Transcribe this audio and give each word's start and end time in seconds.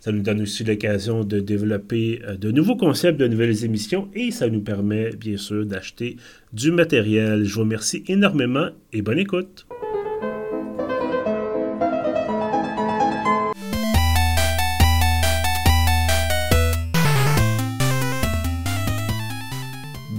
Ça 0.00 0.12
nous 0.12 0.22
donne 0.22 0.40
aussi 0.40 0.64
l'occasion 0.64 1.24
de 1.24 1.40
développer 1.40 2.22
euh, 2.26 2.36
de 2.36 2.50
nouveaux 2.50 2.76
concepts, 2.76 3.20
de 3.20 3.28
nouvelles 3.28 3.64
émissions 3.64 4.08
et 4.14 4.30
ça 4.30 4.48
nous 4.48 4.62
permet 4.62 5.10
bien 5.10 5.36
sûr 5.36 5.66
d'acheter 5.66 6.16
du 6.54 6.72
matériel. 6.72 7.44
Je 7.44 7.54
vous 7.54 7.60
remercie 7.60 8.02
énormément 8.08 8.70
et 8.94 9.02
bonne 9.02 9.18
écoute. 9.18 9.66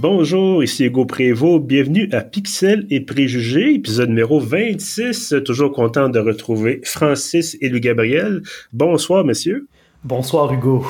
Bonjour, 0.02 0.64
ici 0.64 0.86
Hugo 0.86 1.06
Prévost. 1.06 1.64
Bienvenue 1.64 2.08
à 2.10 2.22
Pixel 2.22 2.88
et 2.90 3.02
Préjugés, 3.02 3.74
épisode 3.74 4.08
numéro 4.08 4.40
26. 4.40 5.36
Toujours 5.44 5.70
content 5.70 6.08
de 6.08 6.18
retrouver 6.18 6.80
Francis 6.82 7.56
et 7.60 7.68
Louis 7.68 7.78
Gabriel. 7.78 8.42
Bonsoir, 8.72 9.24
messieurs. 9.24 9.68
Bonsoir, 10.02 10.52
Hugo. 10.52 10.84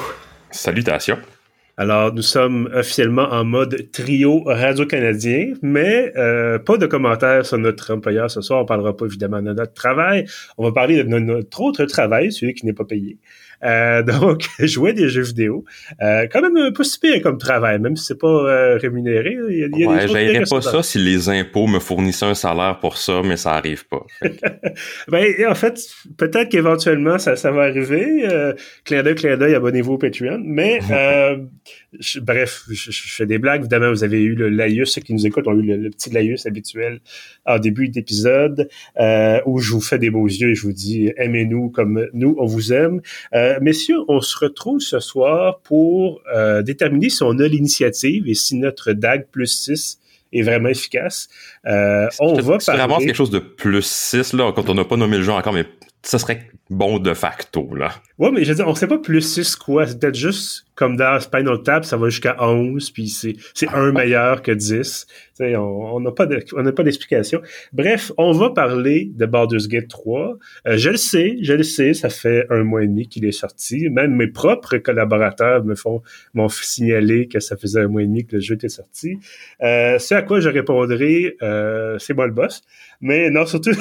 Salutations. 0.51 1.19
Alors, 1.77 2.15
nous 2.15 2.23
sommes 2.23 2.70
officiellement 2.75 3.29
en 3.30 3.45
mode 3.45 3.91
trio 3.93 4.45
radio-canadien, 4.47 5.55
mais 5.61 6.11
euh, 6.17 6.58
pas 6.58 6.79
de 6.79 6.86
commentaires 6.86 7.45
sur 7.45 7.58
notre 7.58 7.92
employeur 7.92 8.31
ce 8.31 8.41
soir. 8.41 8.62
On 8.62 8.64
parlera 8.64 8.97
pas 8.97 9.05
évidemment 9.05 9.42
de 9.42 9.53
notre 9.53 9.75
travail. 9.75 10.27
On 10.56 10.64
va 10.64 10.73
parler 10.73 11.05
de 11.05 11.08
notre 11.19 11.61
autre 11.61 11.84
travail, 11.84 12.33
celui 12.33 12.55
qui 12.55 12.64
n'est 12.64 12.73
pas 12.73 12.84
payé. 12.84 13.19
Euh, 13.64 14.02
donc, 14.20 14.48
jouer 14.58 14.92
des 14.92 15.08
jeux 15.08 15.22
vidéo, 15.22 15.64
euh, 16.02 16.27
quand 16.30 16.42
même 16.42 16.56
un 16.56 16.72
peu 16.72 16.84
super 16.84 17.20
comme 17.22 17.38
travail, 17.38 17.78
même 17.78 17.96
si 17.96 18.06
c'est 18.06 18.18
pas 18.18 18.27
euh, 18.27 18.78
rémunéré. 18.78 19.36
Il 19.50 19.78
y 19.78 19.84
a, 19.84 19.88
ouais, 19.88 20.44
pas 20.48 20.60
ça 20.60 20.82
si 20.82 20.98
les 20.98 21.28
impôts 21.28 21.66
me 21.66 21.78
fournissaient 21.78 22.27
un 22.27 22.34
salaire 22.34 22.78
pour 22.80 22.96
ça, 22.96 23.20
mais 23.24 23.36
ça 23.36 23.52
arrive 23.52 23.86
pas. 23.86 24.05
ben, 25.08 25.33
en 25.48 25.55
fait, 25.55 25.80
peut-être 26.16 26.48
qu'éventuellement 26.48 27.18
ça, 27.18 27.36
ça 27.36 27.50
va 27.50 27.62
arriver. 27.62 28.27
Euh, 28.28 28.52
clin 28.84 29.02
d'œil, 29.02 29.14
clin 29.14 29.36
d'œil, 29.36 29.55
abonnez-vous 29.55 29.94
au 29.94 29.98
Patreon. 29.98 30.40
Mais 30.44 30.80
euh, 31.95 32.21
bref, 32.21 32.65
je, 32.69 32.91
fais 32.91 33.27
des 33.27 33.39
blagues. 33.39 33.62
Évidemment, 33.62 33.91
vous 33.91 34.05
avez 34.05 34.21
eu 34.21 34.35
le 34.35 34.48
laïus, 34.48 34.93
ceux 34.93 35.01
qui 35.01 35.15
nous 35.15 35.27
écoutent 35.27 35.47
ont 35.47 35.59
eu 35.59 35.62
le, 35.62 35.91
petit 35.91 36.11
laïus 36.11 36.47
habituel 36.47 37.01
en 37.47 37.59
début 37.59 37.89
d'épisode, 37.89 38.69
euh, 38.98 39.41
où 39.47 39.59
je 39.59 39.73
vous 39.73 39.81
fais 39.81 39.98
des 39.98 40.11
beaux 40.11 40.27
yeux 40.27 40.51
et 40.51 40.55
je 40.55 40.63
vous 40.63 40.73
dis 40.73 41.13
aimez-nous 41.17 41.70
comme 41.70 42.09
nous, 42.13 42.37
on 42.39 42.47
vous 42.47 42.73
aime. 42.73 43.01
Euh, 43.35 43.59
messieurs, 43.61 43.98
on 44.09 44.20
se 44.20 44.39
retrouve 44.39 44.81
ce 44.81 45.01
soir 45.01 45.61
pour 45.61 46.20
euh, 46.35 46.63
déterminer 46.63 47.11
si 47.11 47.23
on 47.23 47.39
a 47.39 47.47
l'initiative 47.47 48.29
et 48.29 48.35
si 48.35 48.57
notre 48.57 48.93
DAG 48.93 49.27
plus 49.31 49.47
6 49.47 49.98
est 50.33 50.43
vraiment 50.43 50.69
efficace. 50.69 51.29
Euh, 51.67 52.09
on 52.20 52.35
va 52.41 52.59
parler... 52.59 52.79
vraiment 52.81 52.98
quelque 52.98 53.15
chose 53.15 53.31
de 53.31 53.39
plus 53.39 53.85
6, 53.85 54.33
là, 54.35 54.53
quand 54.53 54.69
on 54.70 54.75
n'a 54.75 54.85
pas 54.85 54.97
nommé 54.97 55.19
le 55.19 55.23
jeu 55.23 55.33
encore, 55.33 55.53
mais 55.53 55.67
ça 56.03 56.19
serait 56.19 56.48
bon 56.69 56.98
de 56.98 57.14
facto, 57.14 57.75
là. 57.75 57.92
Ouais, 58.19 58.31
mais 58.33 58.45
je 58.45 58.50
veux 58.50 58.56
dire, 58.56 58.69
on 58.69 58.75
sait 58.75 58.86
pas 58.86 58.98
plus 58.98 59.20
6 59.20 59.56
quoi. 59.56 59.86
C'est 59.86 59.98
peut-être 59.98 60.14
juste 60.14 60.64
comme 60.75 60.97
dans 60.97 61.20
Spinal 61.20 61.62
Tap, 61.62 61.84
ça 61.84 61.97
va 61.97 62.08
jusqu'à 62.08 62.36
11, 62.42 62.91
puis 62.91 63.08
c'est, 63.08 63.34
c'est 63.55 63.69
un 63.69 63.92
meilleur 63.92 64.42
que 64.42 64.50
10. 64.50 65.06
sais, 65.34 65.55
on 65.56 66.00
n'a 66.00 66.12
pas, 66.12 66.27
on 66.56 66.62
n'a 66.62 66.73
pas 66.73 66.83
d'explication. 66.83 67.42
Bref, 67.73 68.11
on 68.17 68.33
va 68.33 68.51
parler 68.51 69.11
de 69.14 69.27
Baldur's 69.27 69.68
Gate 69.68 69.89
3. 69.89 70.39
Euh, 70.67 70.77
je 70.79 70.90
le 70.90 70.96
sais, 70.96 71.36
je 71.42 71.52
le 71.52 71.63
sais, 71.63 71.92
ça 71.92 72.08
fait 72.08 72.46
un 72.48 72.64
mois 72.64 72.83
et 72.83 72.86
demi 72.86 73.07
qu'il 73.07 73.24
est 73.27 73.33
sorti. 73.33 73.90
Même 73.90 74.17
mes 74.17 74.29
propres 74.29 74.79
collaborateurs 74.79 75.63
me 75.64 75.74
font, 75.74 76.02
m'ont 76.33 76.48
signalé 76.48 77.29
que 77.29 77.39
ça 77.39 77.57
faisait 77.57 77.83
un 77.83 77.89
mois 77.89 78.02
et 78.02 78.07
demi 78.07 78.27
que 78.27 78.36
le 78.36 78.40
jeu 78.40 78.55
était 78.55 78.69
sorti. 78.70 79.19
Euh, 79.63 79.98
ce 79.98 80.14
à 80.14 80.23
quoi 80.23 80.40
je 80.40 80.48
répondrai, 80.48 81.36
euh, 81.42 81.98
c'est 81.98 82.14
moi 82.14 82.27
le 82.27 82.33
boss. 82.33 82.63
Mais 83.02 83.30
non, 83.30 83.45
surtout, 83.46 83.73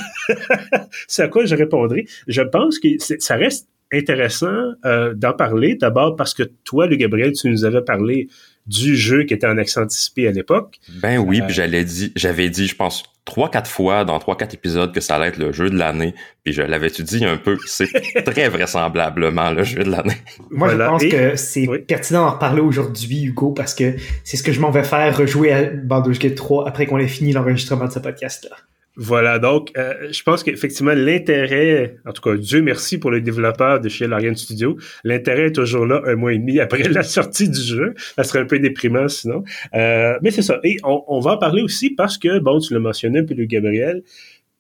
c'est 1.08 1.24
à 1.24 1.28
quoi 1.28 1.46
je 1.46 1.56
répondrai. 1.56 2.06
Je 2.28 2.42
pense 2.42 2.80
que 2.80 2.88
ça 2.98 3.36
reste 3.36 3.68
intéressant 3.94 4.72
euh, 4.86 5.14
d'en 5.14 5.34
parler. 5.34 5.76
D'abord 5.76 6.16
parce 6.16 6.34
que 6.34 6.44
toi, 6.64 6.88
le 6.88 6.96
Gabriel, 6.96 7.32
tu 7.34 7.50
nous 7.50 7.66
avais 7.66 7.82
parlé 7.82 8.28
du 8.68 8.96
jeu 8.96 9.24
qui 9.24 9.34
était 9.34 9.48
en 9.48 9.58
accent 9.58 9.84
anticipé 9.84 10.28
à 10.28 10.32
l'époque. 10.32 10.78
Ben 11.02 11.18
oui, 11.18 11.42
puis 11.42 11.52
euh, 11.52 11.54
j'allais 11.54 11.84
dit, 11.84 12.12
j'avais 12.16 12.50
dit, 12.50 12.68
je 12.68 12.76
pense, 12.76 13.04
trois, 13.26 13.50
quatre 13.50 13.70
fois 13.70 14.06
dans 14.06 14.18
trois, 14.20 14.38
quatre 14.38 14.54
épisodes 14.54 14.94
que 14.94 15.02
ça 15.02 15.16
allait 15.16 15.28
être 15.28 15.38
le 15.38 15.52
jeu 15.52 15.70
de 15.70 15.78
l'année. 15.78 16.14
Puis 16.44 16.54
je 16.54 16.62
l'avais-tu 16.62 17.04
dit 17.04 17.26
un 17.26 17.38
peu, 17.38 17.58
c'est 17.66 17.90
très 18.26 18.50
vraisemblablement 18.50 19.52
le 19.52 19.64
jeu 19.64 19.84
de 19.84 19.90
l'année. 19.90 20.18
Moi, 20.50 20.70
je 20.70 20.78
pense 20.78 21.04
que 21.04 21.36
c'est 21.36 21.68
pertinent 21.88 22.26
d'en 22.26 22.32
reparler 22.32 22.62
aujourd'hui, 22.62 23.24
Hugo, 23.24 23.52
parce 23.52 23.74
que 23.74 23.96
c'est 24.24 24.38
ce 24.38 24.44
que 24.44 24.52
je 24.52 24.60
m'en 24.60 24.72
vais 24.72 24.84
faire, 24.84 25.18
rejouer 25.18 25.52
à 25.52 25.64
Baldur's 25.64 26.20
Gate 26.20 26.36
3 26.36 26.68
après 26.68 26.86
qu'on 26.86 26.98
ait 26.98 27.08
fini 27.08 27.34
l'enregistrement 27.34 27.86
de 27.86 27.92
ce 27.92 28.00
podcast-là. 28.00 28.56
Voilà, 28.98 29.40
donc 29.40 29.72
euh, 29.78 30.12
je 30.12 30.22
pense 30.22 30.44
qu'effectivement 30.44 30.92
l'intérêt, 30.94 31.96
en 32.06 32.12
tout 32.12 32.22
cas 32.22 32.36
Dieu 32.36 32.62
merci 32.62 32.98
pour 32.98 33.10
les 33.10 33.22
développeurs 33.22 33.80
de 33.80 33.88
chez 33.88 34.06
Larian 34.06 34.36
Studio, 34.36 34.78
l'intérêt 35.06 35.46
est 35.46 35.54
toujours 35.54 35.86
là 35.86 36.02
un 36.06 36.16
mois 36.16 36.34
et 36.34 36.38
demi 36.38 36.60
après 36.60 36.84
la 36.90 37.04
sortie 37.04 37.50
du 37.50 37.62
jeu. 37.62 37.94
Ça 38.18 38.26
serait 38.26 38.40
un 38.40 38.46
peu 38.46 38.60
déprimant 38.60 39.08
sinon. 39.08 39.44
Euh, 39.74 40.20
mais 40.22 40.32
c'est 40.32 40.42
ça. 40.42 40.60
Et 40.66 40.76
on, 40.84 41.20
va 41.22 41.32
en 41.34 41.38
parler 41.38 41.62
aussi 41.62 41.92
parce 41.92 42.18
que, 42.18 42.40
bon, 42.40 42.60
tu 42.60 42.74
l'as 42.74 42.80
mentionné, 42.80 43.24
puis 43.24 43.34
le 43.34 43.46
Gabriel, 43.46 44.04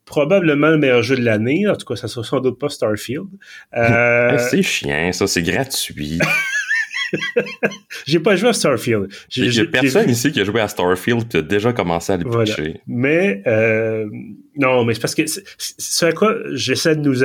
probablement 0.05 0.69
le 0.69 0.77
meilleur 0.77 1.03
jeu 1.03 1.17
de 1.17 1.23
l'année. 1.23 1.67
En 1.67 1.75
tout 1.75 1.85
cas, 1.85 1.97
ça 1.97 2.07
sera 2.07 2.25
sans 2.25 2.39
doute 2.39 2.57
pas 2.57 2.69
Starfield. 2.69 3.27
Euh... 3.75 4.37
c'est 4.49 4.63
chiant, 4.63 5.11
ça, 5.11 5.27
c'est 5.27 5.43
gratuit. 5.43 6.19
j'ai 8.05 8.19
pas 8.19 8.35
joué 8.35 8.49
à 8.49 8.53
Starfield. 8.53 9.07
Il 9.35 9.53
y 9.53 9.59
a 9.59 9.66
personne 9.66 10.09
ici 10.09 10.31
qui 10.31 10.39
a 10.41 10.44
joué 10.44 10.61
à 10.61 10.67
Starfield 10.67 11.27
qui 11.27 11.38
a 11.38 11.41
déjà 11.41 11.73
commencé 11.73 12.13
à 12.13 12.17
le 12.17 12.29
voilà. 12.29 12.53
Mais 12.88 13.41
euh, 13.47 14.07
non, 14.57 14.85
mais 14.85 14.94
c'est 14.94 15.01
parce 15.01 15.16
que 15.16 15.23
ce 15.25 16.05
à 16.05 16.11
quoi 16.11 16.35
j'essaie 16.51 16.95
de 16.95 17.01
nous 17.01 17.16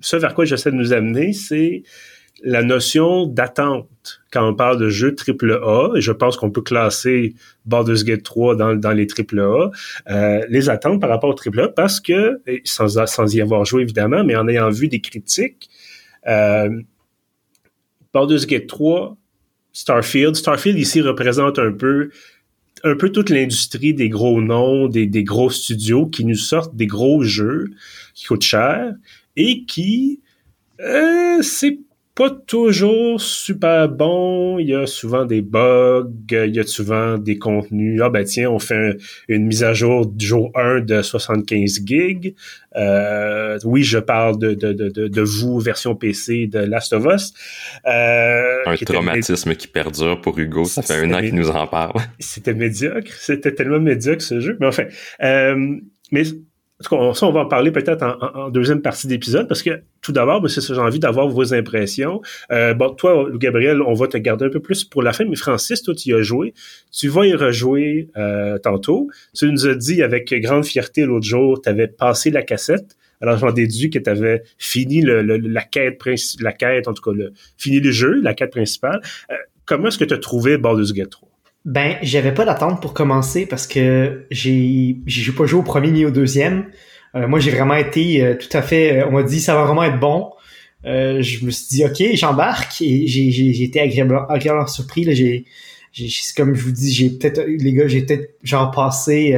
ce 0.00 0.16
vers 0.16 0.34
quoi 0.34 0.44
j'essaie 0.44 0.70
de 0.70 0.76
nous 0.76 0.92
amener, 0.92 1.32
c'est 1.32 1.82
la 2.42 2.62
notion 2.62 3.26
d'attente 3.26 4.20
quand 4.32 4.48
on 4.48 4.54
parle 4.54 4.78
de 4.78 4.88
jeux 4.88 5.14
AAA, 5.14 5.96
et 5.96 6.00
je 6.00 6.12
pense 6.12 6.36
qu'on 6.36 6.50
peut 6.50 6.62
classer 6.62 7.34
Baldur's 7.66 8.04
Gate 8.04 8.24
3 8.24 8.56
dans, 8.56 8.74
dans 8.74 8.90
les 8.90 9.06
AAA, 9.06 9.70
euh, 10.10 10.44
les 10.48 10.68
attentes 10.68 11.00
par 11.00 11.08
rapport 11.08 11.30
au 11.30 11.34
AAA, 11.34 11.68
parce 11.68 12.00
que, 12.00 12.40
sans, 12.64 13.06
sans 13.06 13.34
y 13.34 13.40
avoir 13.40 13.64
joué 13.64 13.82
évidemment, 13.82 14.24
mais 14.24 14.34
en 14.34 14.48
ayant 14.48 14.70
vu 14.70 14.88
des 14.88 15.00
critiques, 15.00 15.70
euh, 16.26 16.68
Baldur's 18.12 18.46
Gate 18.46 18.66
3 18.66 19.16
Starfield. 19.72 20.36
Starfield 20.36 20.78
ici 20.78 21.00
représente 21.00 21.58
un 21.58 21.72
peu 21.72 22.10
un 22.84 22.96
peu 22.96 23.10
toute 23.10 23.30
l'industrie 23.30 23.94
des 23.94 24.08
gros 24.08 24.40
noms, 24.40 24.88
des, 24.88 25.06
gros 25.22 25.50
studios 25.50 26.06
qui 26.06 26.24
nous 26.24 26.34
sortent 26.34 26.74
des 26.74 26.86
gros 26.86 27.22
jeux 27.22 27.66
qui 28.14 28.24
coûtent 28.24 28.42
cher 28.42 28.94
et 29.36 29.64
qui 29.64 30.20
euh, 30.80 31.42
c'est 31.42 31.78
pas 32.14 32.30
toujours 32.30 33.20
super 33.20 33.88
bon. 33.88 34.58
Il 34.58 34.68
y 34.68 34.74
a 34.74 34.86
souvent 34.86 35.24
des 35.24 35.40
bugs, 35.40 36.10
il 36.30 36.54
y 36.54 36.60
a 36.60 36.66
souvent 36.66 37.16
des 37.16 37.38
contenus. 37.38 38.00
Ah 38.02 38.10
ben 38.10 38.24
tiens, 38.24 38.50
on 38.50 38.58
fait 38.58 38.96
une 39.28 39.46
mise 39.46 39.64
à 39.64 39.72
jour 39.72 40.06
du 40.06 40.26
jour 40.26 40.50
1 40.54 40.80
de 40.80 41.00
75 41.00 41.80
gigs. 41.84 42.34
Euh, 42.76 43.58
oui, 43.64 43.82
je 43.82 43.98
parle 43.98 44.38
de, 44.38 44.52
de, 44.52 44.72
de, 44.72 45.08
de, 45.08 45.22
vous, 45.22 45.58
version 45.58 45.94
PC 45.94 46.46
de 46.46 46.58
Last 46.58 46.92
of 46.92 47.06
Us. 47.06 47.32
Euh, 47.86 48.62
un 48.66 48.76
traumatisme 48.76 49.54
qui 49.54 49.68
perdure 49.68 50.20
pour 50.20 50.38
Hugo. 50.38 50.64
Ça 50.64 50.82
fait 50.82 50.94
un 50.94 51.14
an 51.14 51.20
qu'il 51.20 51.34
nous 51.34 51.50
en 51.50 51.66
parle. 51.66 52.00
C'était 52.18 52.54
médiocre. 52.54 53.12
C'était 53.12 53.54
tellement 53.54 53.80
médiocre 53.80 54.22
ce 54.22 54.40
jeu. 54.40 54.56
Mais 54.60 54.66
enfin, 54.66 54.84
euh, 55.22 55.76
mais 56.10 56.24
ça, 56.82 57.26
on 57.26 57.32
va 57.32 57.40
en 57.40 57.46
parler 57.46 57.70
peut-être 57.70 58.02
en, 58.34 58.50
deuxième 58.50 58.82
partie 58.82 59.06
d'épisode, 59.06 59.48
parce 59.48 59.62
que 59.62 59.82
tout 60.00 60.12
d'abord, 60.12 60.48
c'est 60.48 60.60
ça, 60.60 60.74
j'ai 60.74 60.80
envie 60.80 60.98
d'avoir 60.98 61.28
vos 61.28 61.54
impressions. 61.54 62.20
Euh, 62.50 62.74
bon, 62.74 62.90
toi, 62.94 63.28
Gabriel, 63.34 63.82
on 63.82 63.94
va 63.94 64.08
te 64.08 64.16
garder 64.16 64.46
un 64.46 64.50
peu 64.50 64.60
plus 64.60 64.84
pour 64.84 65.02
la 65.02 65.12
fin, 65.12 65.24
mais 65.24 65.36
Francis, 65.36 65.82
toi, 65.82 65.94
tu 65.94 66.10
y 66.10 66.14
as 66.14 66.22
joué. 66.22 66.54
Tu 66.92 67.08
vas 67.08 67.26
y 67.26 67.34
rejouer 67.34 68.08
euh, 68.16 68.58
tantôt. 68.58 69.08
Tu 69.34 69.50
nous 69.50 69.66
as 69.66 69.74
dit 69.74 70.02
avec 70.02 70.32
grande 70.34 70.64
fierté 70.64 71.04
l'autre 71.04 71.26
jour, 71.26 71.60
tu 71.60 71.68
avais 71.68 71.88
passé 71.88 72.30
la 72.30 72.42
cassette. 72.42 72.96
Alors, 73.20 73.38
j'en 73.38 73.52
déduis 73.52 73.90
que 73.90 74.00
tu 74.00 74.10
avais 74.10 74.42
fini 74.58 75.00
le, 75.00 75.22
la 75.22 75.62
quête, 75.62 76.00
la 76.40 76.52
quête, 76.52 76.88
en 76.88 76.92
tout 76.92 77.02
cas, 77.02 77.16
le, 77.16 77.32
fini 77.56 77.78
le 77.78 77.92
jeu, 77.92 78.20
la 78.20 78.34
quête 78.34 78.50
principale. 78.50 79.00
Euh, 79.30 79.34
comment 79.64 79.88
est-ce 79.88 79.98
que 79.98 80.04
tu 80.04 80.14
as 80.14 80.18
trouvé 80.18 80.58
Baldur's 80.58 80.92
Gate 80.92 81.10
3? 81.10 81.31
Ben, 81.64 81.96
j'avais 82.02 82.34
pas 82.34 82.44
d'attente 82.44 82.82
pour 82.82 82.92
commencer 82.92 83.46
parce 83.46 83.66
que 83.66 84.26
j'ai 84.30 84.96
j'ai 85.06 85.32
pas 85.32 85.46
joué 85.46 85.60
au 85.60 85.62
premier 85.62 85.90
ni 85.92 86.04
au 86.04 86.10
deuxième. 86.10 86.66
Euh, 87.14 87.28
moi, 87.28 87.38
j'ai 87.38 87.50
vraiment 87.50 87.74
été 87.74 88.24
euh, 88.24 88.34
tout 88.34 88.56
à 88.56 88.62
fait. 88.62 89.00
Euh, 89.00 89.06
on 89.08 89.12
m'a 89.12 89.22
dit 89.22 89.40
ça 89.40 89.54
va 89.54 89.64
vraiment 89.64 89.84
être 89.84 90.00
bon. 90.00 90.32
je 90.84 91.44
me 91.44 91.50
suis 91.50 91.66
dit 91.68 91.84
ok 91.84 92.16
j'embarque 92.16 92.82
et 92.82 93.06
j'ai 93.06 93.62
été 93.62 93.80
agréablement, 93.80 94.26
agréablement 94.28 94.66
surpris 94.66 95.04
là 95.04 95.12
j'ai 95.12 95.44
comme 96.36 96.54
je 96.54 96.64
vous 96.64 96.72
dis 96.72 96.92
j'ai 96.92 97.10
peut-être 97.10 97.44
les 97.46 97.72
gars 97.72 97.86
j'ai 97.86 98.02
peut-être 98.02 98.34
genre 98.42 98.70
passé 98.72 99.36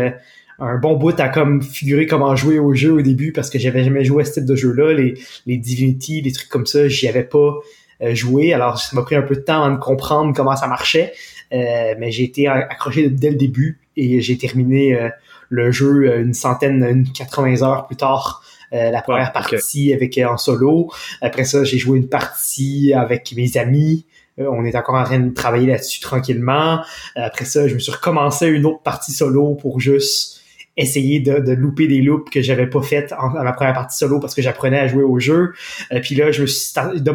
un 0.59 0.79
bon 0.79 0.97
bout 0.97 1.19
à 1.21 1.29
comme 1.29 1.63
figurer 1.63 2.07
comment 2.07 2.35
jouer 2.37 2.59
au 2.59 2.73
jeu 2.75 2.93
au 2.93 3.03
début 3.03 3.33
parce 3.33 3.51
que 3.51 3.59
j'avais 3.59 3.85
jamais 3.85 4.05
joué 4.05 4.23
à 4.23 4.25
ce 4.25 4.35
type 4.35 4.47
de 4.47 4.57
jeu-là. 4.57 4.95
Les, 4.95 5.15
les 5.47 5.57
Divinity, 5.57 6.23
les 6.23 6.33
trucs 6.33 6.49
comme 6.49 6.67
ça, 6.67 6.89
j'y 6.89 7.09
avais 7.09 7.25
pas 7.25 7.59
euh, 8.03 8.15
joué. 8.15 8.53
Alors 8.53 8.79
ça 8.79 8.95
m'a 8.97 9.03
pris 9.03 9.15
un 9.15 9.23
peu 9.23 9.37
de 9.37 9.41
temps 9.41 9.65
à 9.65 9.71
de 9.71 9.77
comprendre 9.77 10.33
comment 10.35 10.57
ça 10.57 10.67
marchait. 10.67 11.13
Euh, 11.55 11.95
mais 11.99 12.11
j'ai 12.11 12.25
été 12.25 12.49
accroché 12.49 13.09
dès 13.09 13.31
le 13.31 13.37
début 13.37 13.81
et 13.97 14.21
j'ai 14.21 14.37
terminé 14.37 14.95
euh, 14.95 15.09
le 15.49 15.71
jeu 15.71 16.19
une 16.19 16.35
centaine, 16.35 16.85
une 16.85 17.13
80 17.13 17.63
heures 17.63 17.87
plus 17.87 17.97
tard. 17.97 18.43
la 18.73 19.03
première 19.03 19.33
partie 19.33 19.93
avec 19.93 20.19
en 20.19 20.37
solo. 20.37 20.91
Après 21.23 21.45
ça, 21.45 21.63
j'ai 21.63 21.79
joué 21.79 21.99
une 21.99 22.09
partie 22.09 22.93
avec 22.93 23.33
mes 23.37 23.57
amis. 23.57 24.05
on 24.37 24.65
est 24.65 24.75
encore 24.75 24.97
en 24.97 25.05
train 25.05 25.21
de 25.21 25.33
travailler 25.33 25.69
là-dessus 25.69 26.01
tranquillement. 26.01 26.81
après 27.15 27.45
ça, 27.45 27.69
je 27.69 27.75
me 27.75 27.79
suis 27.79 27.93
recommencé 27.93 28.49
une 28.49 28.67
autre 28.67 28.83
partie 28.83 29.13
solo 29.13 29.55
pour 29.55 29.79
juste 29.79 30.44
essayer 30.77 31.21
de, 31.21 31.39
de 31.39 31.53
louper 31.53 31.87
des 31.87 32.03
loops 32.03 32.31
que 32.31 32.43
j'avais 32.43 32.67
pas 32.67 32.83
faites 32.83 33.13
en, 33.13 33.31
ma 33.31 33.53
première 33.53 33.75
partie 33.75 33.97
solo 33.97 34.19
parce 34.19 34.35
que 34.35 34.43
j'apprenais 34.43 34.79
à 34.79 34.89
jouer 34.89 35.05
au 35.05 35.19
jeu. 35.19 35.53
Euh, 35.93 36.01
puis 36.01 36.15
là, 36.15 36.33
je 36.33 36.43
me 36.43 36.47
suis 36.47 36.75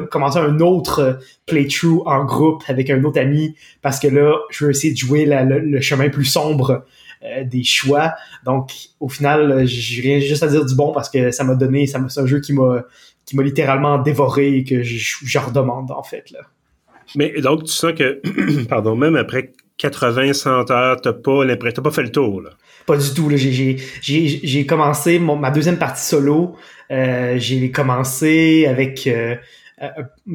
commencé 0.10 0.40
un 0.40 0.60
autre 0.60 1.20
playthrough 1.46 2.04
en 2.06 2.24
groupe 2.24 2.64
avec 2.68 2.90
un 2.90 3.04
autre 3.04 3.20
ami 3.20 3.56
parce 3.82 4.00
que 4.00 4.08
là, 4.08 4.36
je 4.50 4.66
veux 4.66 4.72
essayer 4.72 4.94
de 4.94 4.98
jouer 4.98 5.26
le, 5.26 5.82
chemin 5.82 6.10
plus 6.10 6.26
sombre 6.26 6.86
euh, 7.24 7.44
des 7.44 7.64
choix. 7.64 8.14
Donc, 8.46 8.72
au 9.00 9.10
final, 9.10 9.66
j'ai 9.66 10.02
rien 10.02 10.20
juste 10.20 10.44
à 10.44 10.48
dire 10.48 10.66
du 10.66 10.76
bon 10.76 10.94
parce 10.94 11.10
que 11.10 11.32
ça 11.32 11.44
m'a 11.44 11.56
donné, 11.56 11.86
ça 11.86 12.00
c'est 12.08 12.22
un 12.22 12.26
jeu 12.26 12.40
qui 12.40 12.54
m'a 12.54 12.84
qui 13.26 13.36
m'a 13.36 13.44
littéralement 13.44 14.00
dévoré 14.00 14.56
et 14.56 14.64
que 14.64 14.82
je 14.82 15.38
redemande 15.38 15.92
en 15.92 16.02
fait 16.02 16.32
là. 16.32 16.40
Mais 17.16 17.42
donc 17.42 17.64
tu 17.64 17.72
sens 17.72 17.94
que 17.94 18.22
pardon, 18.70 18.96
même 18.96 19.16
après 19.16 19.52
80 19.80 20.34
100 20.34 20.72
heures, 20.72 21.02
t'as 21.02 21.14
pas 21.14 21.44
l'impression, 21.46 21.81
t'as 21.81 21.90
pas 21.90 21.96
fait 21.96 22.04
le 22.04 22.12
tour 22.12 22.42
là. 22.42 22.52
Pas 22.86 22.98
du 22.98 23.14
tout. 23.14 23.30
J'ai 23.31 24.66
commencé 24.66 25.20
ma 25.20 25.52
deuxième 25.52 25.78
partie 25.78 26.04
solo. 26.04 26.56
Euh, 26.92 27.36
j'ai 27.38 27.72
commencé 27.72 28.66
avec. 28.68 29.08
Euh, 29.08 29.36
euh, 29.81 29.90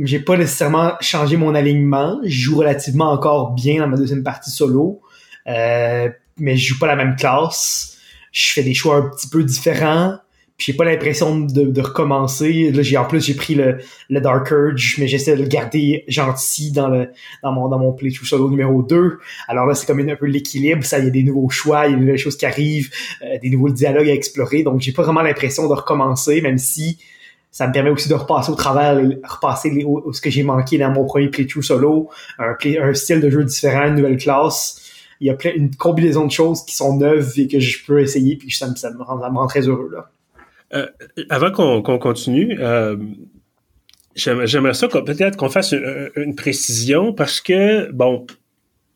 j'ai 0.05 0.21
pas 0.21 0.37
nécessairement 0.37 0.93
changé 1.01 1.37
mon 1.37 1.55
alignement. 1.55 2.21
Je 2.25 2.31
joue 2.31 2.59
relativement 2.59 3.11
encore 3.11 3.53
bien 3.53 3.81
dans 3.81 3.89
ma 3.89 3.97
deuxième 3.97 4.23
partie 4.23 4.51
solo, 4.51 5.03
mais 5.47 6.57
je 6.57 6.69
joue 6.69 6.79
pas 6.79 6.87
la 6.87 6.97
même 6.97 7.17
classe. 7.17 7.99
Je 8.33 8.53
fais 8.53 8.63
des 8.63 8.75
choix 8.75 8.97
un 8.97 9.11
petit 9.11 9.29
peu 9.29 9.45
différents 9.45 10.19
j'ai 10.57 10.73
pas 10.73 10.85
l'impression 10.85 11.41
de, 11.41 11.65
de, 11.65 11.81
recommencer. 11.81 12.71
Là, 12.71 12.83
j'ai 12.83 12.97
en 12.97 13.05
plus 13.05 13.25
j'ai 13.25 13.35
pris 13.35 13.55
le, 13.55 13.79
le 14.09 14.21
Dark 14.21 14.51
Urge, 14.51 14.97
mais 14.99 15.09
j'essaie 15.09 15.37
de 15.37 15.43
le 15.43 15.49
garder 15.49 16.05
gentil 16.07 16.71
dans 16.71 16.89
le 16.89 17.11
dans 17.43 17.53
mon 17.53 17.69
dans 17.69 17.79
mon 17.79 17.93
playthrough 17.93 18.27
solo 18.27 18.49
numéro 18.49 18.83
2. 18.83 19.19
Alors 19.49 19.67
là, 19.67 19.75
c'est 19.75 19.87
comme 19.87 20.01
un 20.09 20.17
peu 20.17 20.27
l'équilibre. 20.27 20.85
Ça, 20.85 20.99
il 21.01 21.07
y 21.07 21.09
a 21.09 21.11
des 21.11 21.25
nouveaux 21.25 21.51
choix, 21.51 21.87
il 21.87 21.91
y 21.91 21.95
a 21.95 21.97
des 21.97 22.03
nouvelles 22.03 22.19
choses 22.19 22.37
qui 22.37 22.47
arrivent, 22.47 22.91
euh, 23.23 23.39
des 23.43 23.51
nouveaux 23.51 23.71
dialogues 23.71 24.09
à 24.09 24.13
explorer. 24.13 24.63
Donc 24.63 24.81
j'ai 24.81 24.93
pas 24.93 25.03
vraiment 25.03 25.23
l'impression 25.23 25.69
de 25.69 25.75
recommencer, 25.75 26.41
même 26.41 26.59
si 26.59 26.99
ça 27.51 27.67
me 27.69 27.73
permet 27.73 27.91
aussi 27.91 28.09
de 28.09 28.15
repasser 28.15 28.51
au 28.51 28.57
travers, 28.57 28.97
repasser 29.25 29.71
les, 29.71 29.87
ce 30.13 30.21
que 30.21 30.31
j'ai 30.31 30.43
manqué 30.45 30.79
dans 30.79 30.91
mon 30.91 31.05
premier 31.05 31.29
playthrough 31.29 31.63
solo, 31.63 32.11
un, 32.39 32.55
play, 32.55 32.79
un 32.79 32.95
style 32.95 33.21
de 33.21 33.31
jeu 33.31 33.45
différent, 33.45 33.87
une 33.87 33.97
nouvelle 33.97 34.19
classe. 34.19 34.81
Il 35.21 35.27
y 35.29 35.31
a 35.31 35.35
plein, 35.35 35.53
une 35.55 35.75
combinaison 35.75 36.27
de 36.27 36.33
choses 36.33 36.65
qui 36.65 36.75
sont 36.75 36.97
neuves 36.97 37.33
et 37.37 37.49
que 37.49 37.61
je 37.61 37.85
peux 37.85 38.01
essayer, 38.01 38.37
puis 38.37 38.51
ça 38.51 38.69
me, 38.69 38.75
ça 38.75 38.91
me 38.91 39.03
rend 39.03 39.47
très 39.47 39.69
heureux 39.69 39.89
là. 39.93 40.11
Euh, 40.75 40.87
avant 41.31 41.51
qu'on 41.53 41.99
continue, 41.99 42.57
euh, 42.59 42.97
j'aimerais 44.17 44.75
ça 44.75 44.89
peut-être 44.89 45.37
qu'on 45.37 45.49
fasse 45.49 45.73
une, 45.73 46.35
précision 46.35 47.13
parce 47.13 47.41
que, 47.41 47.91
bon, 47.93 48.27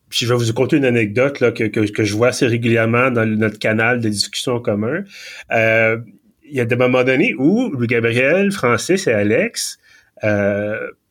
je 0.09 0.25
vais 0.27 0.35
vous 0.35 0.53
conter 0.53 0.77
une 0.77 0.85
anecdote 0.85 1.53
que, 1.53 2.03
je 2.03 2.15
vois 2.15 2.29
assez 2.29 2.47
régulièrement 2.47 3.11
dans 3.11 3.25
notre 3.25 3.59
canal 3.59 4.01
de 4.01 4.09
discussion 4.09 4.55
en 4.55 4.59
commun. 4.59 5.03
Euh, 5.51 5.97
il 6.43 6.55
y 6.55 6.59
a 6.59 6.65
des 6.65 6.75
moments 6.75 7.03
donnés 7.03 7.35
où 7.37 7.71
Gabriel, 7.85 8.51
Francis 8.51 9.07
et 9.07 9.13
Alex 9.13 9.77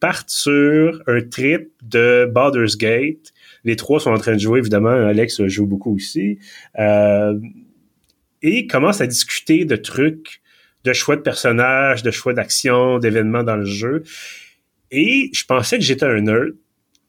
partent 0.01 0.31
sur 0.31 1.03
un 1.07 1.21
trip 1.23 1.71
de 1.83 2.29
Baldur's 2.31 2.77
Gate. 2.77 3.33
Les 3.65 3.77
trois 3.77 4.01
sont 4.01 4.11
en 4.11 4.19
train 4.19 4.35
de 4.35 4.41
jouer, 4.41 4.59
évidemment. 4.59 4.91
Alex 4.91 5.47
joue 5.47 5.67
beaucoup 5.67 5.95
aussi. 5.95 6.39
et 8.43 8.67
commencent 8.67 9.01
à 9.01 9.07
discuter 9.07 9.65
de 9.65 9.77
trucs 9.77 10.43
de 10.85 10.93
choix 10.93 11.17
de 11.17 11.23
personnages, 11.23 12.03
de 12.03 12.11
choix 12.11 12.33
d'action, 12.33 12.99
d'événements 12.99 13.43
dans 13.43 13.57
le 13.57 13.67
jeu. 13.67 14.03
Et 14.91 15.31
je 15.35 15.45
pensais 15.45 15.79
que 15.79 15.85
j'étais 15.85 16.07
un 16.07 16.21
nerd. 16.21 16.55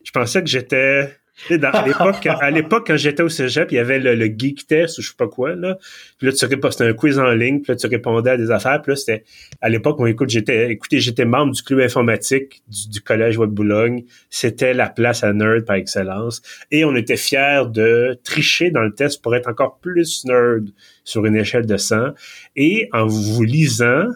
Je 0.04 0.12
pensais 0.12 0.42
que 0.42 0.50
j'étais 0.50 1.16
à 1.50 1.86
l'époque, 1.86 2.26
à 2.26 2.52
l'époque, 2.52 2.88
quand 2.88 2.98
j'étais 2.98 3.24
au 3.24 3.30
cégep, 3.30 3.72
il 3.72 3.76
y 3.76 3.80
avait 3.80 4.00
le, 4.00 4.26
geek 4.26 4.68
test 4.68 4.98
ou 4.98 5.02
je 5.02 5.10
sais 5.10 5.16
pas 5.18 5.28
quoi, 5.28 5.56
là. 5.56 5.78
Puis 6.18 6.28
là, 6.28 6.34
tu 6.34 6.38
c'était 6.40 6.84
un 6.84 6.94
quiz 6.94 7.18
en 7.20 7.32
ligne, 7.32 7.62
puis 7.62 7.72
là, 7.72 7.76
tu 7.76 7.88
répondais 7.88 8.32
à 8.32 8.38
des 8.38 8.52
affaires. 8.52 8.82
Puis 8.82 8.92
là, 8.92 8.96
c'était, 8.96 9.24
à 9.62 9.70
l'époque, 9.70 10.00
moi, 10.00 10.10
écoute, 10.10 10.30
j'étais, 10.30 10.72
écoutez, 10.72 11.00
j'étais 11.00 11.26
membre 11.26 11.54
du 11.54 11.64
club 11.64 11.80
informatique 11.80 12.62
du, 12.68 13.02
collège 13.02 13.38
Web 13.38 13.52
Boulogne. 13.52 14.04
C'était 14.30 14.74
la 14.74 14.90
place 14.90 15.24
à 15.24 15.34
nerd 15.34 15.66
par 15.66 15.78
excellence. 15.78 16.42
Et 16.72 16.86
on 16.86 16.96
était 16.96 17.18
fiers 17.18 17.64
de 17.70 18.20
tricher 18.24 18.72
dans 18.72 18.84
le 18.84 18.94
test 18.94 19.22
pour 19.22 19.36
être 19.36 19.50
encore 19.50 19.80
plus 19.80 20.26
nerd 20.26 20.70
sur 21.04 21.26
une 21.26 21.36
échelle 21.36 21.66
de 21.66 21.78
100. 21.78 22.10
Et 22.56 22.90
en 22.92 23.06
vous 23.08 23.44
lisant, 23.44 24.08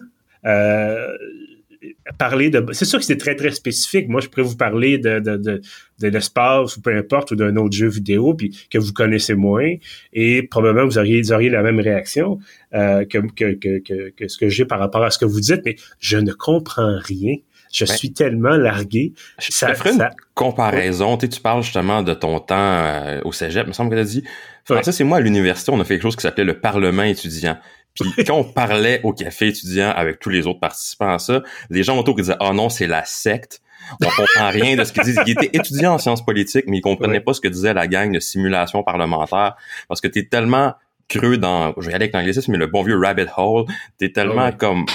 euh, 0.44 1.08
parler 2.18 2.50
de. 2.50 2.64
C'est 2.72 2.84
sûr 2.84 2.98
que 2.98 3.04
c'est 3.04 3.16
très, 3.16 3.34
très 3.34 3.50
spécifique. 3.50 4.08
Moi, 4.08 4.20
je 4.20 4.28
pourrais 4.28 4.42
vous 4.46 4.56
parler 4.56 4.98
de, 4.98 5.18
de, 5.20 5.36
de, 5.36 5.60
de 6.00 6.08
l'espace 6.08 6.76
ou 6.76 6.82
peu 6.82 6.96
importe, 6.96 7.30
ou 7.32 7.36
d'un 7.36 7.56
autre 7.56 7.74
jeu 7.74 7.88
vidéo, 7.88 8.34
puis 8.34 8.66
que 8.70 8.78
vous 8.78 8.92
connaissez 8.92 9.34
moins. 9.34 9.74
Et 10.12 10.42
probablement, 10.42 10.86
vous 10.86 10.98
auriez, 10.98 11.22
vous 11.22 11.32
auriez 11.32 11.50
la 11.50 11.62
même 11.62 11.80
réaction 11.80 12.38
euh, 12.74 13.04
que, 13.04 13.18
que, 13.18 13.54
que, 13.54 14.10
que, 14.10 14.28
ce 14.28 14.38
que 14.38 14.48
j'ai 14.48 14.64
par 14.64 14.78
rapport 14.78 15.02
à 15.02 15.10
ce 15.10 15.18
que 15.18 15.24
vous 15.24 15.40
dites, 15.40 15.62
mais 15.64 15.76
je 15.98 16.18
ne 16.18 16.32
comprends 16.32 16.98
rien. 16.98 17.36
Je 17.72 17.86
suis 17.86 18.12
tellement 18.12 18.56
largué. 18.56 19.14
Ça, 19.38 19.70
je 19.70 19.74
ferai 19.74 19.90
une 19.90 20.08
comparaison. 20.34 21.16
Tu, 21.16 21.28
tu 21.28 21.40
parles 21.40 21.64
justement 21.64 22.02
de 22.04 22.14
ton 22.14 22.38
temps 22.38 22.54
euh, 22.56 23.20
au 23.24 23.32
cégep. 23.32 23.64
Il 23.66 23.68
me 23.68 23.72
semble 23.72 23.90
que 23.90 23.96
tu 23.96 24.00
as 24.00 24.04
dit. 24.04 24.24
Francis 24.64 25.00
et 25.00 25.04
moi, 25.04 25.18
à 25.18 25.20
l'université, 25.20 25.72
on 25.72 25.80
a 25.80 25.84
fait 25.84 25.94
quelque 25.94 26.04
chose 26.04 26.14
qui 26.14 26.22
s'appelait 26.22 26.44
le 26.44 26.60
Parlement 26.60 27.02
étudiant. 27.02 27.58
Puis 27.94 28.24
quand 28.24 28.36
on 28.36 28.44
parlait 28.44 29.00
au 29.04 29.12
café 29.12 29.48
étudiant 29.48 29.90
avec 29.90 30.18
tous 30.18 30.30
les 30.30 30.46
autres 30.46 30.60
participants 30.60 31.14
à 31.14 31.18
ça, 31.18 31.42
les 31.70 31.82
gens 31.82 31.98
autour 31.98 32.16
qui 32.16 32.22
disaient 32.22 32.36
"Ah 32.40 32.48
oh 32.50 32.54
non, 32.54 32.68
c'est 32.68 32.86
la 32.86 33.04
secte." 33.04 33.60
On 34.00 34.08
comprend 34.08 34.48
rien 34.50 34.76
de 34.76 34.84
ce 34.84 34.92
qu'ils 34.92 35.04
disent. 35.04 35.20
Ils 35.26 35.32
étaient 35.32 35.50
étudiants 35.52 35.94
en 35.94 35.98
sciences 35.98 36.24
politiques, 36.24 36.64
mais 36.66 36.78
ils 36.78 36.82
comprenaient 36.82 37.20
pas 37.20 37.34
ce 37.34 37.40
que 37.40 37.48
disait 37.48 37.74
la 37.74 37.86
gang 37.86 38.12
de 38.12 38.18
simulation 38.18 38.82
parlementaire 38.82 39.56
parce 39.88 40.00
que 40.00 40.08
tu 40.08 40.20
es 40.20 40.24
tellement 40.24 40.74
creux 41.08 41.36
dans, 41.36 41.74
je 41.76 41.86
vais 41.86 41.94
aller 41.94 42.04
avec 42.04 42.14
l'anglicisme, 42.14 42.52
mais 42.52 42.58
le 42.58 42.66
bon 42.66 42.82
vieux 42.82 42.98
rabbit 42.98 43.26
hole, 43.36 43.66
t'es 43.98 44.10
tellement 44.10 44.52
comme 44.52 44.86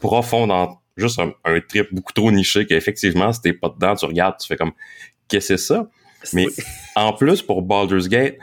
profond 0.00 0.46
dans 0.46 0.78
juste 0.96 1.20
un, 1.20 1.60
trip 1.60 1.88
beaucoup 1.92 2.12
trop 2.12 2.30
niché 2.30 2.66
qu'effectivement, 2.66 3.32
si 3.32 3.40
t'es 3.40 3.52
pas 3.52 3.68
dedans, 3.68 3.94
tu 3.94 4.04
regardes, 4.04 4.36
tu 4.38 4.46
fais 4.46 4.56
comme, 4.56 4.72
qu'est-ce 5.28 5.48
que 5.48 5.56
c'est 5.56 5.66
ça? 5.66 5.88
Mais 6.32 6.46
en 6.96 7.12
plus, 7.12 7.42
pour 7.42 7.62
Baldur's 7.62 8.08
Gate, 8.08 8.36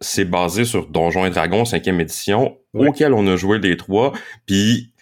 c'est 0.00 0.24
basé 0.24 0.64
sur 0.64 0.86
Donjons 0.86 1.26
et 1.26 1.30
Dragons 1.30 1.64
5e 1.64 2.00
édition, 2.00 2.56
auquel 2.78 3.12
on 3.12 3.26
a 3.26 3.36
joué 3.36 3.58
les 3.58 3.76
trois, 3.76 4.12
puis 4.46 4.92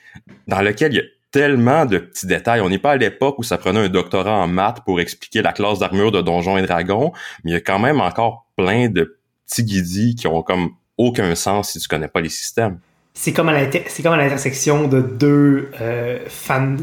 dans 0.46 0.60
lequel 0.60 0.92
il 0.92 0.96
y 0.96 1.00
a 1.00 1.04
tellement 1.30 1.84
de 1.84 1.98
petits 1.98 2.26
détails. 2.26 2.60
On 2.60 2.68
n'est 2.70 2.78
pas 2.78 2.92
à 2.92 2.96
l'époque 2.96 3.38
où 3.38 3.42
ça 3.42 3.58
prenait 3.58 3.80
un 3.80 3.88
doctorat 3.88 4.38
en 4.38 4.48
maths 4.48 4.82
pour 4.84 5.00
expliquer 5.00 5.42
la 5.42 5.52
classe 5.52 5.78
d'armure 5.78 6.10
de 6.10 6.22
Donjons 6.22 6.56
et 6.56 6.62
Dragons, 6.62 7.12
mais 7.44 7.50
il 7.50 7.54
y 7.54 7.56
a 7.56 7.60
quand 7.60 7.78
même 7.78 8.00
encore 8.00 8.46
plein 8.56 8.88
de 8.88 9.18
petits 9.46 9.64
guidis 9.64 10.14
qui 10.14 10.26
ont 10.26 10.42
comme 10.42 10.70
aucun 10.96 11.34
sens 11.34 11.72
si 11.72 11.78
tu 11.78 11.88
connais 11.88 12.08
pas 12.08 12.20
les 12.20 12.30
systèmes. 12.30 12.78
C'est 13.12 13.32
comme 13.32 13.48
à 13.48 13.52
l'intersection 13.54 14.88
de 14.88 15.00
deux 15.00 15.70
euh, 15.80 16.18
fans, 16.26 16.76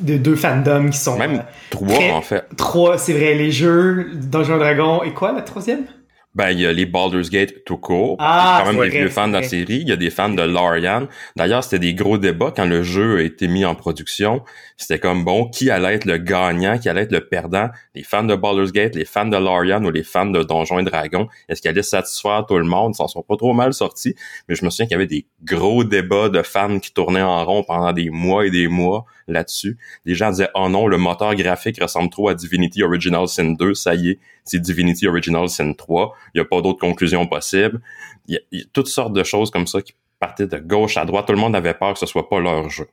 de 0.00 0.16
deux 0.16 0.36
fandoms 0.36 0.90
qui 0.90 0.98
sont 0.98 1.18
même 1.18 1.36
euh, 1.36 1.42
trois 1.70 2.12
en 2.12 2.22
fait. 2.22 2.44
Trois, 2.56 2.98
c'est 2.98 3.12
vrai, 3.12 3.34
les 3.34 3.50
jeux 3.50 4.10
Donjons 4.14 4.56
et 4.56 4.60
Dragons 4.60 5.02
et 5.02 5.12
quoi 5.12 5.32
la 5.32 5.42
troisième? 5.42 5.84
Ben, 6.34 6.50
il 6.50 6.60
y 6.60 6.66
a 6.66 6.72
les 6.72 6.86
Baldur's 6.86 7.28
Gate 7.28 7.64
tout 7.64 7.76
court. 7.76 8.16
Ah, 8.18 8.62
quand 8.64 8.72
même 8.72 8.82
des 8.82 8.88
vieux 8.88 9.08
fans 9.08 9.28
de 9.28 9.34
la 9.34 9.42
série. 9.42 9.80
Il 9.82 9.88
y 9.88 9.92
a 9.92 9.96
des 9.96 10.10
fans 10.10 10.30
de 10.30 10.42
Larian. 10.42 11.06
D'ailleurs, 11.36 11.62
c'était 11.62 11.78
des 11.78 11.94
gros 11.94 12.16
débats 12.16 12.52
quand 12.54 12.64
le 12.64 12.82
jeu 12.82 13.18
a 13.18 13.22
été 13.22 13.48
mis 13.48 13.64
en 13.64 13.74
production. 13.74 14.42
C'était 14.78 14.98
comme, 14.98 15.24
bon, 15.24 15.48
qui 15.48 15.70
allait 15.70 15.94
être 15.94 16.06
le 16.06 16.16
gagnant, 16.16 16.78
qui 16.78 16.88
allait 16.88 17.02
être 17.02 17.12
le 17.12 17.26
perdant? 17.28 17.68
Les 17.94 18.02
fans 18.02 18.24
de 18.24 18.34
Baldur's 18.34 18.72
Gate, 18.72 18.94
les 18.94 19.04
fans 19.04 19.26
de 19.26 19.36
Larian 19.36 19.84
ou 19.84 19.90
les 19.90 20.02
fans 20.02 20.26
de 20.26 20.42
Donjons 20.42 20.78
et 20.78 20.84
Dragons? 20.84 21.28
Est-ce 21.48 21.60
qu'ils 21.60 21.70
allaient 21.70 21.82
satisfaire 21.82 22.46
tout 22.48 22.56
le 22.56 22.64
monde? 22.64 22.92
Ils 22.94 22.96
s'en 22.96 23.08
sont 23.08 23.22
pas 23.22 23.36
trop 23.36 23.52
mal 23.52 23.74
sortis. 23.74 24.14
Mais 24.48 24.54
je 24.54 24.64
me 24.64 24.70
souviens 24.70 24.86
qu'il 24.86 24.94
y 24.94 24.96
avait 24.96 25.06
des 25.06 25.26
gros 25.44 25.84
débats 25.84 26.30
de 26.30 26.42
fans 26.42 26.78
qui 26.78 26.92
tournaient 26.92 27.22
en 27.22 27.44
rond 27.44 27.62
pendant 27.62 27.92
des 27.92 28.08
mois 28.08 28.46
et 28.46 28.50
des 28.50 28.68
mois 28.68 29.04
là-dessus. 29.28 29.78
Les 30.04 30.14
gens 30.14 30.30
disaient, 30.30 30.48
oh 30.54 30.68
non, 30.68 30.86
le 30.86 30.96
moteur 30.96 31.34
graphique 31.34 31.80
ressemble 31.80 32.10
trop 32.10 32.28
à 32.28 32.34
Divinity 32.34 32.82
Original 32.82 33.28
Sin 33.28 33.52
2. 33.52 33.74
Ça 33.74 33.94
y 33.94 34.10
est, 34.10 34.18
c'est 34.44 34.60
Divinity 34.60 35.06
Original 35.06 35.48
Sin 35.48 35.72
3. 35.72 36.14
Il 36.34 36.40
n'y 36.40 36.40
a 36.40 36.44
pas 36.44 36.60
d'autres 36.60 36.80
conclusions 36.80 37.26
possibles. 37.26 37.80
Il 38.26 38.40
y, 38.52 38.60
a, 38.60 38.64
toutes 38.72 38.88
sortes 38.88 39.12
de 39.12 39.24
choses 39.24 39.50
comme 39.50 39.66
ça 39.66 39.82
qui 39.82 39.94
partaient 40.18 40.46
de 40.46 40.58
gauche 40.58 40.96
à 40.96 41.04
droite. 41.04 41.26
Tout 41.26 41.32
le 41.32 41.38
monde 41.38 41.56
avait 41.56 41.74
peur 41.74 41.94
que 41.94 41.98
ce 41.98 42.06
soit 42.06 42.28
pas 42.28 42.40
leur 42.40 42.68
jeu. 42.70 42.86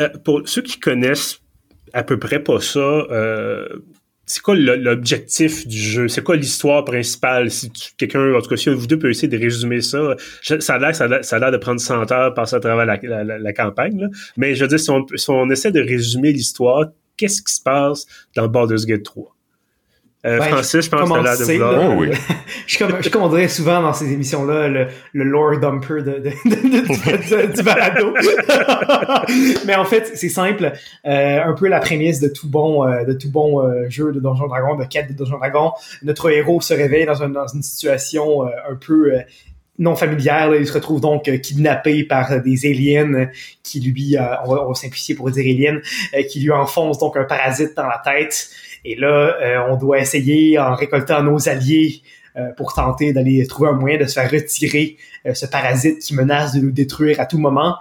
Euh, 0.00 0.08
pour 0.24 0.42
ceux 0.46 0.62
qui 0.62 0.78
connaissent 0.78 1.40
à 1.92 2.02
peu 2.02 2.18
près 2.18 2.42
pas 2.42 2.60
ça. 2.60 2.80
Euh, 2.80 3.66
c'est 4.26 4.42
quoi 4.42 4.54
l'objectif 4.54 5.66
du 5.66 5.78
jeu? 5.78 6.08
C'est 6.08 6.22
quoi 6.22 6.36
l'histoire 6.36 6.84
principale? 6.84 7.50
Si 7.50 7.70
quelqu'un, 7.96 8.34
en 8.34 8.42
tout 8.42 8.50
cas, 8.50 8.56
si 8.56 8.68
vous 8.68 8.86
deux 8.86 8.98
peut 8.98 9.08
essayer 9.08 9.28
de 9.28 9.38
résumer 9.38 9.80
ça, 9.80 10.16
ça 10.42 10.74
a 10.74 10.78
l'air, 10.78 11.50
de 11.50 11.56
prendre 11.56 11.80
100 11.80 12.12
heures 12.12 12.34
passer 12.34 12.56
à 12.56 12.60
travers 12.60 12.84
la, 12.84 13.52
campagne, 13.54 14.10
mais 14.36 14.54
je 14.54 14.64
veux 14.64 14.68
dire, 14.68 14.78
si 14.78 14.90
on, 14.90 15.06
si 15.14 15.30
on 15.30 15.48
essaie 15.48 15.72
de 15.72 15.80
résumer 15.80 16.30
l'histoire, 16.32 16.84
qu'est-ce 17.16 17.40
qui 17.40 17.54
se 17.54 17.62
passe 17.62 18.06
dans 18.36 18.48
Baldur's 18.48 18.84
Gate 18.84 19.02
3? 19.02 19.34
Euh, 20.26 20.40
Francis, 20.40 20.84
je 20.84 20.90
pense 20.90 21.08
que 21.08 21.18
là 21.18 21.36
de 21.36 21.44
vouloir. 21.44 21.96
oui. 21.96 22.10
je, 22.66 22.78
comme, 22.78 23.00
je 23.00 23.08
comme 23.08 23.22
on 23.22 23.28
dirait 23.28 23.46
souvent 23.46 23.80
dans 23.80 23.92
ces 23.92 24.12
émissions-là, 24.12 24.66
le, 24.66 24.88
le 25.12 25.24
lore 25.24 25.60
dumper 25.60 26.02
de, 26.02 26.18
de, 26.18 26.30
de, 26.44 27.56
du 27.56 27.62
balado. 27.62 28.14
Mais 29.66 29.76
en 29.76 29.84
fait, 29.84 30.10
c'est 30.14 30.28
simple. 30.28 30.72
Euh, 31.06 31.44
un 31.44 31.52
peu 31.52 31.68
la 31.68 31.78
prémisse 31.78 32.18
de 32.18 32.28
tout 32.28 32.48
bon, 32.48 32.84
euh, 32.84 33.04
de 33.04 33.12
tout 33.12 33.30
bon 33.30 33.62
euh, 33.62 33.88
jeu 33.88 34.10
de 34.10 34.18
Donjon 34.18 34.48
Dragon, 34.48 34.76
de 34.76 34.84
quête 34.84 35.08
de 35.08 35.12
Donjon 35.12 35.38
Dragon. 35.38 35.72
Notre 36.02 36.30
héros 36.30 36.60
se 36.60 36.74
réveille 36.74 37.06
dans, 37.06 37.22
un, 37.22 37.28
dans 37.28 37.46
une 37.46 37.62
situation 37.62 38.44
euh, 38.44 38.50
un 38.68 38.74
peu 38.74 39.12
non 39.78 39.94
familière. 39.94 40.52
Il 40.56 40.66
se 40.66 40.72
retrouve 40.72 41.00
donc 41.00 41.30
kidnappé 41.40 42.02
par 42.02 42.42
des 42.42 42.66
aliens 42.66 43.28
qui 43.62 43.78
lui, 43.78 44.16
on 44.18 44.52
va, 44.52 44.64
on, 44.64 44.68
va, 44.68 44.74
simplifier 44.74 45.14
pour 45.14 45.30
dire 45.30 45.44
aliens, 45.44 45.80
qui 46.28 46.40
lui 46.40 46.50
enfoncent 46.50 46.98
donc 46.98 47.16
un 47.16 47.22
parasite 47.22 47.76
dans 47.76 47.86
la 47.86 48.02
tête. 48.04 48.50
Et 48.84 48.94
là, 48.94 49.36
euh, 49.42 49.58
on 49.68 49.76
doit 49.76 49.98
essayer, 49.98 50.58
en 50.58 50.74
récoltant 50.74 51.22
nos 51.22 51.48
alliés, 51.48 52.02
euh, 52.36 52.52
pour 52.56 52.72
tenter 52.72 53.12
d'aller 53.12 53.44
trouver 53.46 53.70
un 53.70 53.72
moyen 53.72 53.98
de 53.98 54.04
se 54.04 54.12
faire 54.12 54.30
retirer 54.30 54.96
euh, 55.26 55.34
ce 55.34 55.46
parasite 55.46 55.98
qui 55.98 56.14
menace 56.14 56.54
de 56.54 56.60
nous 56.60 56.70
détruire 56.70 57.20
à 57.20 57.26
tout 57.26 57.38
moment. 57.38 57.76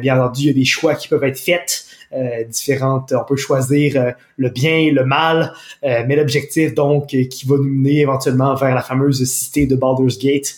bien 0.00 0.18
entendu, 0.18 0.42
il 0.42 0.46
y 0.46 0.50
a 0.50 0.52
des 0.52 0.64
choix 0.64 0.94
qui 0.94 1.08
peuvent 1.08 1.24
être 1.24 1.38
faits. 1.38 1.84
différentes, 2.48 3.12
on 3.12 3.24
peut 3.24 3.36
choisir 3.36 4.14
le 4.36 4.48
bien, 4.48 4.92
le 4.92 5.04
mal, 5.04 5.52
mais 5.82 6.14
l'objectif 6.14 6.72
donc 6.72 7.08
qui 7.08 7.46
va 7.46 7.56
nous 7.56 7.64
mener 7.64 8.00
éventuellement 8.02 8.54
vers 8.54 8.74
la 8.74 8.82
fameuse 8.82 9.24
cité 9.24 9.66
de 9.66 9.74
Baldur's 9.74 10.18
Gate, 10.18 10.54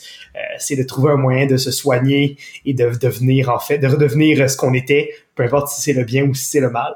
c'est 0.58 0.76
de 0.76 0.82
trouver 0.82 1.12
un 1.12 1.16
moyen 1.16 1.46
de 1.46 1.56
se 1.56 1.70
soigner 1.70 2.36
et 2.66 2.74
de 2.74 2.90
devenir 2.90 3.48
en 3.48 3.58
fait, 3.58 3.78
de 3.78 3.86
redevenir 3.86 4.48
ce 4.48 4.56
qu'on 4.58 4.74
était, 4.74 5.10
peu 5.38 5.44
importe 5.44 5.68
si 5.68 5.80
c'est 5.80 5.92
le 5.92 6.04
bien 6.04 6.24
ou 6.24 6.34
si 6.34 6.44
c'est 6.44 6.60
le 6.60 6.70
mal. 6.70 6.94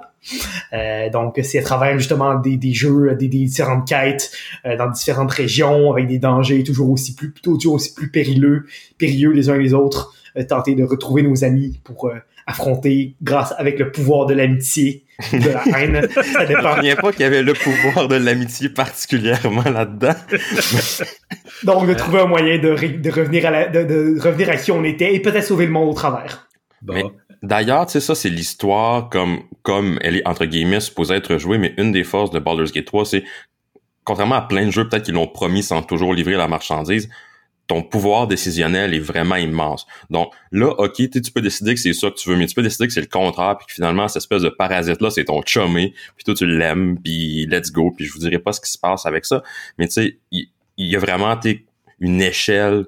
Euh, 0.73 1.09
donc, 1.11 1.39
c'est 1.43 1.61
à 1.61 1.63
travers 1.63 1.97
justement 1.97 2.35
des, 2.35 2.57
des 2.57 2.75
jeux, 2.75 3.15
des, 3.15 3.29
différentes 3.29 3.89
quêtes 3.89 4.33
euh, 4.67 4.77
dans 4.77 4.91
différentes 4.91 5.31
régions 5.31 5.93
avec 5.93 6.09
des 6.09 6.19
dangers 6.19 6.65
toujours 6.65 6.91
aussi 6.91 7.15
plus, 7.15 7.31
plutôt 7.31 7.55
toujours 7.55 7.75
aussi 7.75 7.95
plus 7.95 8.11
périlleux, 8.11 8.67
périlleux 8.99 9.31
les 9.31 9.49
uns 9.49 9.57
les 9.57 9.75
autres, 9.75 10.13
euh, 10.37 10.43
tenter 10.43 10.75
de 10.75 10.83
retrouver 10.83 11.23
nos 11.23 11.45
amis 11.45 11.81
pour 11.85 12.11
affronter 12.49 13.15
grâce 13.23 13.55
avec 13.59 13.79
le 13.79 13.93
pouvoir 13.93 14.27
de 14.27 14.35
l'amitié 14.35 15.05
de 15.33 15.49
la 15.49 15.63
haine. 15.79 16.09
Ça 16.11 16.45
dépend. 16.45 16.83
Je 16.83 17.01
pas 17.01 17.13
qu'il 17.13 17.21
y 17.21 17.25
avait 17.25 17.43
le 17.43 17.53
pouvoir 17.53 18.09
de 18.09 18.17
l'amitié 18.17 18.69
particulièrement 18.69 19.63
là-dedans. 19.63 20.15
Donc, 21.63 21.87
de 21.87 21.95
trouver 21.95 22.21
un 22.21 22.27
moyen 22.27 22.59
de, 22.59 22.99
de 22.99 23.11
revenir 23.11 23.47
à 23.47 23.51
la, 23.51 23.69
de, 23.69 23.85
de, 23.85 24.21
revenir 24.21 24.51
à 24.51 24.57
qui 24.57 24.73
on 24.73 24.83
était 24.83 25.15
et 25.15 25.21
peut-être 25.21 25.45
sauver 25.45 25.67
le 25.67 25.73
monde 25.73 25.91
au 25.91 25.95
travers. 25.95 26.49
Bon. 26.83 27.13
D'ailleurs, 27.43 27.87
tu 27.87 27.93
sais, 27.93 28.01
ça, 28.01 28.15
c'est 28.15 28.29
l'histoire 28.29 29.09
comme, 29.09 29.43
comme 29.63 29.99
elle 30.03 30.17
est, 30.17 30.29
entre 30.29 30.45
guillemets, 30.45 30.81
supposée 30.81 31.15
être 31.15 31.39
jouée, 31.39 31.59
mais 31.59 31.75
une 31.77 31.91
des 31.91 32.05
forces 32.05 32.31
de 32.31 32.39
Baldur's 32.39 32.73
Gate 32.73 32.85
3, 32.85 33.05
c'est, 33.05 33.25
contrairement 34.05 34.37
à 34.37 34.43
plein 34.43 34.67
de 34.67 34.71
jeux, 34.71 34.89
peut-être 34.89 35.05
qu'ils 35.05 35.15
l'ont 35.15 35.27
promis 35.27 35.63
sans 35.63 35.83
toujours 35.83 36.15
livrer 36.15 36.37
la 36.37 36.47
marchandise, 36.47 37.09
ton 37.67 37.83
pouvoir 37.83 38.27
décisionnel 38.27 38.95
est 38.95 39.01
vraiment 39.01 39.37
immense. 39.37 39.87
Donc 40.11 40.33
là, 40.51 40.69
ok, 40.79 41.11
tu 41.11 41.33
peux 41.33 41.41
décider 41.41 41.75
que 41.75 41.81
c'est 41.81 41.93
ça 41.93 42.11
que 42.11 42.17
tu 42.17 42.29
veux, 42.29 42.37
mais 42.37 42.47
tu 42.47 42.55
peux 42.55 42.63
décider 42.63 42.87
que 42.87 42.93
c'est 42.93 43.01
le 43.01 43.07
contraire, 43.07 43.57
puis 43.59 43.67
que 43.67 43.73
finalement, 43.73 44.09
cette 44.09 44.23
espèce 44.23 44.43
de 44.43 44.49
parasite-là, 44.49 45.11
c'est 45.11 45.25
ton 45.25 45.43
chumé, 45.45 45.95
puis 46.17 46.25
toi, 46.25 46.35
tu 46.35 46.47
l'aimes, 46.47 46.99
puis 47.03 47.47
let's 47.47 47.73
go, 47.73 47.91
puis 47.91 48.05
je 48.05 48.13
vous 48.13 48.19
dirai 48.19 48.39
pas 48.39 48.53
ce 48.53 48.61
qui 48.61 48.71
se 48.71 48.79
passe 48.79 49.07
avec 49.07 49.25
ça. 49.25 49.43
Mais 49.79 49.87
tu 49.87 49.95
sais, 49.95 50.19
il 50.31 50.49
y, 50.77 50.97
a 50.97 50.99
vraiment 50.99 51.39
une 51.99 52.21
échelle 52.21 52.87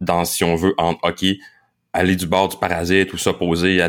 dans, 0.00 0.24
si 0.24 0.44
on 0.44 0.54
veut, 0.54 0.74
en 0.78 0.92
ok, 1.02 1.24
aller 1.96 2.16
du 2.16 2.26
bord 2.26 2.48
du 2.48 2.56
parasite 2.56 3.12
ou 3.12 3.18
s'opposer 3.18 3.80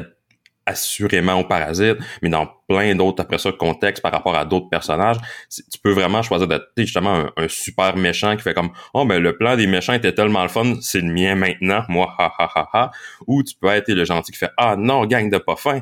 assurément 0.67 1.35
au 1.39 1.45
parasite, 1.45 1.97
mais 2.21 2.29
dans 2.29 2.47
plein 2.67 2.93
d'autres, 2.93 3.21
après 3.21 3.37
ça, 3.37 3.51
contextes 3.53 4.03
par 4.03 4.11
rapport 4.11 4.35
à 4.35 4.43
d'autres 4.43 4.67
personnages, 4.69 5.15
tu 5.49 5.79
peux 5.81 5.93
vraiment 5.93 6.21
choisir 6.21 6.47
d'être 6.47 6.67
justement 6.75 7.25
un, 7.37 7.47
super 7.47 7.95
méchant 7.95 8.35
qui 8.35 8.43
fait 8.43 8.53
comme 8.53 8.71
«Oh, 8.93 9.05
ben 9.05 9.19
le 9.19 9.37
plan 9.37 9.55
des 9.55 9.65
méchants 9.65 9.93
était 9.93 10.13
tellement 10.13 10.43
le 10.43 10.49
fun, 10.49 10.75
c'est 10.81 10.99
le 10.99 11.11
mien 11.11 11.35
maintenant, 11.35 11.83
moi, 11.87 12.13
ha, 12.19 12.33
ha, 12.37 12.51
ha, 12.53 12.67
ha.» 12.73 12.91
Ou 13.27 13.43
tu 13.43 13.55
peux 13.55 13.69
être 13.69 13.87
le 13.87 14.03
gentil 14.03 14.33
qui 14.33 14.37
fait 14.37 14.51
«Ah 14.57 14.75
non, 14.77 15.05
gang 15.05 15.29
de 15.29 15.37
pas 15.37 15.55
fin.» 15.55 15.79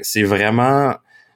c'est 0.00 0.22
vraiment... 0.22 0.94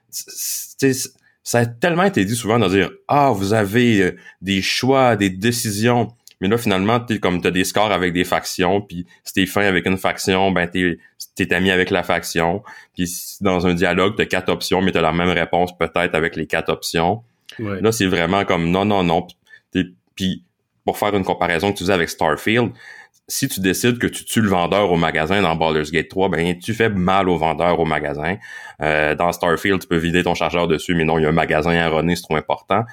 Ça 0.09 1.59
a 1.59 1.67
tellement 1.67 2.05
été 2.05 2.25
dit 2.25 2.35
souvent 2.35 2.59
de 2.59 2.69
dire 2.69 2.91
«Ah, 3.09 3.31
vous 3.31 3.53
avez 3.53 4.01
euh, 4.01 4.17
des 4.41 4.63
choix, 4.63 5.17
des 5.17 5.31
décisions.» 5.31 6.09
Mais 6.41 6.49
là, 6.49 6.59
finalement, 6.59 7.01
t'es 7.01 7.19
comme 7.19 7.41
t'as 7.41 7.51
des 7.51 7.65
scores 7.65 7.93
avec 7.93 8.13
des 8.13 8.25
factions, 8.25 8.81
puis 8.83 9.07
si 9.25 9.33
t'es 9.33 9.47
fin 9.47 9.63
avec 9.63 9.87
une 9.87 9.97
faction, 9.97 10.51
ben 10.51 10.67
t'es 10.67 10.99
t'es 11.35 11.53
ami 11.55 11.71
avec 11.71 11.91
la 11.91 12.03
faction. 12.03 12.63
Puis 12.95 13.11
dans 13.41 13.67
un 13.67 13.75
dialogue, 13.75 14.15
t'as 14.17 14.27
quatre 14.27 14.51
options, 14.51 14.83
mais 14.83 14.93
t'as 14.93 15.01
la 15.01 15.13
même 15.13 15.31
réponse 15.31 15.77
peut-être 15.77 16.15
avec 16.15 16.37
les 16.37 16.47
quatre 16.47 16.71
options. 16.71 17.23
Là, 17.59 17.91
c'est 17.93 18.07
vraiment 18.07 18.45
comme 18.45 18.71
non, 18.71 18.85
non, 18.85 19.03
non. 19.03 19.27
Puis 20.15 20.45
pour 20.85 20.99
faire 20.99 21.15
une 21.15 21.25
comparaison 21.25 21.73
que 21.73 21.79
tu 21.79 21.85
faisais 21.85 21.93
avec 21.93 22.09
Starfield, 22.09 22.73
si 23.29 23.49
tu 23.49 23.61
décides 23.61 23.99
que 23.99 24.07
tu 24.07 24.25
tues 24.25 24.41
le 24.41 24.49
vendeur 24.49 24.93
au 24.93 24.97
magasin 24.97 25.43
dans 25.43 25.57
Baldur's 25.57 25.91
Gate 25.91 26.09
3, 26.09 26.29
ben 26.29 26.59
tu 26.59 26.75
fais 26.75 26.89
mal 26.89 27.29
au 27.29 27.37
vendeur 27.37 27.81
au 27.81 27.85
magasin. 27.85 28.37
Euh, 28.83 29.15
dans 29.15 29.33
Starfield, 29.33 29.81
tu 29.81 29.89
peux 29.89 29.97
vider 29.97 30.23
ton 30.23 30.35
chargeur 30.35 30.69
dessus, 30.69 30.95
mais 30.95 31.05
non, 31.05 31.19
il 31.19 31.23
y 31.23 31.27
a 31.27 31.31
un 31.31 31.33
magasin 31.33 31.73
à 31.73 31.89
runner, 31.89 32.15
c'est 32.15 32.23
trop 32.23 32.37
important 32.37 32.85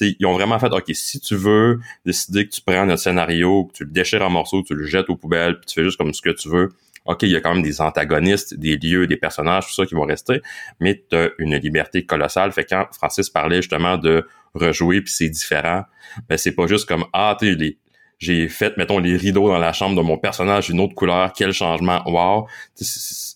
ils 0.00 0.26
ont 0.26 0.32
vraiment 0.32 0.58
fait, 0.58 0.72
OK, 0.72 0.90
si 0.92 1.20
tu 1.20 1.36
veux 1.36 1.80
décider 2.06 2.46
que 2.46 2.54
tu 2.54 2.60
prends 2.60 2.86
notre 2.86 3.02
scénario, 3.02 3.66
que 3.66 3.72
tu 3.72 3.84
le 3.84 3.90
déchires 3.90 4.22
en 4.22 4.30
morceaux, 4.30 4.62
que 4.62 4.68
tu 4.68 4.74
le 4.74 4.86
jettes 4.86 5.10
aux 5.10 5.16
poubelles, 5.16 5.58
puis 5.58 5.66
tu 5.66 5.74
fais 5.74 5.84
juste 5.84 5.98
comme 5.98 6.14
ce 6.14 6.22
que 6.22 6.30
tu 6.30 6.48
veux, 6.48 6.70
OK, 7.06 7.22
il 7.22 7.30
y 7.30 7.36
a 7.36 7.40
quand 7.40 7.54
même 7.54 7.62
des 7.62 7.80
antagonistes, 7.80 8.54
des 8.54 8.76
lieux, 8.76 9.06
des 9.06 9.16
personnages, 9.16 9.66
tout 9.66 9.72
ça 9.72 9.86
qui 9.86 9.94
vont 9.94 10.04
rester, 10.04 10.40
mais 10.80 11.02
tu 11.08 11.16
as 11.16 11.30
une 11.38 11.56
liberté 11.56 12.04
colossale. 12.04 12.52
Fait 12.52 12.64
quand 12.64 12.86
Francis 12.92 13.30
parlait 13.30 13.62
justement 13.62 13.96
de 13.96 14.26
rejouer, 14.54 15.00
puis 15.00 15.12
c'est 15.12 15.28
différent, 15.28 15.84
ben 16.28 16.36
c'est 16.36 16.52
pas 16.52 16.66
juste 16.66 16.86
comme, 16.86 17.04
ah, 17.12 17.36
tu 17.38 17.54
les 17.54 17.78
j'ai 18.20 18.48
fait, 18.48 18.76
mettons, 18.76 18.98
les 18.98 19.16
rideaux 19.16 19.48
dans 19.48 19.58
la 19.58 19.72
chambre 19.72 19.96
de 19.96 20.02
mon 20.02 20.18
personnage 20.18 20.66
d'une 20.66 20.78
autre 20.80 20.94
couleur, 20.94 21.32
quel 21.32 21.52
changement, 21.52 22.02
wow. 22.04 22.46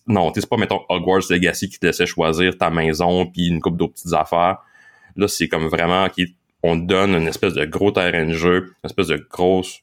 non, 0.06 0.30
c'est 0.34 0.46
pas, 0.46 0.58
mettons, 0.58 0.80
Hogwarts 0.90 1.22
Legacy 1.30 1.70
qui 1.70 1.78
te 1.78 1.86
laissait 1.86 2.04
choisir 2.04 2.58
ta 2.58 2.68
maison 2.68 3.24
puis 3.24 3.46
une 3.46 3.60
coupe 3.60 3.78
d'autres 3.78 3.94
petites 3.94 4.12
affaires. 4.12 4.58
Là, 5.16 5.26
c'est 5.26 5.48
comme 5.48 5.68
vraiment 5.68 6.08
on 6.66 6.76
donne 6.76 7.14
une 7.14 7.28
espèce 7.28 7.52
de 7.52 7.66
gros 7.66 7.90
terrain 7.90 8.24
de 8.24 8.32
jeu, 8.32 8.72
une 8.82 8.86
espèce 8.88 9.08
de 9.08 9.16
grosse 9.30 9.82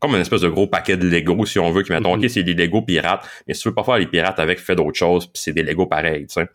comme 0.00 0.14
une 0.14 0.22
espèce 0.22 0.40
de 0.40 0.48
gros 0.48 0.66
paquet 0.66 0.96
de 0.96 1.06
Lego, 1.06 1.44
si 1.44 1.58
on 1.58 1.70
veut, 1.70 1.82
qui 1.82 1.92
mettons, 1.92 2.16
mm-hmm. 2.16 2.24
OK, 2.24 2.30
c'est 2.30 2.42
des 2.42 2.54
Lego 2.54 2.82
pirates, 2.82 3.22
mais 3.46 3.54
si 3.54 3.60
tu 3.60 3.68
veux 3.68 3.74
pas 3.74 3.84
faire 3.84 3.98
les 3.98 4.06
pirates 4.06 4.38
avec, 4.40 4.58
fais 4.58 4.74
d'autres 4.74 4.98
choses, 4.98 5.26
puis 5.26 5.34
c'est 5.42 5.52
des 5.52 5.62
Lego 5.62 5.86
pareils, 5.86 6.26
tu 6.26 6.40
sais. 6.40 6.48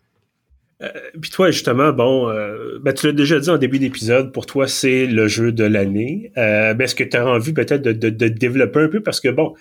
Euh, 0.82 0.88
puis 1.22 1.30
toi, 1.30 1.50
justement, 1.52 1.92
bon, 1.92 2.28
euh, 2.28 2.78
ben, 2.82 2.92
tu 2.92 3.06
l'as 3.06 3.12
déjà 3.12 3.38
dit 3.38 3.48
en 3.48 3.56
début 3.56 3.78
d'épisode, 3.78 4.32
pour 4.32 4.44
toi, 4.46 4.66
c'est 4.66 5.06
le 5.06 5.26
jeu 5.28 5.52
de 5.52 5.64
l'année. 5.64 6.32
Euh, 6.36 6.74
ben, 6.74 6.84
Est-ce 6.84 6.94
que 6.94 7.04
tu 7.04 7.16
as 7.16 7.26
envie 7.26 7.52
peut-être 7.54 7.80
de, 7.80 7.92
de, 7.92 8.10
de, 8.10 8.28
développer 8.28 8.80
un 8.80 8.88
peu? 8.88 9.00
Parce 9.00 9.20
que, 9.20 9.28
bon, 9.28 9.54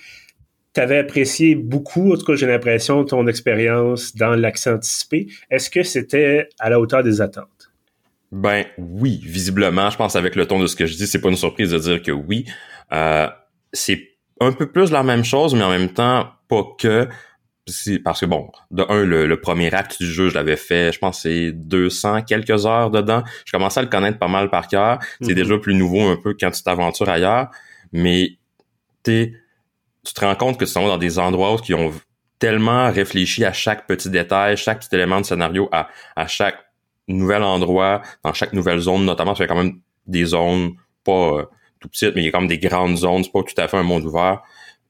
tu 0.73 0.81
avais 0.81 0.97
apprécié 0.97 1.55
beaucoup, 1.55 2.11
en 2.11 2.17
tout 2.17 2.25
cas, 2.25 2.35
j'ai 2.35 2.47
l'impression, 2.47 3.05
ton 3.05 3.27
expérience 3.27 4.13
dans 4.15 4.35
l'accès 4.35 4.71
anticipé. 4.71 5.27
Est-ce 5.49 5.69
que 5.69 5.83
c'était 5.83 6.49
à 6.59 6.69
la 6.69 6.81
hauteur 6.81 7.01
des 7.01 7.21
attentes? 7.21 7.54
Ben 8.35 8.65
oui, 8.77 9.21
visiblement, 9.23 9.89
je 9.89 9.95
pense 9.95 10.17
avec 10.17 10.35
le 10.35 10.45
ton 10.45 10.59
de 10.59 10.67
ce 10.67 10.75
que 10.75 10.85
je 10.85 10.93
dis, 10.97 11.07
c'est 11.07 11.21
pas 11.21 11.29
une 11.29 11.37
surprise 11.37 11.71
de 11.71 11.79
dire 11.79 12.01
que 12.01 12.11
oui. 12.11 12.43
Euh, 12.91 13.29
c'est 13.71 14.09
un 14.41 14.51
peu 14.51 14.69
plus 14.69 14.91
la 14.91 15.03
même 15.03 15.23
chose, 15.23 15.55
mais 15.55 15.63
en 15.63 15.69
même 15.69 15.93
temps, 15.93 16.27
pas 16.49 16.63
que. 16.77 17.07
Parce 18.03 18.19
que 18.19 18.25
bon, 18.25 18.51
de 18.71 18.83
un, 18.89 19.05
le, 19.05 19.39
premier 19.39 19.73
acte 19.73 19.99
du 20.01 20.05
jeu, 20.05 20.27
je 20.27 20.35
l'avais 20.35 20.57
fait, 20.57 20.91
je 20.91 20.99
pense 20.99 21.21
c'est 21.21 21.53
200 21.53 22.23
quelques 22.23 22.65
heures 22.65 22.91
dedans. 22.91 23.23
Je 23.45 23.53
commençais 23.53 23.79
à 23.79 23.83
le 23.83 23.89
connaître 23.89 24.19
pas 24.19 24.27
mal 24.27 24.49
par 24.49 24.67
cœur. 24.67 24.99
C'est 25.21 25.31
mm-hmm. 25.31 25.35
déjà 25.35 25.57
plus 25.57 25.73
nouveau 25.73 26.01
un 26.01 26.17
peu 26.17 26.35
quand 26.37 26.51
tu 26.51 26.61
t'aventures 26.61 27.07
ailleurs, 27.07 27.51
mais 27.93 28.37
tu 29.05 29.31
te 30.13 30.19
rends 30.19 30.35
compte 30.35 30.59
que 30.59 30.65
ce 30.65 30.73
sont 30.73 30.87
dans 30.89 30.97
des 30.97 31.19
endroits 31.19 31.55
où 31.55 31.59
ils 31.69 31.75
ont 31.75 31.93
tellement 32.37 32.91
réfléchi 32.91 33.45
à 33.45 33.53
chaque 33.53 33.87
petit 33.87 34.09
détail, 34.09 34.57
chaque 34.57 34.81
petit 34.81 34.93
élément 34.93 35.21
de 35.21 35.25
scénario, 35.25 35.69
à, 35.71 35.87
à 36.17 36.27
chaque 36.27 36.64
nouvel 37.07 37.43
endroit, 37.43 38.01
dans 38.24 38.33
chaque 38.33 38.53
nouvelle 38.53 38.79
zone, 38.79 39.05
notamment, 39.05 39.35
c'est 39.35 39.47
quand 39.47 39.55
même 39.55 39.79
des 40.07 40.25
zones 40.25 40.74
pas 41.03 41.39
euh, 41.39 41.45
tout 41.79 41.88
petites, 41.88 42.15
mais 42.15 42.21
il 42.21 42.25
y 42.25 42.27
a 42.27 42.31
comme 42.31 42.47
des 42.47 42.57
grandes 42.57 42.97
zones, 42.97 43.24
c'est 43.24 43.31
pas 43.31 43.43
tout 43.43 43.62
à 43.62 43.67
fait 43.67 43.77
un 43.77 43.83
monde 43.83 44.05
ouvert. 44.05 44.41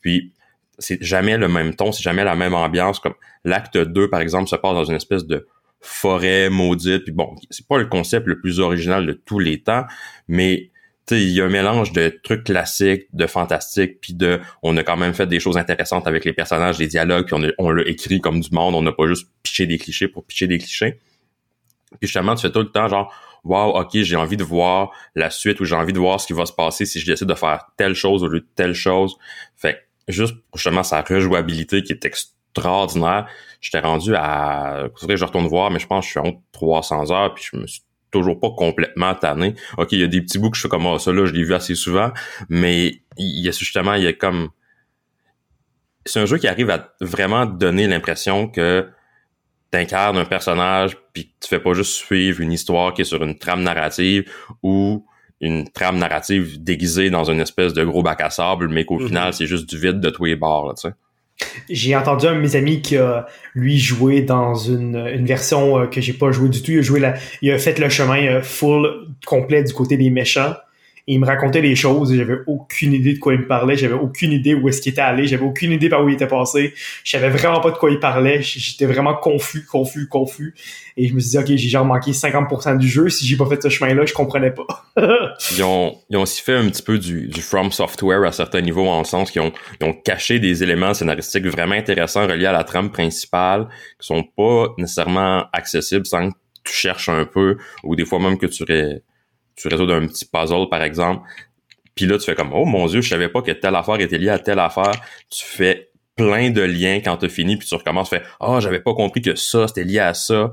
Puis 0.01 0.33
c'est 0.77 1.01
jamais 1.03 1.37
le 1.37 1.47
même 1.47 1.75
ton, 1.75 1.91
c'est 1.91 2.03
jamais 2.03 2.23
la 2.23 2.35
même 2.35 2.53
ambiance. 2.53 2.99
Comme 2.99 3.15
l'acte 3.43 3.77
2, 3.77 4.09
par 4.09 4.21
exemple, 4.21 4.49
se 4.49 4.55
passe 4.55 4.73
dans 4.73 4.85
une 4.85 4.95
espèce 4.95 5.25
de 5.25 5.47
forêt 5.81 6.49
maudite. 6.49 7.03
Puis 7.03 7.11
bon, 7.11 7.35
c'est 7.49 7.67
pas 7.67 7.77
le 7.77 7.85
concept 7.85 8.27
le 8.27 8.39
plus 8.39 8.59
original 8.59 9.05
de 9.05 9.13
tous 9.13 9.39
les 9.39 9.61
temps, 9.61 9.85
mais 10.27 10.71
il 11.11 11.29
y 11.29 11.41
a 11.41 11.45
un 11.45 11.49
mélange 11.49 11.91
de 11.91 12.19
trucs 12.23 12.45
classiques, 12.45 13.07
de 13.13 13.27
fantastique, 13.27 14.01
puis 14.01 14.13
de 14.13 14.39
on 14.63 14.75
a 14.77 14.83
quand 14.83 14.97
même 14.97 15.13
fait 15.13 15.27
des 15.27 15.39
choses 15.39 15.57
intéressantes 15.57 16.07
avec 16.07 16.25
les 16.25 16.33
personnages, 16.33 16.79
des 16.79 16.87
dialogues, 16.87 17.27
puis 17.27 17.35
on, 17.35 17.63
on 17.63 17.69
l'a 17.69 17.87
écrit 17.87 18.19
comme 18.19 18.39
du 18.39 18.49
monde, 18.51 18.73
on 18.73 18.81
n'a 18.81 18.91
pas 18.91 19.05
juste 19.05 19.27
piché 19.43 19.67
des 19.67 19.77
clichés 19.77 20.07
pour 20.07 20.25
picher 20.25 20.47
des 20.47 20.57
clichés. 20.57 20.99
Puis 21.99 22.07
justement, 22.07 22.35
tu 22.35 22.41
fais 22.41 22.51
tout 22.51 22.59
le 22.59 22.71
temps 22.71 22.87
genre 22.87 23.13
Wow, 23.45 23.79
ok, 23.79 23.89
j'ai 24.01 24.15
envie 24.15 24.37
de 24.37 24.43
voir 24.43 24.89
la 25.13 25.29
suite 25.29 25.59
ou 25.59 25.65
j'ai 25.65 25.75
envie 25.75 25.93
de 25.93 25.99
voir 25.99 26.19
ce 26.19 26.25
qui 26.25 26.33
va 26.33 26.47
se 26.47 26.51
passer 26.51 26.87
si 26.87 26.99
je 26.99 27.05
décide 27.05 27.27
de 27.27 27.35
faire 27.35 27.67
telle 27.77 27.93
chose 27.93 28.23
au 28.23 28.27
lieu 28.27 28.39
de 28.39 28.47
telle 28.55 28.73
chose. 28.73 29.15
Fait 29.55 29.87
juste 30.07 30.33
justement 30.55 30.81
sa 30.81 31.01
rejouabilité 31.03 31.83
qui 31.83 31.93
est 31.93 32.03
extraordinaire. 32.05 33.27
J'étais 33.61 33.79
rendu 33.79 34.15
à. 34.15 34.87
que 34.99 35.15
je 35.15 35.25
retourne 35.25 35.47
voir, 35.47 35.69
mais 35.69 35.77
je 35.77 35.85
pense 35.85 36.05
que 36.05 36.13
je 36.13 36.19
suis 36.19 36.27
en 36.27 36.41
300 36.53 37.11
heures, 37.11 37.35
puis 37.35 37.45
je 37.51 37.57
me 37.57 37.67
suis 37.67 37.81
toujours 38.09 38.39
pas 38.39 38.49
complètement 38.49 39.13
tanné. 39.13 39.53
OK, 39.77 39.91
il 39.91 39.99
y 39.99 40.03
a 40.03 40.07
des 40.07 40.21
petits 40.21 40.39
bouts 40.39 40.49
que 40.49 40.57
je 40.57 40.63
fais 40.63 40.69
comme 40.69 40.87
oh, 40.87 40.97
ça 40.97 41.11
là, 41.11 41.25
je 41.25 41.33
l'ai 41.33 41.43
vu 41.43 41.53
assez 41.53 41.75
souvent, 41.75 42.11
mais 42.49 43.01
il 43.17 43.45
y 43.45 43.47
a 43.47 43.51
justement, 43.51 43.93
il 43.93 44.03
y 44.03 44.07
a 44.07 44.13
comme 44.13 44.49
c'est 46.05 46.19
un 46.19 46.25
jeu 46.25 46.37
qui 46.37 46.47
arrive 46.47 46.69
à 46.69 46.93
vraiment 47.01 47.45
donner 47.45 47.87
l'impression 47.87 48.47
que 48.47 48.87
t'incarnes 49.75 50.17
un 50.17 50.25
personnage 50.25 50.95
puis 51.11 51.29
tu 51.41 51.49
fais 51.49 51.59
pas 51.59 51.73
juste 51.73 51.91
suivre 51.91 52.39
une 52.39 52.53
histoire 52.53 52.93
qui 52.93 53.01
est 53.01 53.05
sur 53.05 53.21
une 53.21 53.37
trame 53.37 53.61
narrative 53.61 54.29
ou 54.63 55.05
une 55.41 55.69
trame 55.69 55.97
narrative 55.97 56.63
déguisée 56.63 57.09
dans 57.09 57.25
une 57.25 57.41
espèce 57.41 57.73
de 57.73 57.83
gros 57.83 58.01
bac 58.01 58.21
à 58.21 58.29
sable, 58.29 58.69
mais 58.69 58.85
qu'au 58.85 58.99
mhm. 58.99 59.07
final, 59.07 59.33
c'est 59.33 59.47
juste 59.47 59.67
du 59.69 59.77
vide 59.77 59.99
de 59.99 60.09
tous 60.09 60.25
les 60.25 60.37
bords, 60.37 60.73
tu 60.75 60.87
sais. 60.87 60.93
J'ai 61.69 61.93
entendu 61.93 62.27
un 62.27 62.35
de 62.35 62.39
mes 62.39 62.55
amis 62.55 62.81
qui 62.81 62.95
a, 62.95 63.25
lui, 63.53 63.77
joué 63.77 64.21
dans 64.21 64.55
une, 64.55 64.95
une 64.95 65.25
version 65.25 65.77
euh, 65.77 65.87
que 65.87 65.99
j'ai 65.99 66.13
pas 66.13 66.31
joué 66.31 66.47
du 66.47 66.61
tout. 66.61 66.71
Il 66.71 66.79
a 66.79 66.81
joué 66.81 67.01
la, 67.01 67.15
il 67.41 67.51
a 67.51 67.57
fait 67.57 67.77
le 67.77 67.89
chemin 67.89 68.25
euh, 68.25 68.41
full, 68.41 69.09
complet 69.25 69.61
du 69.61 69.73
côté 69.73 69.97
des 69.97 70.09
méchants 70.09 70.53
il 71.07 71.19
me 71.19 71.25
racontait 71.25 71.61
les 71.61 71.75
choses 71.75 72.11
et 72.11 72.17
j'avais 72.17 72.37
aucune 72.47 72.93
idée 72.93 73.13
de 73.13 73.19
quoi 73.19 73.33
il 73.33 73.41
me 73.41 73.47
parlait, 73.47 73.77
j'avais 73.77 73.93
aucune 73.93 74.31
idée 74.31 74.55
où 74.55 74.67
est-ce 74.67 74.81
qu'il 74.81 74.91
était 74.91 75.01
allé, 75.01 75.27
j'avais 75.27 75.45
aucune 75.45 75.71
idée 75.71 75.87
par 75.87 76.03
où 76.03 76.09
il 76.09 76.15
était 76.15 76.27
passé, 76.27 76.73
je 77.03 77.11
savais 77.11 77.29
vraiment 77.29 77.59
pas 77.61 77.69
de 77.71 77.77
quoi 77.77 77.91
il 77.91 77.99
parlait, 77.99 78.41
j'étais 78.41 78.85
vraiment 78.85 79.13
confus, 79.13 79.65
confus, 79.65 80.07
confus. 80.07 80.55
Et 80.97 81.07
je 81.07 81.13
me 81.13 81.19
suis 81.19 81.31
dit 81.31 81.37
ok 81.37 81.45
j'ai 81.47 81.69
genre 81.69 81.85
manqué 81.85 82.11
50% 82.11 82.77
du 82.77 82.87
jeu, 82.87 83.09
si 83.09 83.25
j'ai 83.27 83.37
pas 83.37 83.45
fait 83.45 83.61
ce 83.61 83.69
chemin-là, 83.69 84.05
je 84.05 84.13
comprenais 84.13 84.51
pas. 84.51 84.65
ils, 85.51 85.63
ont, 85.63 85.95
ils 86.09 86.17
ont 86.17 86.23
aussi 86.23 86.41
fait 86.41 86.55
un 86.55 86.67
petit 86.69 86.81
peu 86.81 86.97
du, 86.97 87.27
du 87.27 87.41
From 87.41 87.71
Software 87.71 88.23
à 88.23 88.31
certains 88.31 88.61
niveaux 88.61 88.87
en 88.87 88.99
le 88.99 89.05
sens 89.05 89.29
qu'ils 89.29 89.41
ont, 89.41 89.51
ils 89.79 89.85
ont 89.85 89.93
caché 89.93 90.39
des 90.39 90.63
éléments 90.63 90.93
scénaristiques 90.93 91.45
vraiment 91.45 91.75
intéressants 91.75 92.25
reliés 92.27 92.47
à 92.47 92.51
la 92.51 92.63
trame 92.63 92.89
principale 92.89 93.67
qui 93.99 94.07
sont 94.07 94.23
pas 94.23 94.73
nécessairement 94.79 95.45
accessibles 95.53 96.07
sans 96.07 96.31
que 96.31 96.35
tu 96.63 96.73
cherches 96.73 97.09
un 97.09 97.25
peu 97.25 97.57
ou 97.83 97.95
des 97.95 98.05
fois 98.05 98.19
même 98.19 98.39
que 98.39 98.47
tu 98.47 98.63
ré 98.63 99.03
tu 99.55 99.67
résous 99.67 99.91
un 99.91 100.07
petit 100.07 100.25
puzzle, 100.25 100.67
par 100.69 100.81
exemple. 100.81 101.27
Puis 101.95 102.05
là, 102.05 102.17
tu 102.17 102.25
fais 102.25 102.35
comme, 102.35 102.51
oh 102.53 102.65
mon 102.65 102.87
Dieu, 102.87 103.01
je 103.01 103.09
savais 103.09 103.29
pas 103.29 103.41
que 103.41 103.51
telle 103.51 103.75
affaire 103.75 103.99
était 103.99 104.17
liée 104.17 104.29
à 104.29 104.39
telle 104.39 104.59
affaire. 104.59 104.93
Tu 105.29 105.45
fais 105.45 105.91
plein 106.15 106.49
de 106.49 106.61
liens 106.61 107.01
quand 107.03 107.17
tu 107.17 107.29
fini, 107.29 107.57
puis 107.57 107.67
tu 107.67 107.75
recommences, 107.75 108.09
tu 108.09 108.17
fais, 108.17 108.23
oh, 108.39 108.59
j'avais 108.59 108.79
pas 108.79 108.93
compris 108.93 109.21
que 109.21 109.35
ça, 109.35 109.67
c'était 109.67 109.83
lié 109.83 109.99
à 109.99 110.13
ça. 110.13 110.51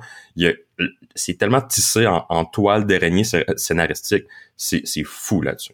C'est 1.15 1.39
tellement 1.39 1.61
tissé 1.61 2.07
en, 2.07 2.25
en 2.29 2.45
toile 2.45 2.87
d'araignée 2.87 3.25
scénaristique. 3.57 4.25
C'est 4.57 5.05
fou 5.05 5.41
là-dessus. 5.41 5.73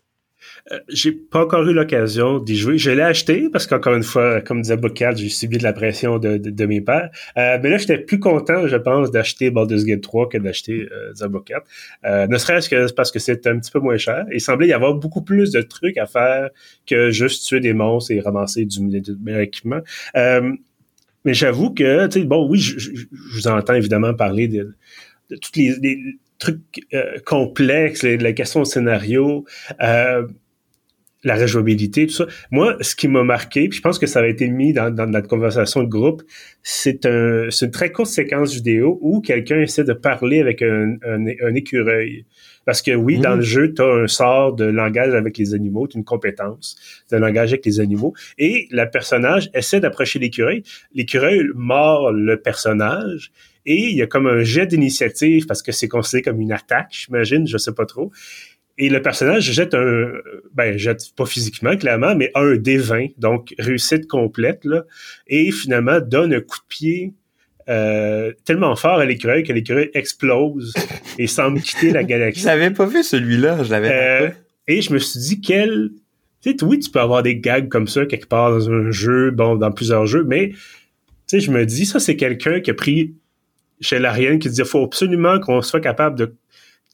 Euh, 0.72 0.78
j'ai 0.88 1.12
pas 1.12 1.44
encore 1.44 1.66
eu 1.66 1.72
l'occasion 1.72 2.38
d'y 2.38 2.56
jouer. 2.56 2.78
Je 2.78 2.90
l'ai 2.90 3.02
acheté 3.02 3.48
parce 3.50 3.66
qu'encore 3.66 3.94
une 3.94 4.02
fois, 4.02 4.40
comme 4.40 4.62
disait 4.62 4.76
j'ai 5.16 5.28
subi 5.28 5.58
de 5.58 5.62
la 5.62 5.72
pression 5.72 6.18
de, 6.18 6.66
mes 6.66 6.80
pères. 6.80 7.10
Euh, 7.36 7.58
mais 7.62 7.70
là, 7.70 7.78
j'étais 7.78 7.98
plus 7.98 8.18
content, 8.18 8.66
je 8.66 8.76
pense, 8.76 9.10
d'acheter 9.10 9.50
Baldur's 9.50 9.84
Gate 9.84 10.02
3 10.02 10.28
que 10.28 10.38
d'acheter 10.38 10.88
euh, 10.92 11.12
Diablo 11.12 11.40
4. 11.40 11.66
Euh, 12.04 12.26
ne 12.26 12.38
serait-ce 12.38 12.68
que 12.68 12.92
parce 12.92 13.10
que 13.10 13.18
c'est 13.18 13.46
un 13.46 13.58
petit 13.58 13.70
peu 13.70 13.80
moins 13.80 13.96
cher. 13.96 14.26
Il 14.32 14.40
semblait 14.40 14.68
y 14.68 14.72
avoir 14.72 14.94
beaucoup 14.94 15.22
plus 15.22 15.50
de 15.50 15.62
trucs 15.62 15.98
à 15.98 16.06
faire 16.06 16.50
que 16.86 17.10
juste 17.10 17.46
tuer 17.46 17.60
des 17.60 17.72
monstres 17.72 18.12
et 18.12 18.20
ramasser 18.20 18.64
du, 18.64 18.80
meilleur 18.80 19.40
équipement. 19.40 19.80
Mais 21.24 21.34
j'avoue 21.34 21.74
que, 21.74 22.06
tu 22.06 22.20
sais, 22.20 22.24
bon, 22.24 22.48
oui, 22.48 22.58
je, 22.58 23.06
vous 23.34 23.48
entends 23.48 23.74
évidemment 23.74 24.14
parler 24.14 24.48
de, 24.48 24.74
les, 25.56 25.74
les 25.82 26.18
trucs 26.38 26.86
complexes, 27.24 28.02
les, 28.02 28.16
la 28.18 28.32
question 28.32 28.60
de 28.60 28.66
scénario. 28.66 29.44
Euh, 29.82 30.26
la 31.24 31.36
rejouabilité, 31.36 32.06
tout 32.06 32.14
ça. 32.14 32.26
Moi, 32.50 32.76
ce 32.80 32.94
qui 32.94 33.08
m'a 33.08 33.24
marqué, 33.24 33.68
puis 33.68 33.78
je 33.78 33.82
pense 33.82 33.98
que 33.98 34.06
ça 34.06 34.20
avait 34.20 34.30
été 34.30 34.48
mis 34.48 34.72
dans, 34.72 34.94
dans 34.94 35.06
notre 35.06 35.26
conversation 35.26 35.82
de 35.82 35.88
groupe, 35.88 36.22
c'est 36.62 37.06
un, 37.06 37.48
une 37.50 37.70
très 37.70 37.90
courte 37.90 38.10
séquence 38.10 38.54
vidéo 38.54 38.98
où 39.02 39.20
quelqu'un 39.20 39.60
essaie 39.60 39.84
de 39.84 39.92
parler 39.92 40.40
avec 40.40 40.62
un, 40.62 40.96
un, 41.04 41.54
écureuil. 41.54 42.24
Parce 42.64 42.82
que 42.82 42.92
oui, 42.92 43.18
dans 43.18 43.34
mmh. 43.34 43.38
le 43.38 43.42
jeu, 43.42 43.74
tu 43.74 43.82
as 43.82 43.86
un 43.86 44.06
sort 44.06 44.54
de 44.54 44.64
langage 44.64 45.14
avec 45.14 45.38
les 45.38 45.54
animaux, 45.54 45.88
tu 45.88 45.98
une 45.98 46.04
compétence 46.04 46.76
de 47.10 47.16
langage 47.16 47.48
avec 47.52 47.66
les 47.66 47.80
animaux, 47.80 48.14
et 48.36 48.68
le 48.70 48.88
personnage 48.88 49.50
essaie 49.54 49.80
d'approcher 49.80 50.20
l'écureuil. 50.20 50.62
L'écureuil 50.94 51.48
mord 51.54 52.12
le 52.12 52.40
personnage, 52.40 53.32
et 53.68 53.90
il 53.90 53.96
y 53.96 54.02
a 54.02 54.06
comme 54.06 54.26
un 54.26 54.42
jet 54.42 54.66
d'initiative 54.66 55.44
parce 55.44 55.60
que 55.60 55.72
c'est 55.72 55.88
considéré 55.88 56.22
comme 56.22 56.40
une 56.40 56.52
attaque, 56.52 56.88
j'imagine, 56.90 57.46
je 57.46 57.58
sais 57.58 57.74
pas 57.74 57.84
trop. 57.84 58.10
Et 58.78 58.88
le 58.88 59.02
personnage 59.02 59.52
jette 59.52 59.74
un, 59.74 60.10
ben, 60.54 60.78
jette 60.78 61.14
pas 61.14 61.26
physiquement, 61.26 61.76
clairement, 61.76 62.16
mais 62.16 62.30
un 62.34 62.54
D20, 62.54 63.12
donc 63.18 63.54
réussite 63.58 64.06
complète, 64.06 64.64
là, 64.64 64.84
et 65.26 65.52
finalement 65.52 66.00
donne 66.00 66.32
un 66.32 66.40
coup 66.40 66.58
de 66.58 66.66
pied 66.66 67.12
euh, 67.68 68.32
tellement 68.46 68.74
fort 68.74 69.00
à 69.00 69.04
l'écureuil 69.04 69.42
que 69.42 69.52
l'écureuil 69.52 69.90
explose 69.92 70.72
et 71.18 71.26
semble 71.26 71.60
quitter 71.60 71.90
la 71.90 72.04
galaxie. 72.04 72.40
Je 72.40 72.46
l'avais 72.46 72.70
pas 72.70 72.86
vu 72.86 73.02
celui-là, 73.02 73.64
je 73.64 73.70
l'avais 73.70 73.90
euh, 73.92 74.30
Et 74.66 74.80
je 74.80 74.94
me 74.94 74.98
suis 74.98 75.20
dit, 75.20 75.40
quel... 75.42 75.90
Tu 76.40 76.52
sais, 76.52 76.64
oui, 76.64 76.78
tu 76.78 76.90
peux 76.90 77.00
avoir 77.00 77.22
des 77.22 77.36
gags 77.36 77.68
comme 77.68 77.86
ça 77.86 78.06
quelque 78.06 78.28
part 78.28 78.50
dans 78.50 78.70
un 78.70 78.90
jeu, 78.92 79.30
bon, 79.30 79.56
dans 79.56 79.72
plusieurs 79.72 80.06
jeux, 80.06 80.24
mais 80.24 80.52
tu 80.52 80.56
sais, 81.26 81.40
je 81.40 81.50
me 81.50 81.66
dis, 81.66 81.84
ça, 81.84 82.00
c'est 82.00 82.16
quelqu'un 82.16 82.60
qui 82.60 82.70
a 82.70 82.74
pris 82.74 83.14
chez 83.80 83.98
l'Ariane 83.98 84.38
qui 84.38 84.48
dit, 84.48 84.60
il 84.60 84.64
faut 84.64 84.84
absolument 84.84 85.40
qu'on 85.40 85.62
soit 85.62 85.80
capable 85.80 86.18
de 86.18 86.34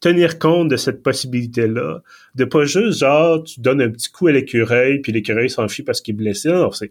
tenir 0.01 0.39
compte 0.39 0.69
de 0.69 0.77
cette 0.77 1.03
possibilité-là, 1.03 2.03
de 2.35 2.45
pas 2.45 2.65
juste 2.65 2.99
genre 2.99 3.43
tu 3.43 3.61
donnes 3.61 3.81
un 3.81 3.91
petit 3.91 4.11
coup 4.11 4.27
à 4.27 4.33
l'écureuil 4.33 5.01
puis 5.01 5.13
l'écureuil 5.13 5.49
s'enfuit 5.49 5.83
parce 5.83 6.01
qu'il 6.01 6.15
est 6.15 6.19
blessé. 6.19 6.51
Non, 6.51 6.73
c'est 6.73 6.91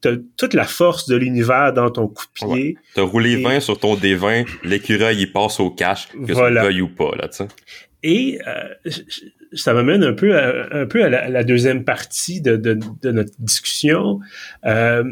t'as 0.00 0.12
toute 0.36 0.54
la 0.54 0.64
force 0.64 1.08
de 1.08 1.16
l'univers 1.16 1.72
dans 1.72 1.90
ton 1.90 2.08
coup 2.08 2.24
de 2.24 2.46
pied. 2.46 2.76
T'as 2.94 3.02
roulé 3.02 3.36
20 3.36 3.60
sur 3.60 3.78
ton 3.78 3.96
D20, 3.96 4.46
l'écureuil 4.62 5.18
il 5.18 5.32
passe 5.32 5.60
au 5.60 5.70
cash, 5.70 6.08
que 6.08 6.32
voilà. 6.32 6.62
tu 6.62 6.66
veuilles 6.66 6.82
ou 6.82 6.88
pas 6.88 7.10
là, 7.16 7.28
tu 7.28 7.38
sais. 7.38 7.48
Et 8.02 8.38
euh, 8.46 8.90
ça 9.54 9.72
m'amène 9.72 10.04
un 10.04 10.12
peu 10.12 10.36
à, 10.36 10.68
un 10.72 10.86
peu 10.86 11.02
à 11.02 11.08
la, 11.08 11.42
deuxième 11.42 11.84
partie 11.84 12.42
de, 12.42 12.56
de, 12.56 12.78
de 13.02 13.10
notre 13.10 13.32
discussion. 13.38 14.20
Euh, 14.66 15.04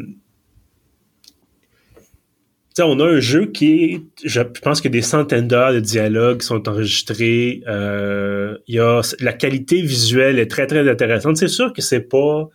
on 2.79 2.99
a 2.99 3.05
un 3.05 3.19
jeu 3.19 3.45
qui 3.47 3.83
est, 3.83 4.01
je 4.23 4.41
pense 4.41 4.81
que 4.81 4.87
des 4.87 5.01
centaines 5.01 5.47
d'heures 5.47 5.73
de 5.73 5.79
dialogues 5.79 6.41
sont 6.41 6.67
enregistrés. 6.67 7.61
Euh, 7.67 8.57
y 8.67 8.79
a, 8.79 9.01
la 9.19 9.33
qualité 9.33 9.81
visuelle 9.81 10.39
est 10.39 10.49
très, 10.49 10.67
très 10.67 10.89
intéressante. 10.89 11.37
C'est 11.37 11.47
sûr 11.47 11.73
que 11.73 11.81
c'est 11.81 12.01
pas 12.01 12.49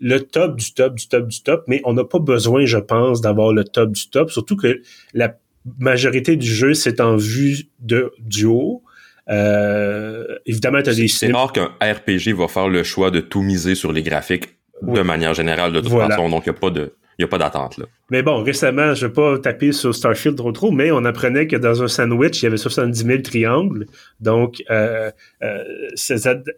le 0.00 0.20
top 0.20 0.56
du 0.56 0.74
top 0.74 0.96
du 0.96 1.06
top 1.08 1.28
du 1.28 1.42
top, 1.42 1.64
mais 1.68 1.80
on 1.84 1.92
n'a 1.92 2.04
pas 2.04 2.18
besoin, 2.18 2.64
je 2.64 2.78
pense, 2.78 3.20
d'avoir 3.20 3.52
le 3.52 3.62
top 3.62 3.92
du 3.92 4.10
top, 4.10 4.30
surtout 4.30 4.56
que 4.56 4.82
la 5.14 5.36
majorité 5.78 6.36
du 6.36 6.52
jeu, 6.52 6.74
c'est 6.74 7.00
en 7.00 7.16
vue 7.16 7.68
de, 7.78 8.12
du 8.18 8.46
haut. 8.46 8.82
Euh, 9.30 10.38
évidemment, 10.44 10.82
tu 10.82 10.90
as 10.90 10.94
des... 10.94 11.06
C'est 11.06 11.30
rare 11.30 11.52
qu'un 11.52 11.70
RPG 11.80 12.34
va 12.36 12.48
faire 12.48 12.68
le 12.68 12.82
choix 12.82 13.12
de 13.12 13.20
tout 13.20 13.42
miser 13.42 13.76
sur 13.76 13.92
les 13.92 14.02
graphiques 14.02 14.56
de 14.82 15.02
manière 15.02 15.34
générale, 15.34 15.72
de 15.72 15.80
toute 15.80 15.92
façon, 15.92 16.28
donc 16.28 16.44
il 16.46 16.50
n'y 16.50 16.56
a 16.56 16.58
pas 16.58 16.70
de 16.70 16.92
il 17.18 17.22
n'y 17.22 17.24
a 17.24 17.28
pas 17.28 17.38
d'attente 17.38 17.78
là. 17.78 17.86
Mais 18.10 18.22
bon, 18.22 18.42
récemment, 18.42 18.94
je 18.94 19.04
ne 19.04 19.08
vais 19.08 19.14
pas 19.14 19.38
taper 19.38 19.72
sur 19.72 19.94
Starfield 19.94 20.36
trop 20.36 20.52
trop, 20.52 20.70
mais 20.70 20.90
on 20.90 21.04
apprenait 21.04 21.46
que 21.46 21.56
dans 21.56 21.82
un 21.82 21.88
sandwich, 21.88 22.42
il 22.42 22.44
y 22.44 22.46
avait 22.46 22.56
70 22.56 23.04
000 23.04 23.22
triangles. 23.22 23.86
Donc, 24.20 24.62
euh, 24.70 25.10
euh, 25.42 25.64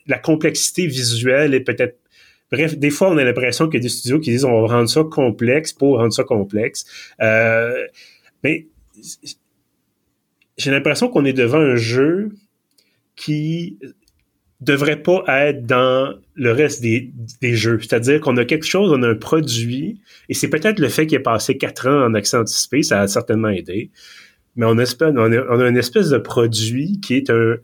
la 0.06 0.18
complexité 0.18 0.86
visuelle 0.86 1.54
est 1.54 1.60
peut-être... 1.60 1.98
Bref, 2.52 2.76
des 2.76 2.90
fois, 2.90 3.10
on 3.10 3.18
a 3.18 3.24
l'impression 3.24 3.66
qu'il 3.66 3.80
y 3.80 3.82
a 3.82 3.82
des 3.82 3.88
studios 3.88 4.20
qui 4.20 4.30
disent 4.30 4.44
on 4.44 4.62
va 4.62 4.76
rendre 4.76 4.88
ça 4.88 5.02
complexe 5.02 5.72
pour 5.72 5.98
rendre 5.98 6.12
ça 6.12 6.24
complexe. 6.24 6.84
Euh, 7.20 7.86
mais 8.44 8.66
j'ai 10.56 10.70
l'impression 10.70 11.08
qu'on 11.08 11.24
est 11.24 11.32
devant 11.32 11.58
un 11.58 11.76
jeu 11.76 12.30
qui 13.16 13.78
devrait 14.64 15.02
pas 15.02 15.22
être 15.28 15.66
dans 15.66 16.14
le 16.34 16.52
reste 16.52 16.82
des, 16.82 17.12
jeux. 17.42 17.78
C'est-à-dire 17.80 18.20
qu'on 18.20 18.36
a 18.36 18.44
quelque 18.44 18.66
chose, 18.66 18.90
on 18.92 19.02
a 19.02 19.08
un 19.08 19.14
produit, 19.14 20.00
et 20.28 20.34
c'est 20.34 20.48
peut-être 20.48 20.78
le 20.78 20.88
fait 20.88 21.06
qu'il 21.06 21.16
ait 21.16 21.22
passé 21.22 21.56
quatre 21.56 21.88
ans 21.88 22.06
en 22.06 22.14
accès 22.14 22.36
anticipé, 22.36 22.82
ça 22.82 23.00
a 23.00 23.08
certainement 23.08 23.48
aidé, 23.48 23.90
mais 24.56 24.66
on, 24.66 24.78
a, 24.78 25.68
une 25.68 25.76
espèce 25.76 26.10
de 26.10 26.18
produit 26.18 27.00
qui 27.00 27.14
est 27.14 27.30
un, 27.30 27.56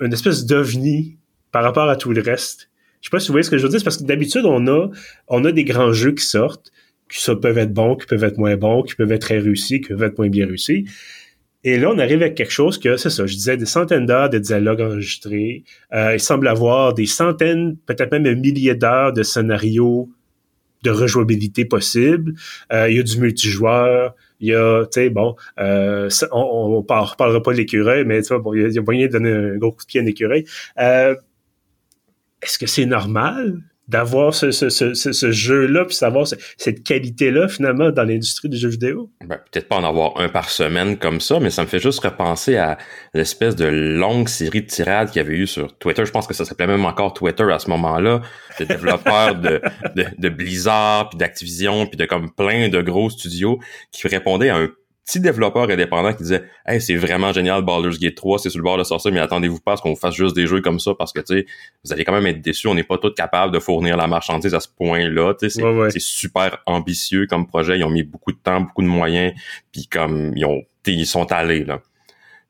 une 0.00 0.12
espèce 0.12 0.46
d'ovni 0.46 1.16
par 1.52 1.62
rapport 1.62 1.88
à 1.88 1.96
tout 1.96 2.12
le 2.12 2.20
reste. 2.20 2.70
Je 3.00 3.08
sais 3.08 3.10
pas 3.10 3.20
si 3.20 3.28
vous 3.28 3.34
voyez 3.34 3.44
ce 3.44 3.50
que 3.50 3.58
je 3.58 3.62
veux 3.62 3.68
dire, 3.68 3.82
parce 3.84 3.98
que 3.98 4.04
d'habitude, 4.04 4.44
on 4.46 4.66
a, 4.66 5.52
des 5.52 5.64
grands 5.64 5.92
jeux 5.92 6.12
qui 6.12 6.24
sortent, 6.24 6.72
qui 7.10 7.22
peuvent 7.36 7.58
être 7.58 7.72
bons, 7.72 7.96
qui 7.96 8.06
peuvent 8.06 8.24
être 8.24 8.38
moins 8.38 8.56
bons, 8.56 8.82
qui 8.82 8.94
peuvent 8.94 9.12
être 9.12 9.20
très 9.20 9.38
réussis, 9.38 9.80
qui 9.80 9.88
peuvent 9.88 10.02
être 10.02 10.18
moins 10.18 10.28
bien 10.28 10.46
réussis. 10.46 10.86
Et 11.64 11.78
là, 11.78 11.90
on 11.90 11.98
arrive 11.98 12.20
avec 12.20 12.34
quelque 12.34 12.52
chose 12.52 12.78
que, 12.78 12.96
c'est 12.98 13.10
ça, 13.10 13.26
je 13.26 13.34
disais, 13.34 13.56
des 13.56 13.66
centaines 13.66 14.04
d'heures 14.06 14.28
de 14.28 14.38
dialogues 14.38 14.82
enregistrés. 14.82 15.64
Euh, 15.94 16.14
il 16.14 16.20
semble 16.20 16.46
avoir 16.46 16.92
des 16.92 17.06
centaines, 17.06 17.76
peut-être 17.86 18.12
même 18.12 18.26
un 18.26 18.34
millier 18.34 18.74
d'heures 18.74 19.14
de 19.14 19.22
scénarios 19.22 20.10
de 20.84 20.90
rejouabilité 20.90 21.64
possible. 21.64 22.34
Euh, 22.72 22.88
il 22.90 22.96
y 22.96 23.00
a 23.00 23.02
du 23.02 23.18
multijoueur. 23.18 24.14
Il 24.40 24.48
y 24.48 24.54
a, 24.54 24.84
tu 24.84 25.00
sais, 25.00 25.10
bon, 25.10 25.34
euh, 25.58 26.08
on, 26.30 26.38
on, 26.38 26.76
reparlera 26.82 27.42
pas 27.42 27.52
de 27.52 27.56
l'écureuil, 27.56 28.04
mais 28.04 28.20
tu 28.20 28.28
vois, 28.28 28.38
bon, 28.40 28.52
il 28.52 28.70
y 28.70 28.78
a, 28.78 28.82
moyen 28.82 29.06
de 29.06 29.12
donner 29.12 29.32
un 29.32 29.56
gros 29.56 29.72
coup 29.72 29.82
de 29.82 29.86
pied 29.86 30.00
à 30.00 30.02
un 30.02 30.06
écureuil. 30.06 30.44
Euh, 30.78 31.16
est-ce 32.42 32.58
que 32.58 32.66
c'est 32.66 32.84
normal? 32.84 33.62
D'avoir 33.86 34.34
ce, 34.34 34.50
ce, 34.50 34.70
ce, 34.70 34.94
ce 34.94 35.30
jeu-là, 35.30 35.84
puis 35.84 35.94
savoir 35.94 36.26
cette 36.26 36.82
qualité-là, 36.82 37.48
finalement, 37.48 37.90
dans 37.90 38.04
l'industrie 38.04 38.48
du 38.48 38.56
jeu 38.56 38.68
vidéo? 38.70 39.10
Ben, 39.26 39.38
peut-être 39.50 39.68
pas 39.68 39.76
en 39.76 39.84
avoir 39.84 40.18
un 40.18 40.28
par 40.28 40.48
semaine 40.48 40.96
comme 40.96 41.20
ça, 41.20 41.38
mais 41.38 41.50
ça 41.50 41.62
me 41.62 41.66
fait 41.66 41.78
juste 41.78 42.00
repenser 42.00 42.56
à 42.56 42.78
l'espèce 43.12 43.56
de 43.56 43.66
longue 43.66 44.28
série 44.28 44.62
de 44.62 44.66
tirades 44.66 45.10
qu'il 45.10 45.20
y 45.20 45.24
avait 45.24 45.36
eu 45.36 45.46
sur 45.46 45.76
Twitter. 45.76 46.06
Je 46.06 46.12
pense 46.12 46.26
que 46.26 46.34
ça 46.34 46.44
s'appelait 46.44 46.66
même 46.66 46.84
encore 46.86 47.12
Twitter 47.12 47.44
à 47.52 47.58
ce 47.58 47.68
moment-là, 47.70 48.22
de 48.58 48.64
développeurs 48.64 49.34
de, 49.34 50.28
Blizzard, 50.28 51.10
puis 51.10 51.18
d'Activision, 51.18 51.86
puis 51.86 51.96
de 51.96 52.06
comme 52.06 52.32
plein 52.32 52.68
de 52.68 52.80
gros 52.80 53.10
studios 53.10 53.58
qui 53.92 54.08
répondaient 54.08 54.48
à 54.48 54.56
un 54.56 54.68
petit 55.04 55.20
développeur 55.20 55.70
indépendant 55.70 56.12
qui 56.12 56.22
disait 56.22 56.44
Hey, 56.66 56.80
c'est 56.80 56.96
vraiment 56.96 57.32
génial 57.32 57.62
Baldur's 57.62 57.98
Gate 57.98 58.14
3, 58.14 58.38
c'est 58.38 58.50
sur 58.50 58.58
le 58.58 58.64
bord 58.64 58.78
de 58.78 58.84
sortir, 58.84 59.12
mais 59.12 59.20
attendez-vous 59.20 59.60
pas 59.60 59.72
à 59.72 59.76
ce 59.76 59.82
qu'on 59.82 59.96
fasse 59.96 60.14
juste 60.14 60.34
des 60.34 60.46
jeux 60.46 60.60
comme 60.60 60.80
ça 60.80 60.92
parce 60.98 61.12
que 61.12 61.20
tu 61.20 61.34
sais, 61.34 61.46
vous 61.84 61.92
allez 61.92 62.04
quand 62.04 62.12
même 62.12 62.26
être 62.26 62.40
déçus, 62.40 62.68
on 62.68 62.74
n'est 62.74 62.84
pas 62.84 62.98
tous 62.98 63.12
capables 63.12 63.52
de 63.52 63.58
fournir 63.58 63.96
la 63.96 64.06
marchandise 64.06 64.54
à 64.54 64.60
ce 64.60 64.68
point-là. 64.68 65.34
Tu 65.34 65.50
sais, 65.50 65.62
c'est 65.90 66.00
super 66.00 66.58
ambitieux 66.66 67.26
comme 67.26 67.46
projet, 67.46 67.78
ils 67.78 67.84
ont 67.84 67.90
mis 67.90 68.02
beaucoup 68.02 68.32
de 68.32 68.38
temps, 68.38 68.60
beaucoup 68.60 68.82
de 68.82 68.88
moyens, 68.88 69.32
puis 69.72 69.86
comme 69.86 70.32
ils 70.36 70.44
ont 70.44 70.62
ils 70.86 71.06
sont 71.06 71.30
allés 71.32 71.64
là. 71.64 71.80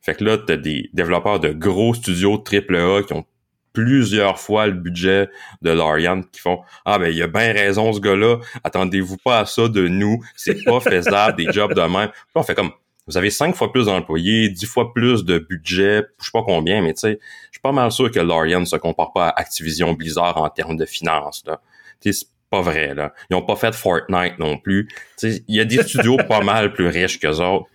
Fait 0.01 0.15
que 0.15 0.25
là, 0.25 0.37
t'as 0.37 0.57
des 0.57 0.91
développeurs 0.93 1.41
de 1.41 1.51
gros 1.51 1.95
studios 1.95 2.35
AAA 2.35 3.05
qui 3.05 3.13
ont 3.15 3.25
plusieurs 3.75 4.39
fois 4.39 4.67
le 4.67 4.73
budget 4.73 5.29
de 5.61 5.71
Lorian 5.71 6.23
qui 6.23 6.41
font 6.41 6.61
ah 6.87 6.99
ben 6.99 7.13
il 7.13 7.23
a 7.23 7.27
bien 7.27 7.53
raison 7.53 7.93
ce 7.93 8.01
gars-là 8.01 8.39
attendez-vous 8.63 9.19
pas 9.19 9.41
à 9.41 9.45
ça 9.45 9.69
de 9.69 9.87
nous 9.89 10.25
c'est 10.37 10.65
pas 10.65 10.81
faisable 10.81 11.37
des 11.37 11.53
jobs 11.53 11.75
de 11.75 11.83
même 11.83 12.09
puis 12.09 12.37
on 12.37 12.43
fait 12.43 12.55
comme 12.55 12.71
vous 13.07 13.19
avez 13.19 13.29
cinq 13.29 13.55
fois 13.55 13.71
plus 13.71 13.85
d'employés, 13.87 14.49
dix 14.49 14.65
fois 14.65 14.95
plus 14.95 15.25
de 15.25 15.39
budget, 15.39 16.05
je 16.21 16.25
sais 16.25 16.31
pas 16.33 16.43
combien, 16.43 16.81
mais 16.81 16.95
tu 16.95 17.01
sais, 17.01 17.19
je 17.51 17.59
suis 17.59 17.61
pas 17.61 17.73
mal 17.73 17.93
sûr 17.93 18.11
que 18.11 18.19
Lorian 18.19 18.65
se 18.65 18.77
compare 18.77 19.13
pas 19.13 19.29
à 19.29 19.41
Activision 19.41 19.93
Blizzard 19.93 20.39
en 20.39 20.49
termes 20.49 20.77
de 20.77 20.87
finances. 20.87 21.43
Là. 21.47 21.61
C'est 22.01 22.15
pas 22.51 22.63
vrai. 22.63 22.95
Là. 22.95 23.13
Ils 23.31 23.37
ont 23.37 23.43
pas 23.43 23.57
fait 23.57 23.75
Fortnite 23.75 24.39
non 24.39 24.57
plus. 24.57 24.89
Il 25.23 25.43
y 25.49 25.61
a 25.61 25.65
des 25.65 25.83
studios 25.83 26.17
pas 26.17 26.41
mal 26.45 26.73
plus 26.73 26.89
riches 26.89 27.19
qu'eux 27.19 27.41
autres. 27.41 27.67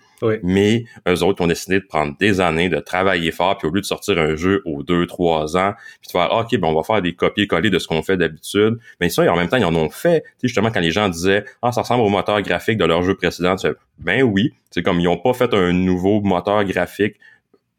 Mais 0.44 0.86
eux 1.08 1.24
autres 1.24 1.44
ont 1.44 1.48
décidé 1.48 1.80
de 1.80 1.86
prendre 1.86 2.16
des 2.20 2.42
années, 2.42 2.70
de 2.70 2.80
travailler 2.80 3.32
fort, 3.32 3.58
puis 3.58 3.68
au 3.68 3.72
lieu 3.72 3.82
de 3.82 3.86
sortir 3.86 4.18
un 4.18 4.36
jeu 4.36 4.62
aux 4.66 4.84
deux, 4.84 5.06
trois 5.08 5.58
ans, 5.58 5.74
puis 6.02 6.08
de 6.08 6.12
faire 6.12 6.32
OK, 6.34 6.58
ben 6.58 6.68
on 6.68 6.76
va 6.76 6.84
faire 6.84 7.02
des 7.02 7.14
copier-coller 7.14 7.70
de 7.70 7.80
ce 7.80 7.88
qu'on 7.88 8.02
fait 8.02 8.18
d'habitude. 8.18 8.78
Mais 9.00 9.10
ça, 9.10 9.32
en 9.32 9.36
même 9.36 9.50
temps, 9.50 9.58
ils 9.58 9.66
en 9.66 9.76
ont 9.76 9.90
fait. 9.90 10.22
Tu 10.22 10.28
sais, 10.28 10.48
justement, 10.48 10.72
quand 10.72 10.80
les 10.82 10.92
gens 10.92 11.10
disaient 11.10 11.46
Ah, 11.62 11.72
ça 11.72 11.82
ressemble 11.82 12.04
au 12.04 12.10
moteur 12.10 12.42
graphique 12.42 12.78
de 12.78 12.86
leur 12.86 13.04
jeu 13.04 13.16
précédent, 13.16 13.56
tu 13.56 13.68
ben 14.00 14.24
oui. 14.24 14.54
C'est 14.72 14.84
comme 14.84 15.00
ils 15.00 15.08
ont 15.08 15.18
pas 15.18 15.34
fait 15.34 15.54
un 15.54 15.74
nouveau 15.74 16.22
moteur 16.22 16.64
graphique 16.64 17.16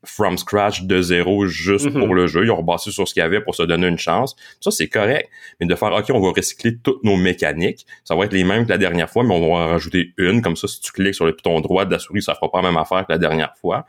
from 0.04 0.38
scratch 0.38 0.82
de 0.82 1.02
zéro 1.02 1.46
juste 1.46 1.86
mm-hmm. 1.86 1.98
pour 1.98 2.14
le 2.14 2.26
jeu. 2.26 2.44
Ils 2.44 2.50
ont 2.50 2.56
rebassé 2.56 2.90
sur 2.90 3.06
ce 3.06 3.14
qu'il 3.14 3.20
y 3.20 3.24
avait 3.24 3.40
pour 3.40 3.54
se 3.54 3.62
donner 3.62 3.86
une 3.86 3.98
chance. 3.98 4.34
Ça, 4.60 4.70
c'est 4.70 4.88
correct. 4.88 5.28
Mais 5.60 5.66
de 5.66 5.74
faire, 5.74 5.92
OK, 5.92 6.06
on 6.10 6.20
va 6.20 6.32
recycler 6.34 6.76
toutes 6.78 7.04
nos 7.04 7.16
mécaniques. 7.16 7.86
Ça 8.04 8.14
va 8.14 8.24
être 8.24 8.32
les 8.32 8.44
mêmes 8.44 8.64
que 8.64 8.70
la 8.70 8.78
dernière 8.78 9.10
fois, 9.10 9.24
mais 9.24 9.34
on 9.34 9.40
va 9.40 9.46
en 9.46 9.68
rajouter 9.70 10.12
une. 10.16 10.42
Comme 10.42 10.56
ça, 10.56 10.68
si 10.68 10.80
tu 10.80 10.92
cliques 10.92 11.14
sur 11.14 11.26
le 11.26 11.34
piton 11.34 11.60
droit 11.60 11.84
de 11.84 11.92
la 11.92 11.98
souris, 11.98 12.22
ça 12.22 12.34
fera 12.34 12.50
pas 12.50 12.62
la 12.62 12.68
même 12.68 12.78
affaire 12.78 13.06
que 13.06 13.12
la 13.12 13.18
dernière 13.18 13.54
fois. 13.60 13.86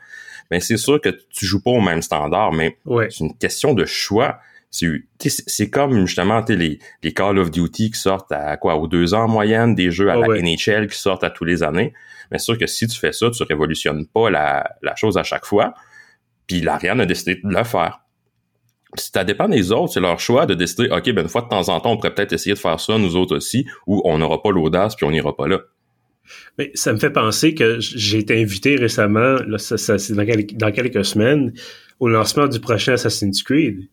Mais 0.50 0.60
c'est 0.60 0.76
sûr 0.76 1.00
que 1.00 1.08
tu 1.08 1.46
joues 1.46 1.62
pas 1.62 1.70
au 1.70 1.80
même 1.80 2.02
standard, 2.02 2.52
mais 2.52 2.76
c'est 3.08 3.20
une 3.20 3.36
question 3.36 3.72
de 3.72 3.86
choix. 3.86 4.38
C'est 4.70 5.70
comme 5.70 6.06
justement 6.06 6.44
les, 6.48 6.78
les 7.02 7.12
Call 7.12 7.38
of 7.38 7.50
Duty 7.50 7.90
qui 7.90 7.98
sortent 7.98 8.32
à 8.32 8.56
quoi 8.56 8.76
aux 8.76 8.86
deux 8.86 9.14
ans 9.14 9.24
en 9.24 9.28
moyenne, 9.28 9.74
des 9.74 9.90
jeux 9.90 10.10
à 10.10 10.16
la 10.16 10.40
NHL 10.40 10.88
qui 10.88 10.98
sortent 10.98 11.24
à 11.24 11.30
tous 11.30 11.44
les 11.44 11.62
années. 11.62 11.92
Mais 12.30 12.38
c'est 12.38 12.46
sûr 12.46 12.58
que 12.58 12.66
si 12.66 12.86
tu 12.86 12.98
fais 12.98 13.12
ça, 13.12 13.30
tu 13.30 13.42
révolutionnes 13.42 14.06
pas 14.06 14.30
la, 14.30 14.76
la 14.82 14.96
chose 14.96 15.18
à 15.18 15.22
chaque 15.22 15.44
fois. 15.44 15.74
Puis 16.46 16.60
l'Ariane 16.60 17.00
a 17.00 17.06
décidé 17.06 17.36
de 17.36 17.48
le 17.48 17.64
faire. 17.64 18.00
Ça 18.94 19.24
dépend 19.24 19.48
des 19.48 19.72
autres, 19.72 19.94
c'est 19.94 20.00
leur 20.00 20.20
choix 20.20 20.44
de 20.44 20.52
décider, 20.54 20.88
OK, 20.90 21.10
ben 21.12 21.22
une 21.22 21.28
fois 21.28 21.42
de 21.42 21.48
temps 21.48 21.68
en 21.70 21.80
temps, 21.80 21.92
on 21.92 21.96
pourrait 21.96 22.14
peut-être 22.14 22.34
essayer 22.34 22.54
de 22.54 22.58
faire 22.58 22.78
ça, 22.78 22.98
nous 22.98 23.16
autres 23.16 23.36
aussi, 23.36 23.66
ou 23.86 24.02
on 24.04 24.18
n'aura 24.18 24.42
pas 24.42 24.50
l'audace, 24.50 24.96
puis 24.96 25.06
on 25.06 25.10
n'ira 25.10 25.34
pas 25.34 25.48
là. 25.48 25.60
Mais 26.58 26.70
ça 26.74 26.92
me 26.92 26.98
fait 26.98 27.10
penser 27.10 27.54
que 27.54 27.80
j'ai 27.80 28.18
été 28.18 28.40
invité 28.40 28.76
récemment, 28.76 29.38
ça, 29.56 29.98
c'est 29.98 30.12
dans, 30.14 30.72
quelques 30.72 31.04
semaines, 31.04 31.52
au 32.00 32.08
lancement 32.08 32.46
du 32.48 32.60
prochain 32.60 32.94
Assassin's 32.94 33.42
Creed. 33.42 33.88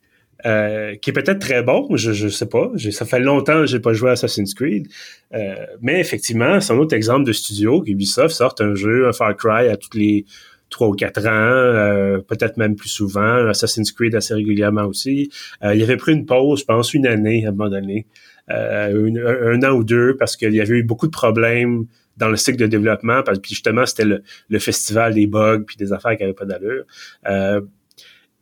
Euh, 0.45 0.95
qui 0.95 1.09
est 1.09 1.13
peut-être 1.13 1.39
très 1.39 1.63
bon, 1.63 1.97
je, 1.97 2.13
je 2.13 2.29
sais 2.29 2.45
pas. 2.45 2.71
Ça 2.91 3.05
fait 3.05 3.19
longtemps 3.19 3.59
que 3.59 3.65
j'ai 3.65 3.81
pas 3.81 3.91
joué 3.91 4.11
à 4.11 4.13
Assassin's 4.13 4.53
Creed. 4.53 4.87
Euh, 5.33 5.55
mais 5.81 5.99
effectivement, 5.99 6.61
c'est 6.61 6.71
un 6.71 6.77
autre 6.77 6.95
exemple 6.95 7.25
de 7.25 7.33
studio 7.33 7.81
qu'Ubisoft 7.81 8.33
sort 8.33 8.55
un 8.59 8.73
jeu, 8.73 9.09
un 9.09 9.11
Far 9.11 9.35
Cry 9.35 9.67
à 9.67 9.75
toutes 9.75 9.95
les 9.95 10.25
trois 10.69 10.87
ou 10.89 10.93
quatre 10.93 11.25
ans, 11.25 11.29
euh, 11.31 12.19
peut-être 12.19 12.57
même 12.57 12.75
plus 12.75 12.89
souvent. 12.89 13.47
Assassin's 13.47 13.91
Creed 13.91 14.15
assez 14.15 14.33
régulièrement 14.33 14.85
aussi. 14.85 15.29
Euh, 15.63 15.75
il 15.75 15.83
avait 15.83 15.97
pris 15.97 16.13
une 16.13 16.25
pause, 16.25 16.61
je 16.61 16.65
pense, 16.65 16.93
une 16.93 17.07
année 17.07 17.45
à 17.45 17.49
un 17.49 17.51
moment 17.51 17.69
donné, 17.69 18.07
euh, 18.51 19.53
un, 19.53 19.63
an 19.63 19.75
ou 19.75 19.83
deux, 19.83 20.15
parce 20.17 20.35
qu'il 20.35 20.53
y 20.53 20.61
avait 20.61 20.77
eu 20.77 20.83
beaucoup 20.83 21.07
de 21.07 21.11
problèmes 21.11 21.85
dans 22.17 22.29
le 22.29 22.35
cycle 22.35 22.57
de 22.57 22.67
développement, 22.67 23.23
parce, 23.23 23.39
puis 23.39 23.49
justement, 23.53 23.85
c'était 23.85 24.05
le, 24.05 24.59
festival 24.59 25.13
des 25.13 25.27
bugs, 25.27 25.63
puis 25.65 25.77
des 25.77 25.93
affaires 25.93 26.17
qui 26.17 26.23
n'avaient 26.23 26.33
pas 26.33 26.45
d'allure. 26.45 26.85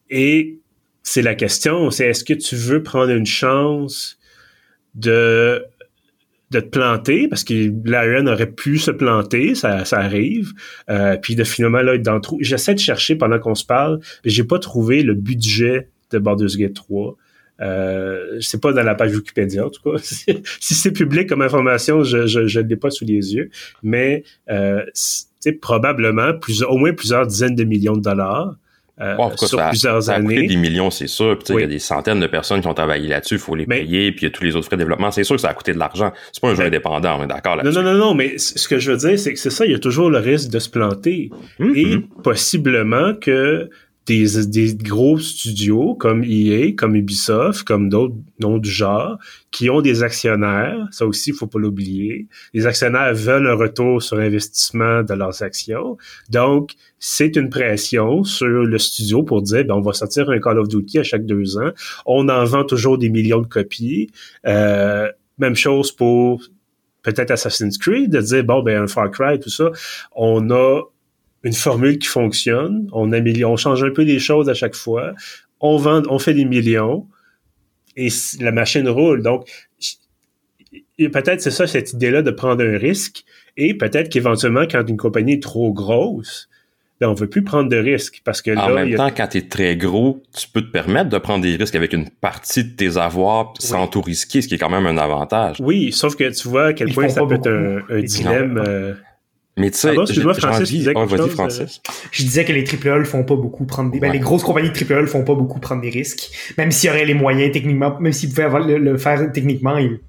et 0.09 0.59
c'est 1.03 1.21
la 1.21 1.35
question, 1.35 1.89
c'est 1.89 2.07
est-ce 2.07 2.23
que 2.23 2.33
tu 2.33 2.55
veux 2.55 2.83
prendre 2.83 3.11
une 3.11 3.25
chance 3.25 4.17
de 4.95 5.63
de 6.51 6.59
te 6.59 6.67
planter 6.67 7.27
parce 7.27 7.43
que 7.43 7.53
l'Iron 7.53 8.27
aurait 8.27 8.51
pu 8.51 8.77
se 8.77 8.91
planter, 8.91 9.55
ça, 9.55 9.85
ça 9.85 9.99
arrive. 9.99 10.53
Euh, 10.89 11.17
puis 11.17 11.35
de 11.35 11.43
finalement 11.43 11.81
là 11.81 11.95
être 11.95 12.03
dans 12.03 12.15
le 12.15 12.21
trou. 12.21 12.37
J'essaie 12.41 12.73
de 12.73 12.79
chercher 12.79 13.15
pendant 13.15 13.39
qu'on 13.39 13.55
se 13.55 13.65
parle, 13.65 13.99
j'ai 14.23 14.43
pas 14.43 14.59
trouvé 14.59 15.03
le 15.03 15.13
budget 15.13 15.89
de 16.11 16.19
Baldur's 16.19 16.57
Gate 16.57 16.73
3. 16.73 17.15
Euh, 17.59 18.37
c'est 18.39 18.61
pas 18.61 18.71
dans 18.71 18.83
la 18.83 18.93
page 18.93 19.15
Wikipédia 19.15 19.65
en 19.65 19.69
tout 19.69 19.81
cas. 19.81 19.97
si 20.01 20.73
c'est 20.73 20.91
public 20.91 21.27
comme 21.27 21.41
information, 21.41 22.03
je 22.03 22.27
je, 22.27 22.47
je 22.47 22.59
l'ai 22.59 22.75
pas 22.75 22.91
sous 22.91 23.05
les 23.05 23.35
yeux, 23.35 23.49
mais 23.83 24.23
euh, 24.49 24.83
c'est 24.93 25.53
probablement 25.53 26.37
plusieurs, 26.37 26.71
au 26.71 26.77
moins 26.77 26.93
plusieurs 26.93 27.25
dizaines 27.25 27.55
de 27.55 27.63
millions 27.63 27.97
de 27.97 28.01
dollars. 28.01 28.55
Euh, 28.99 29.15
sur 29.35 29.63
plusieurs 29.69 30.01
ça 30.01 30.13
a 30.13 30.15
années. 30.15 30.47
des 30.47 30.55
millions, 30.55 30.89
c'est 30.89 31.07
sûr. 31.07 31.37
Puis 31.37 31.53
il 31.53 31.59
y 31.59 31.63
a 31.63 31.67
des 31.67 31.77
centaines 31.77 32.19
de 32.19 32.25
personnes 32.27 32.61
qui 32.61 32.67
ont 32.67 32.73
travaillé 32.73 33.07
là-dessus, 33.07 33.35
il 33.35 33.39
faut 33.39 33.53
les 33.55 33.67
payer, 33.67 34.11
puis 34.11 34.21
il 34.25 34.29
y 34.29 34.31
a 34.31 34.31
tous 34.31 34.43
les 34.43 34.55
autres 34.55 34.65
frais 34.65 34.75
de 34.75 34.81
développement. 34.81 35.11
C'est 35.11 35.23
sûr 35.23 35.35
que 35.35 35.41
ça 35.41 35.49
a 35.49 35.53
coûté 35.53 35.73
de 35.73 35.77
l'argent. 35.77 36.11
C'est 36.31 36.41
pas 36.41 36.49
un 36.49 36.55
jeu 36.55 36.63
indépendant, 36.63 37.19
on 37.19 37.23
est 37.23 37.27
d'accord 37.27 37.55
là-dessus. 37.57 37.75
Non, 37.77 37.83
non, 37.83 37.93
non, 37.93 37.97
non, 38.07 38.13
mais 38.15 38.37
ce 38.37 38.67
que 38.67 38.79
je 38.79 38.91
veux 38.91 38.97
dire, 38.97 39.19
c'est 39.19 39.33
que 39.33 39.39
c'est 39.39 39.51
ça, 39.51 39.65
il 39.65 39.71
y 39.71 39.75
a 39.75 39.79
toujours 39.79 40.09
le 40.09 40.17
risque 40.17 40.49
de 40.49 40.59
se 40.59 40.69
planter. 40.69 41.29
Hum, 41.59 41.75
Et 41.75 41.95
hum. 41.95 42.07
possiblement 42.23 43.13
que 43.13 43.69
des, 44.07 44.75
gros 44.75 45.19
studios 45.19 45.95
comme 45.95 46.23
EA, 46.23 46.73
comme 46.73 46.95
Ubisoft, 46.95 47.63
comme 47.63 47.89
d'autres 47.89 48.15
noms 48.39 48.57
du 48.57 48.69
genre, 48.69 49.17
qui 49.51 49.69
ont 49.69 49.81
des 49.81 50.03
actionnaires, 50.03 50.87
ça 50.91 51.05
aussi, 51.05 51.31
il 51.31 51.35
faut 51.35 51.47
pas 51.47 51.59
l'oublier. 51.59 52.27
Les 52.53 52.65
actionnaires 52.65 53.13
veulent 53.13 53.47
un 53.47 53.55
retour 53.55 54.01
sur 54.01 54.17
investissement 54.17 55.03
de 55.03 55.13
leurs 55.13 55.43
actions. 55.43 55.97
Donc, 56.29 56.71
c'est 56.99 57.35
une 57.35 57.49
pression 57.49 58.23
sur 58.23 58.47
le 58.47 58.77
studio 58.77 59.23
pour 59.23 59.41
dire, 59.41 59.65
ben, 59.65 59.75
on 59.75 59.81
va 59.81 59.93
sortir 59.93 60.29
un 60.29 60.39
Call 60.39 60.59
of 60.59 60.67
Duty 60.67 60.99
à 60.99 61.03
chaque 61.03 61.25
deux 61.25 61.57
ans. 61.57 61.71
On 62.05 62.29
en 62.29 62.43
vend 62.45 62.63
toujours 62.63 62.97
des 62.97 63.09
millions 63.09 63.41
de 63.41 63.47
copies. 63.47 64.09
Euh, 64.45 65.11
même 65.37 65.55
chose 65.55 65.91
pour 65.91 66.41
peut-être 67.03 67.31
Assassin's 67.31 67.77
Creed, 67.77 68.11
de 68.11 68.21
dire, 68.21 68.43
bon, 68.43 68.63
ben, 68.63 68.83
un 68.83 68.87
Far 68.87 69.11
Cry, 69.11 69.39
tout 69.39 69.49
ça. 69.49 69.71
On 70.15 70.49
a 70.49 70.81
une 71.43 71.53
formule 71.53 71.97
qui 71.97 72.07
fonctionne. 72.07 72.89
On 72.91 73.11
améliore, 73.11 73.51
on 73.51 73.57
change 73.57 73.83
un 73.83 73.91
peu 73.91 74.03
les 74.03 74.19
choses 74.19 74.49
à 74.49 74.53
chaque 74.53 74.75
fois. 74.75 75.13
On 75.59 75.77
vend, 75.77 76.03
on 76.09 76.19
fait 76.19 76.33
des 76.33 76.45
millions 76.45 77.07
et 77.95 78.09
la 78.39 78.51
machine 78.51 78.87
roule. 78.87 79.21
Donc, 79.23 79.49
peut-être 80.97 81.41
c'est 81.41 81.51
ça 81.51 81.67
cette 81.67 81.93
idée-là 81.93 82.21
de 82.21 82.31
prendre 82.31 82.63
un 82.63 82.77
risque 82.77 83.23
et 83.55 83.73
peut-être 83.73 84.09
qu'éventuellement 84.09 84.65
quand 84.69 84.83
une 84.87 84.97
compagnie 84.97 85.33
est 85.33 85.43
trop 85.43 85.71
grosse, 85.71 86.49
ben 86.99 87.09
on 87.09 87.13
veut 87.13 87.29
plus 87.29 87.43
prendre 87.43 87.69
de 87.69 87.77
risques 87.77 88.21
parce 88.23 88.41
que 88.41 88.55
en 88.57 88.73
même 88.73 88.95
temps 88.95 89.11
quand 89.15 89.27
tu 89.27 89.37
es 89.37 89.47
très 89.47 89.75
gros, 89.77 90.23
tu 90.35 90.47
peux 90.47 90.61
te 90.61 90.71
permettre 90.71 91.09
de 91.09 91.17
prendre 91.17 91.43
des 91.43 91.55
risques 91.55 91.75
avec 91.75 91.93
une 91.93 92.09
partie 92.09 92.63
de 92.63 92.75
tes 92.75 92.97
avoirs 92.97 93.53
sans 93.59 93.87
tout 93.87 94.01
risquer, 94.01 94.41
ce 94.41 94.47
qui 94.47 94.55
est 94.55 94.57
quand 94.57 94.69
même 94.69 94.85
un 94.87 94.97
avantage. 94.97 95.57
Oui, 95.59 95.91
sauf 95.91 96.15
que 96.15 96.29
tu 96.29 96.47
vois 96.47 96.67
à 96.67 96.73
quel 96.73 96.93
point 96.93 97.09
ça 97.09 97.25
peut 97.25 97.35
être 97.35 97.83
un, 97.89 98.01
dilemme. 98.01 98.63
Euh, 98.65 98.93
mais 99.57 99.71
tu 99.71 99.79
sais, 99.79 99.89
ah 99.89 100.01
excuse-moi, 100.01 100.35
Francis, 100.35 100.69
disais 100.69 100.93
vas-y, 100.93 101.29
Francis. 101.29 101.81
Je 102.11 102.23
disais 102.23 102.45
que 102.45 102.53
les 102.53 102.63
AAA 102.63 103.03
font 103.05 103.23
pas 103.23 103.35
beaucoup 103.35 103.65
prendre 103.65 103.91
des, 103.91 103.99
ben, 103.99 104.11
les 104.11 104.19
grosses 104.19 104.43
compagnies 104.43 104.69
de 104.69 104.93
AAA 104.93 105.07
font 105.07 105.23
pas 105.23 105.33
beaucoup 105.33 105.59
prendre 105.59 105.81
des 105.81 105.89
risques. 105.89 106.29
Même 106.57 106.71
s'il 106.71 106.89
y 106.89 106.93
aurait 106.93 107.05
les 107.05 107.15
moyens 107.15 107.51
techniquement, 107.51 107.99
même 107.99 108.13
s'ils 108.13 108.29
pouvaient 108.29 108.77
le, 108.77 108.97
faire 108.97 109.31
techniquement, 109.31 109.77
ils, 109.77 109.99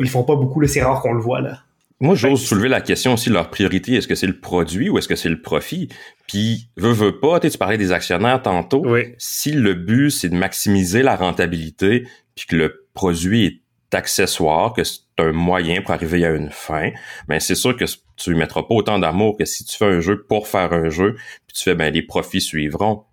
ils 0.00 0.08
font 0.08 0.22
pas 0.22 0.34
beaucoup, 0.34 0.66
c'est 0.66 0.82
rare 0.82 1.02
qu'on 1.02 1.12
le 1.12 1.20
voit, 1.20 1.42
là. 1.42 1.60
Moi, 1.98 2.14
j'ose 2.14 2.44
soulever 2.44 2.68
la 2.68 2.82
question 2.82 3.14
aussi, 3.14 3.30
leur 3.30 3.48
priorité, 3.48 3.94
est-ce 3.94 4.06
que 4.06 4.14
c'est 4.14 4.26
le 4.26 4.38
produit 4.38 4.90
ou 4.90 4.98
est-ce 4.98 5.08
que 5.08 5.16
c'est 5.16 5.30
le 5.30 5.40
profit? 5.40 5.88
Puis, 6.26 6.68
veux, 6.76 6.92
veux 6.92 7.18
pas, 7.18 7.40
tu 7.40 7.56
parlais 7.56 7.78
des 7.78 7.90
actionnaires 7.90 8.42
tantôt. 8.42 8.82
Oui. 8.84 9.14
Si 9.16 9.52
le 9.52 9.72
but, 9.72 10.10
c'est 10.10 10.28
de 10.28 10.34
maximiser 10.34 11.02
la 11.02 11.16
rentabilité, 11.16 12.06
puis 12.34 12.46
que 12.46 12.56
le 12.56 12.86
produit 12.92 13.46
est 13.46 13.60
accessoire, 13.92 14.72
que 14.72 14.84
c'est 14.84 15.00
un 15.18 15.32
moyen 15.32 15.80
pour 15.82 15.92
arriver 15.92 16.24
à 16.24 16.30
une 16.30 16.50
fin, 16.50 16.90
mais 17.28 17.40
c'est 17.40 17.54
sûr 17.54 17.76
que 17.76 17.84
tu 18.16 18.30
ne 18.30 18.36
mettras 18.36 18.62
pas 18.62 18.74
autant 18.74 18.98
d'amour 18.98 19.36
que 19.36 19.44
si 19.44 19.64
tu 19.64 19.76
fais 19.76 19.86
un 19.86 20.00
jeu 20.00 20.24
pour 20.28 20.48
faire 20.48 20.72
un 20.72 20.90
jeu, 20.90 21.14
puis 21.46 21.56
tu 21.56 21.62
fais 21.62 21.74
ben 21.74 21.92
les 21.92 22.02
profits 22.02 22.40
suivront. 22.40 23.04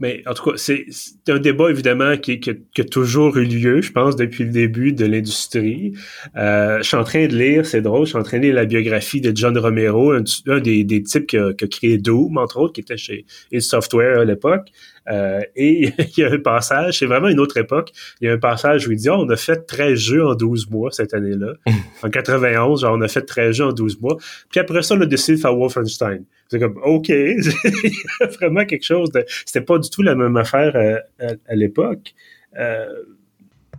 Mais 0.00 0.22
en 0.26 0.34
tout 0.34 0.50
cas, 0.50 0.56
c'est 0.56 0.86
un 1.28 1.38
débat 1.38 1.70
évidemment 1.70 2.16
qui, 2.16 2.40
a 2.78 2.84
toujours 2.84 3.36
eu 3.36 3.44
lieu, 3.44 3.82
je 3.82 3.90
pense, 3.90 4.14
depuis 4.14 4.44
le 4.44 4.50
début 4.50 4.92
de 4.92 5.04
l'industrie. 5.04 5.92
Euh, 6.36 6.78
je 6.78 6.82
suis 6.84 6.96
en 6.96 7.02
train 7.02 7.26
de 7.26 7.36
lire, 7.36 7.66
c'est 7.66 7.82
drôle, 7.82 8.04
je 8.06 8.10
suis 8.10 8.18
en 8.18 8.22
train 8.22 8.38
de 8.38 8.44
lire 8.44 8.54
la 8.54 8.64
biographie 8.64 9.20
de 9.20 9.36
John 9.36 9.58
Romero, 9.58 10.12
un, 10.12 10.22
des, 10.60 10.84
des, 10.84 11.02
types 11.02 11.26
qui 11.26 11.36
a, 11.36 11.52
qui 11.52 11.64
a, 11.64 11.68
créé 11.68 11.98
Doom, 11.98 12.38
entre 12.38 12.58
autres, 12.58 12.74
qui 12.74 12.80
était 12.80 12.96
chez 12.96 13.26
id 13.50 13.60
Software 13.60 14.20
à 14.20 14.24
l'époque. 14.24 14.70
Euh, 15.10 15.40
et 15.56 15.92
il 16.16 16.20
y 16.20 16.24
a 16.24 16.32
un 16.32 16.38
passage, 16.38 16.98
c'est 16.98 17.06
vraiment 17.06 17.28
une 17.28 17.40
autre 17.40 17.56
époque, 17.56 17.92
il 18.20 18.28
y 18.28 18.30
a 18.30 18.34
un 18.34 18.38
passage 18.38 18.86
où 18.86 18.92
il 18.92 18.98
dit 18.98 19.08
oh, 19.08 19.16
on 19.18 19.28
a 19.30 19.36
fait 19.36 19.66
13 19.66 19.98
jeux 19.98 20.26
en 20.26 20.34
12 20.34 20.70
mois 20.70 20.90
cette 20.90 21.14
année-là. 21.14 21.54
en 22.02 22.10
91, 22.10 22.82
genre, 22.82 22.94
on 22.96 23.00
a 23.00 23.08
fait 23.08 23.22
13 23.22 23.56
jeux 23.56 23.64
en 23.64 23.72
12 23.72 24.00
mois. 24.00 24.16
Puis 24.50 24.60
après 24.60 24.82
ça, 24.82 24.94
on 24.94 25.00
a 25.00 25.06
décidé 25.06 25.36
de 25.36 25.42
faire 25.42 25.56
Wolfenstein. 25.56 26.24
C'est 26.48 26.58
comme, 26.58 26.78
OK, 26.82 27.10
vraiment 28.40 28.64
quelque 28.64 28.84
chose 28.84 29.10
de... 29.12 29.24
C'était 29.44 29.60
pas 29.60 29.78
du 29.78 29.90
tout 29.90 30.02
la 30.02 30.14
même 30.14 30.36
affaire 30.36 30.74
euh, 30.76 31.34
à, 31.46 31.54
l'époque. 31.54 32.14
Euh, 32.58 32.86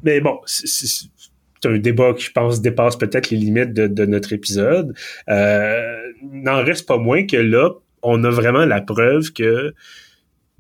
mais 0.04 0.22
bon, 0.22 0.39
c'est 0.46 1.08
un 1.65 1.78
débat 1.80 2.13
qui, 2.13 2.26
je 2.26 2.32
pense, 2.32 2.62
dépasse 2.62 2.96
peut-être 2.96 3.32
les 3.32 3.38
limites 3.38 3.74
de, 3.74 3.88
de 3.88 4.06
notre 4.06 4.34
épisode. 4.34 4.94
Euh, 5.30 5.98
N'en 6.22 6.63
reste 6.63 6.88
pas 6.88 6.98
moins 6.98 7.26
que 7.26 7.38
là, 7.38 7.72
on 8.02 8.24
a 8.24 8.30
vraiment 8.30 8.65
la 8.65 8.82
preuve 8.82 9.32
que 9.34 9.74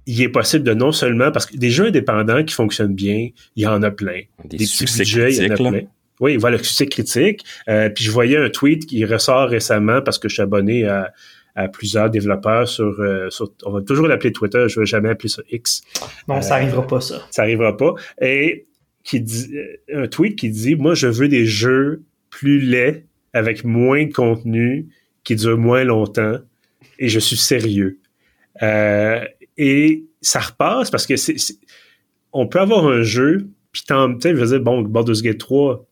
il 0.09 0.23
est 0.23 0.29
possible 0.29 0.63
de 0.63 0.73
non 0.73 0.91
seulement 0.91 1.31
parce 1.31 1.45
que 1.45 1.55
des 1.55 1.69
jeux 1.69 1.85
indépendants 1.85 2.43
qui 2.43 2.55
fonctionnent 2.55 2.95
bien, 2.95 3.29
il 3.55 3.63
y 3.63 3.67
en 3.67 3.83
a 3.83 3.91
plein. 3.91 4.21
Des, 4.43 4.57
petits 4.57 4.85
budgets, 4.85 5.35
il 5.35 5.43
y 5.43 5.47
en 5.47 5.53
a 5.53 5.55
plein. 5.55 5.81
Oui, 6.19 6.35
voilà, 6.35 6.57
succès 6.57 6.87
critique. 6.87 7.45
Euh, 7.69 7.89
puis 7.89 8.03
je 8.03 8.11
voyais 8.11 8.37
un 8.37 8.49
tweet 8.49 8.87
qui 8.87 9.05
ressort 9.05 9.47
récemment 9.47 10.01
parce 10.01 10.17
que 10.17 10.27
je 10.27 10.33
suis 10.33 10.41
abonné 10.41 10.87
à, 10.87 11.13
à 11.55 11.67
plusieurs 11.67 12.09
développeurs 12.09 12.67
sur, 12.67 12.99
euh, 12.99 13.29
sur 13.29 13.53
on 13.63 13.71
va 13.71 13.81
toujours 13.81 14.07
l'appeler 14.07 14.31
Twitter, 14.31 14.65
je 14.67 14.79
vais 14.79 14.87
jamais 14.87 15.09
appeler 15.09 15.29
ça 15.29 15.43
X. 15.51 15.83
Non, 16.27 16.41
ça 16.41 16.55
arrivera 16.55 16.87
pas 16.87 17.01
ça. 17.01 17.21
Ça 17.29 17.43
arrivera 17.43 17.77
pas. 17.77 17.93
Et 18.19 18.65
qui 19.03 19.21
dit 19.21 19.55
un 19.93 20.07
tweet 20.07 20.37
qui 20.37 20.49
dit 20.49 20.75
moi 20.75 20.95
je 20.95 21.07
veux 21.07 21.27
des 21.27 21.45
jeux 21.45 22.01
plus 22.31 22.59
laids 22.59 23.05
avec 23.33 23.63
moins 23.63 24.05
de 24.05 24.11
contenu 24.11 24.87
qui 25.23 25.35
durent 25.35 25.59
moins 25.59 25.83
longtemps 25.83 26.37
et 26.97 27.09
je 27.09 27.19
suis 27.19 27.37
sérieux. 27.37 27.99
Euh, 28.63 29.23
et 29.59 30.05
ça 30.21 30.39
repasse 30.39 30.89
parce 30.89 31.05
que 31.05 31.17
c'est, 31.17 31.35
on 32.31 32.47
peut 32.47 32.61
avoir 32.61 32.87
un 32.87 33.03
jeu, 33.03 33.49
puis 33.73 33.83
tu 33.83 33.93
sais, 33.93 34.29
je 34.29 34.45
veux 34.45 34.59
bon, 34.59 34.81
Baldur's 34.83 35.21
Gate 35.21 35.37
3, 35.37 35.85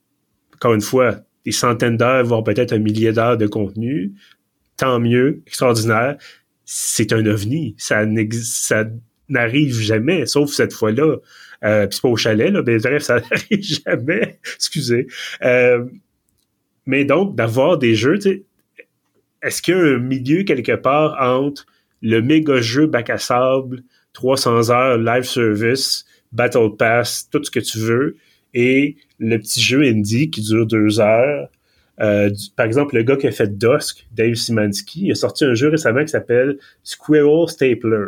encore 0.55 0.73
une 0.73 0.81
fois, 0.81 1.17
des 1.45 1.51
centaines 1.51 1.97
d'heures, 1.97 2.23
voire 2.23 2.45
peut-être 2.45 2.71
un 2.71 2.79
millier 2.79 3.11
d'heures 3.11 3.37
de 3.37 3.45
contenu, 3.45 4.13
tant 4.77 5.01
mieux, 5.01 5.41
extraordinaire. 5.45 6.17
C'est 6.63 7.11
un 7.11 7.25
ovni. 7.25 7.75
Ça, 7.77 8.05
n'arrive 9.29 9.79
jamais, 9.81 10.25
sauf 10.25 10.49
cette 10.51 10.71
fois-là. 10.71 11.17
Euh, 11.65 11.87
puis 11.87 11.95
c'est 11.95 12.01
pas 12.01 12.07
au 12.07 12.15
chalet, 12.15 12.51
là, 12.51 12.63
mais 12.65 12.77
bref, 12.77 13.03
ça 13.03 13.15
n'arrive 13.31 13.61
jamais. 13.85 14.39
Excusez. 14.55 15.07
Euh, 15.41 15.83
mais 16.85 17.03
donc, 17.03 17.35
d'avoir 17.35 17.77
des 17.77 17.95
jeux, 17.95 18.17
est-ce 19.41 19.61
qu'il 19.61 19.75
y 19.75 19.77
a 19.77 19.81
un 19.81 19.97
milieu 19.97 20.43
quelque 20.43 20.75
part 20.75 21.17
entre 21.19 21.65
le 22.01 22.21
méga 22.21 22.61
jeu 22.61 22.87
bac 22.87 23.09
à 23.09 23.17
sable, 23.17 23.83
300 24.13 24.71
heures, 24.71 24.97
live 24.97 25.23
service, 25.23 26.05
battle 26.31 26.75
pass, 26.77 27.29
tout 27.31 27.43
ce 27.43 27.51
que 27.51 27.59
tu 27.59 27.79
veux, 27.79 28.17
et 28.53 28.97
le 29.19 29.37
petit 29.37 29.61
jeu 29.61 29.83
indie 29.83 30.29
qui 30.29 30.41
dure 30.41 30.65
deux 30.65 30.99
heures. 30.99 31.49
Euh, 31.99 32.29
par 32.55 32.65
exemple, 32.65 32.95
le 32.95 33.03
gars 33.03 33.17
qui 33.17 33.27
a 33.27 33.31
fait 33.31 33.57
Dusk, 33.57 34.07
Dave 34.11 34.35
Simansky, 34.35 35.05
il 35.05 35.11
a 35.11 35.15
sorti 35.15 35.45
un 35.45 35.55
jeu 35.55 35.69
récemment 35.69 36.03
qui 36.03 36.09
s'appelle 36.09 36.57
Squirrel 36.83 37.47
Stapler. 37.47 38.07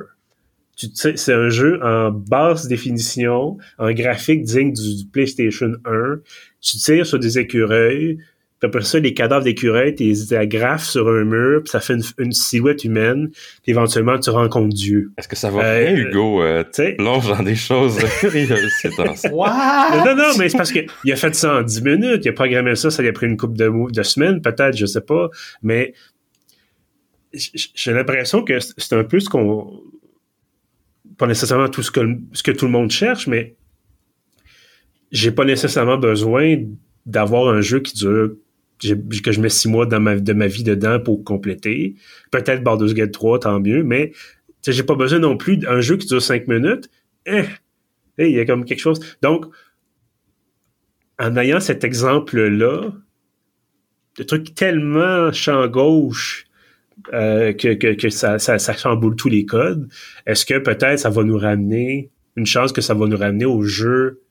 C'est 0.76 1.34
un 1.34 1.50
jeu 1.50 1.80
en 1.84 2.10
basse 2.12 2.68
définition, 2.68 3.58
en 3.80 3.92
graphique 3.92 4.44
digne 4.44 4.72
du, 4.72 4.96
du 4.96 5.06
PlayStation 5.06 5.74
1. 5.84 6.20
Tu 6.62 6.78
tires 6.78 7.06
sur 7.06 7.20
des 7.20 7.38
écureuils, 7.38 8.20
puis 8.60 8.68
après 8.68 8.84
ça, 8.84 9.00
les 9.00 9.14
cadavres 9.14 9.46
d'écureuils, 9.46 9.96
tu 9.96 10.04
les 10.04 10.34
agrafes 10.34 10.84
sur 10.84 11.08
un 11.08 11.24
mur, 11.24 11.62
puis 11.64 11.70
ça 11.70 11.80
fait 11.80 11.96
une, 12.18 12.34
silhouette 12.34 12.84
humaine. 12.84 13.30
Puis 13.64 13.72
éventuellement, 13.72 14.20
tu 14.20 14.32
rencontres 14.32 14.76
Dieu. 14.76 15.12
Est-ce 15.18 15.30
que 15.30 15.38
ça 15.38 15.50
va 15.50 15.64
euh, 15.64 15.94
bien, 15.94 15.96
Hugo? 15.96 16.44
Euh, 16.44 16.66
plonge 16.98 17.30
dans 17.30 17.42
des 17.42 17.56
choses 17.56 17.98
curieuses 18.20 18.70
ces 18.82 18.90
Non, 18.90 19.06
non, 20.06 20.16
non, 20.16 20.32
mais 20.38 20.50
c'est 20.50 20.58
parce 20.58 20.74
qu'il 20.74 21.12
a 21.12 21.16
fait 21.16 21.34
ça 21.36 21.60
en 21.60 21.62
10 21.62 21.84
minutes. 21.84 22.26
Il 22.26 22.30
a 22.30 22.34
programmé 22.34 22.76
ça, 22.76 22.92
ça 22.92 23.02
lui 23.02 23.08
a 23.08 23.14
pris 23.14 23.28
une 23.28 23.38
couple 23.38 23.58
de, 23.58 23.92
de 23.94 24.04
semaines, 24.04 24.42
peut-être, 24.42 24.76
je 24.76 24.86
sais 24.86 25.02
pas. 25.02 25.30
Mais 25.64 25.94
j'ai 27.34 27.94
l'impression 27.94 28.44
que 28.44 28.60
c'est 28.60 28.94
un 28.94 29.06
peu 29.06 29.22
ce 29.22 29.30
qu'on... 29.30 29.84
Pas 31.18 31.28
nécessairement 31.28 31.70
tout 31.70 31.84
ce 31.84 31.92
que, 31.92 32.02
ce 32.34 32.44
que 32.44 32.52
tout 32.52 32.66
le 32.66 32.72
monde 32.72 32.92
cherche, 32.92 33.28
mais 33.28 33.56
j'ai 35.12 35.32
pas 35.32 35.46
nécessairement 35.46 35.98
besoin 35.98 36.58
d'avoir 37.06 37.54
un 37.54 37.62
jeu 37.62 37.80
qui 37.80 37.94
dure 37.94 38.32
que 38.80 39.32
je 39.32 39.42
mets 39.42 39.50
six 39.50 39.68
mois 39.68 39.86
de 39.86 39.98
ma 40.34 40.48
vie 40.48 40.64
dedans 40.64 41.00
pour 41.00 41.24
compléter. 41.24 41.96
Peut-être 42.32 42.64
Baldur's 42.64 42.94
Gate 42.94 43.12
3, 43.12 43.40
tant 43.40 43.60
mieux, 43.60 43.84
mais 43.84 44.14
j'ai 44.66 44.84
pas 44.84 44.96
besoin 44.96 45.20
non 45.20 45.38
plus 45.38 45.58
d'un 45.58 45.82
jeu 45.82 45.98
qui 45.98 46.08
dure 46.08 46.22
cinq 46.22 46.48
minutes. 46.48 46.90
Eh, 47.26 47.44
eh, 48.18 48.30
il 48.30 48.36
y 48.36 48.40
a 48.40 48.46
comme 48.46 48.66
quelque 48.66 48.80
chose. 48.80 49.00
Donc, 49.22 49.46
en 51.20 51.36
ayant 51.36 51.60
cet 51.60 51.84
exemple-là, 51.84 52.92
de 54.18 54.24
trucs 54.24 54.54
tellement 54.56 55.32
champ 55.32 55.68
gauche 55.68 56.46
euh, 57.14 57.54
que, 57.54 57.74
que, 57.74 57.94
que 57.94 58.10
ça, 58.10 58.40
ça, 58.40 58.60
ça, 58.60 58.74
chamboule 58.74 59.16
tous 59.16 59.30
les 59.30 59.46
codes, 59.46 59.90
est-ce 60.26 60.46
que 60.46 60.58
peut-être 60.58 61.00
ça 61.00 61.10
va 61.10 61.24
nous 61.24 61.38
ramener, 61.38 62.12
une 62.36 62.46
chance 62.46 62.72
que 62.72 62.82
ça 62.82 62.94
va 62.94 63.08
nous 63.08 63.18
ramener 63.18 63.46
au 63.46 63.64
jeu 63.64 64.22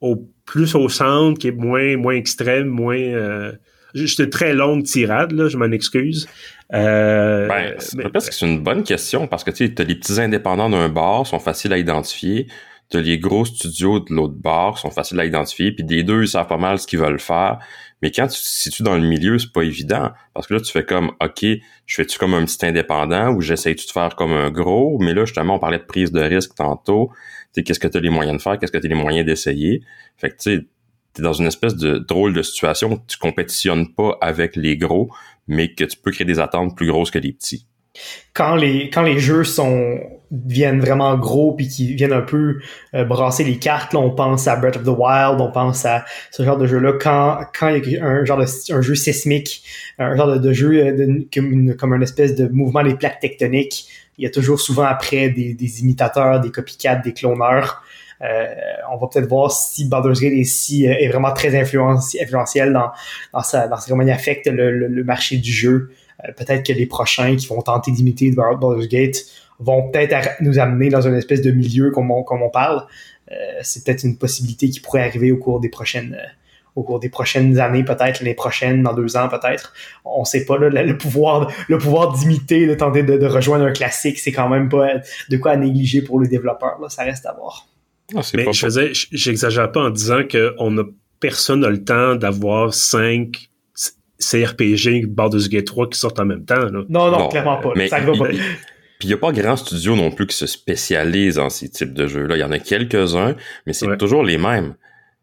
au 0.00 0.28
plus 0.44 0.74
au 0.74 0.88
centre, 0.88 1.38
qui 1.38 1.48
est 1.48 1.52
moins, 1.52 1.96
moins 1.96 2.14
extrême, 2.14 2.66
moins. 2.66 2.98
Euh, 2.98 3.52
J'étais 3.94 4.28
très 4.28 4.54
longue 4.54 4.82
tirade, 4.82 5.30
là, 5.30 5.48
je 5.48 5.56
m'en 5.56 5.70
excuse. 5.70 6.26
Euh, 6.72 7.46
ben, 7.46 7.76
parce 8.12 8.28
que 8.28 8.34
c'est 8.34 8.44
une 8.44 8.60
bonne 8.60 8.82
question 8.82 9.28
parce 9.28 9.44
que 9.44 9.52
tu 9.52 9.68
sais, 9.68 9.80
as 9.80 9.84
les 9.84 9.94
petits 9.94 10.20
indépendants 10.20 10.68
d'un 10.68 10.88
bar, 10.88 11.26
sont 11.26 11.38
faciles 11.38 11.72
à 11.72 11.78
identifier. 11.78 12.48
T'as 12.90 13.00
les 13.00 13.18
gros 13.18 13.44
studios 13.44 14.00
de 14.00 14.12
l'autre 14.12 14.34
bar, 14.34 14.78
sont 14.78 14.90
faciles 14.90 15.20
à 15.20 15.24
identifier. 15.24 15.70
Puis 15.70 15.84
des 15.84 16.02
deux, 16.02 16.22
ils 16.22 16.28
savent 16.28 16.48
pas 16.48 16.56
mal 16.56 16.78
ce 16.80 16.88
qu'ils 16.88 16.98
veulent 16.98 17.20
faire. 17.20 17.60
Mais 18.02 18.10
quand 18.10 18.26
tu 18.26 18.42
te 18.42 18.46
situes 18.46 18.82
dans 18.82 18.96
le 18.96 19.06
milieu, 19.06 19.38
c'est 19.38 19.52
pas 19.52 19.62
évident. 19.62 20.10
Parce 20.34 20.48
que 20.48 20.54
là, 20.54 20.60
tu 20.60 20.72
fais 20.72 20.84
comme, 20.84 21.12
OK, 21.22 21.42
je 21.42 21.94
fais-tu 21.94 22.18
comme 22.18 22.34
un 22.34 22.44
petit 22.44 22.66
indépendant 22.66 23.32
ou 23.32 23.40
j'essaye-tu 23.40 23.86
de 23.86 23.92
faire 23.92 24.16
comme 24.16 24.32
un 24.32 24.50
gros? 24.50 24.98
Mais 25.00 25.14
là, 25.14 25.24
justement, 25.24 25.54
on 25.54 25.58
parlait 25.60 25.78
de 25.78 25.84
prise 25.84 26.10
de 26.10 26.20
risque 26.20 26.54
tantôt 26.56 27.10
qu'est-ce 27.62 27.80
que 27.80 27.88
tu 27.88 27.96
as 27.96 28.00
les 28.00 28.10
moyens 28.10 28.36
de 28.36 28.42
faire, 28.42 28.58
qu'est-ce 28.58 28.72
que 28.72 28.78
tu 28.78 28.86
as 28.86 28.88
les 28.88 28.94
moyens 28.94 29.26
d'essayer. 29.26 29.82
Fait 30.16 30.30
que 30.30 30.36
tu 30.36 30.50
es 30.52 31.22
dans 31.22 31.32
une 31.32 31.46
espèce 31.46 31.76
de 31.76 31.98
drôle 31.98 32.34
de 32.34 32.42
situation 32.42 32.92
où 32.92 32.98
tu 33.06 33.18
compétitionnes 33.18 33.94
pas 33.94 34.18
avec 34.20 34.56
les 34.56 34.76
gros, 34.76 35.10
mais 35.46 35.72
que 35.72 35.84
tu 35.84 35.96
peux 35.96 36.10
créer 36.10 36.26
des 36.26 36.40
attentes 36.40 36.76
plus 36.76 36.86
grosses 36.86 37.10
que 37.10 37.18
les 37.18 37.32
petits. 37.32 37.66
Quand 38.32 38.56
les, 38.56 38.90
quand 38.90 39.02
les 39.02 39.20
jeux 39.20 39.44
sont 39.44 40.00
deviennent 40.34 40.80
vraiment 40.80 41.16
gros 41.16 41.52
puis 41.52 41.68
qui 41.68 41.94
viennent 41.94 42.12
un 42.12 42.22
peu 42.22 42.60
euh, 42.94 43.04
brasser 43.04 43.44
les 43.44 43.58
cartes, 43.58 43.92
là, 43.92 44.00
on 44.00 44.10
pense 44.10 44.46
à 44.46 44.56
Breath 44.56 44.76
of 44.76 44.84
the 44.84 44.88
Wild, 44.88 45.40
on 45.40 45.50
pense 45.50 45.84
à 45.84 46.04
ce 46.30 46.42
genre 46.42 46.58
de 46.58 46.66
jeu-là. 46.66 46.92
Quand, 47.00 47.40
quand 47.58 47.68
il 47.68 47.92
y 47.92 47.98
a 47.98 48.04
un 48.04 48.24
genre 48.24 48.38
de 48.38 48.72
un 48.72 48.82
jeu 48.82 48.94
sismique, 48.94 49.62
un 49.98 50.16
genre 50.16 50.38
de, 50.38 50.52
jeu 50.52 50.86
euh, 50.86 51.24
comme, 51.32 51.74
comme 51.76 51.94
une 51.94 52.02
espèce 52.02 52.34
de 52.34 52.48
mouvement 52.48 52.82
des 52.82 52.94
plaques 52.94 53.20
tectoniques, 53.20 53.88
il 54.18 54.24
y 54.24 54.26
a 54.26 54.30
toujours 54.30 54.60
souvent 54.60 54.84
après 54.84 55.28
des, 55.28 55.80
imitateurs, 55.80 56.40
des 56.40 56.50
copycats, 56.50 56.96
des 56.96 57.12
cloneurs. 57.12 57.82
Euh, 58.22 58.46
on 58.92 58.96
va 58.96 59.08
peut-être 59.08 59.28
voir 59.28 59.50
si 59.50 59.88
Baldur's 59.88 60.20
Gate 60.20 60.32
est, 60.32 60.44
si, 60.44 60.86
euh, 60.86 60.94
est 60.98 61.08
vraiment 61.08 61.32
très 61.32 61.58
influentiel 61.58 62.72
dans, 62.72 62.90
dans, 63.32 63.42
sa, 63.42 63.66
dans 63.66 63.76
comment 63.86 64.02
il 64.02 64.10
affecte 64.10 64.46
le, 64.46 65.04
marché 65.04 65.36
du 65.36 65.50
jeu. 65.50 65.90
Euh, 66.24 66.32
peut-être 66.32 66.64
que 66.64 66.72
les 66.72 66.86
prochains 66.86 67.34
qui 67.36 67.46
vont 67.48 67.60
tenter 67.60 67.90
d'imiter 67.90 68.30
Baldur's 68.30 68.88
Gate 68.88 69.16
vont 69.64 69.90
peut-être 69.90 70.30
nous 70.40 70.58
amener 70.58 70.88
dans 70.88 71.06
une 71.06 71.14
espèce 71.14 71.42
de 71.42 71.50
milieu 71.50 71.90
comme 71.90 72.10
on, 72.10 72.22
comme 72.22 72.42
on 72.42 72.50
parle. 72.50 72.84
c'est 73.62 73.84
peut-être 73.84 74.04
une 74.04 74.16
possibilité 74.16 74.68
qui 74.68 74.80
pourrait 74.80 75.02
arriver 75.02 75.32
au 75.32 75.38
cours 75.38 75.60
des 75.60 75.68
prochaines 75.68 76.16
au 76.76 76.82
cours 76.82 76.98
des 76.98 77.08
prochaines 77.08 77.58
années, 77.60 77.84
peut-être 77.84 78.22
les 78.22 78.34
prochaines, 78.34 78.82
dans 78.82 78.94
deux 78.94 79.16
ans 79.16 79.28
peut-être. 79.28 79.72
On 80.04 80.24
sait 80.24 80.44
pas, 80.44 80.58
là, 80.58 80.82
le, 80.82 80.98
pouvoir 80.98 81.52
le 81.68 81.78
pouvoir 81.78 82.12
d'imiter, 82.12 82.66
de 82.66 82.74
tenter 82.74 83.02
de, 83.02 83.26
rejoindre 83.26 83.64
un 83.64 83.72
classique, 83.72 84.18
c'est 84.18 84.32
quand 84.32 84.48
même 84.48 84.68
pas 84.68 84.94
de 85.28 85.36
quoi 85.36 85.56
négliger 85.56 86.02
pour 86.02 86.18
le 86.18 86.26
développeur. 86.26 86.78
Là, 86.80 86.88
ça 86.88 87.04
reste 87.04 87.26
à 87.26 87.32
voir. 87.32 87.66
Ah, 88.14 88.20
Mais 88.34 88.52
je 88.52 88.60
faisais, 88.60 88.90
j'exagère 89.12 89.70
pas 89.70 89.82
en 89.82 89.90
disant 89.90 90.22
que 90.28 90.54
on 90.58 90.76
a 90.78 90.82
personne 91.20 91.60
n'a 91.60 91.70
le 91.70 91.82
temps 91.82 92.16
d'avoir 92.16 92.74
cinq 92.74 93.48
CRPG 94.18 95.06
Baldur's 95.06 95.48
Gate 95.48 95.66
3 95.66 95.88
qui 95.90 95.98
sortent 95.98 96.20
en 96.20 96.24
même 96.24 96.44
temps. 96.44 96.56
Là. 96.56 96.82
Non, 96.88 97.10
non, 97.10 97.28
clairement 97.28 97.58
pas. 97.58 97.72
ça 97.88 98.00
va 98.00 98.12
pas. 98.12 98.28
Puis 99.04 99.10
il 99.10 99.16
n'y 99.16 99.18
a 99.18 99.20
pas 99.20 99.32
grand 99.32 99.56
studio 99.56 99.96
non 99.96 100.10
plus 100.10 100.26
qui 100.26 100.34
se 100.34 100.46
spécialise 100.46 101.38
en 101.38 101.50
ces 101.50 101.68
types 101.68 101.92
de 101.92 102.06
jeux-là. 102.06 102.38
Il 102.38 102.40
y 102.40 102.42
en 102.42 102.52
a 102.52 102.58
quelques-uns, 102.58 103.36
mais 103.66 103.74
c'est 103.74 103.98
toujours 103.98 104.22
les 104.22 104.38
mêmes 104.38 104.76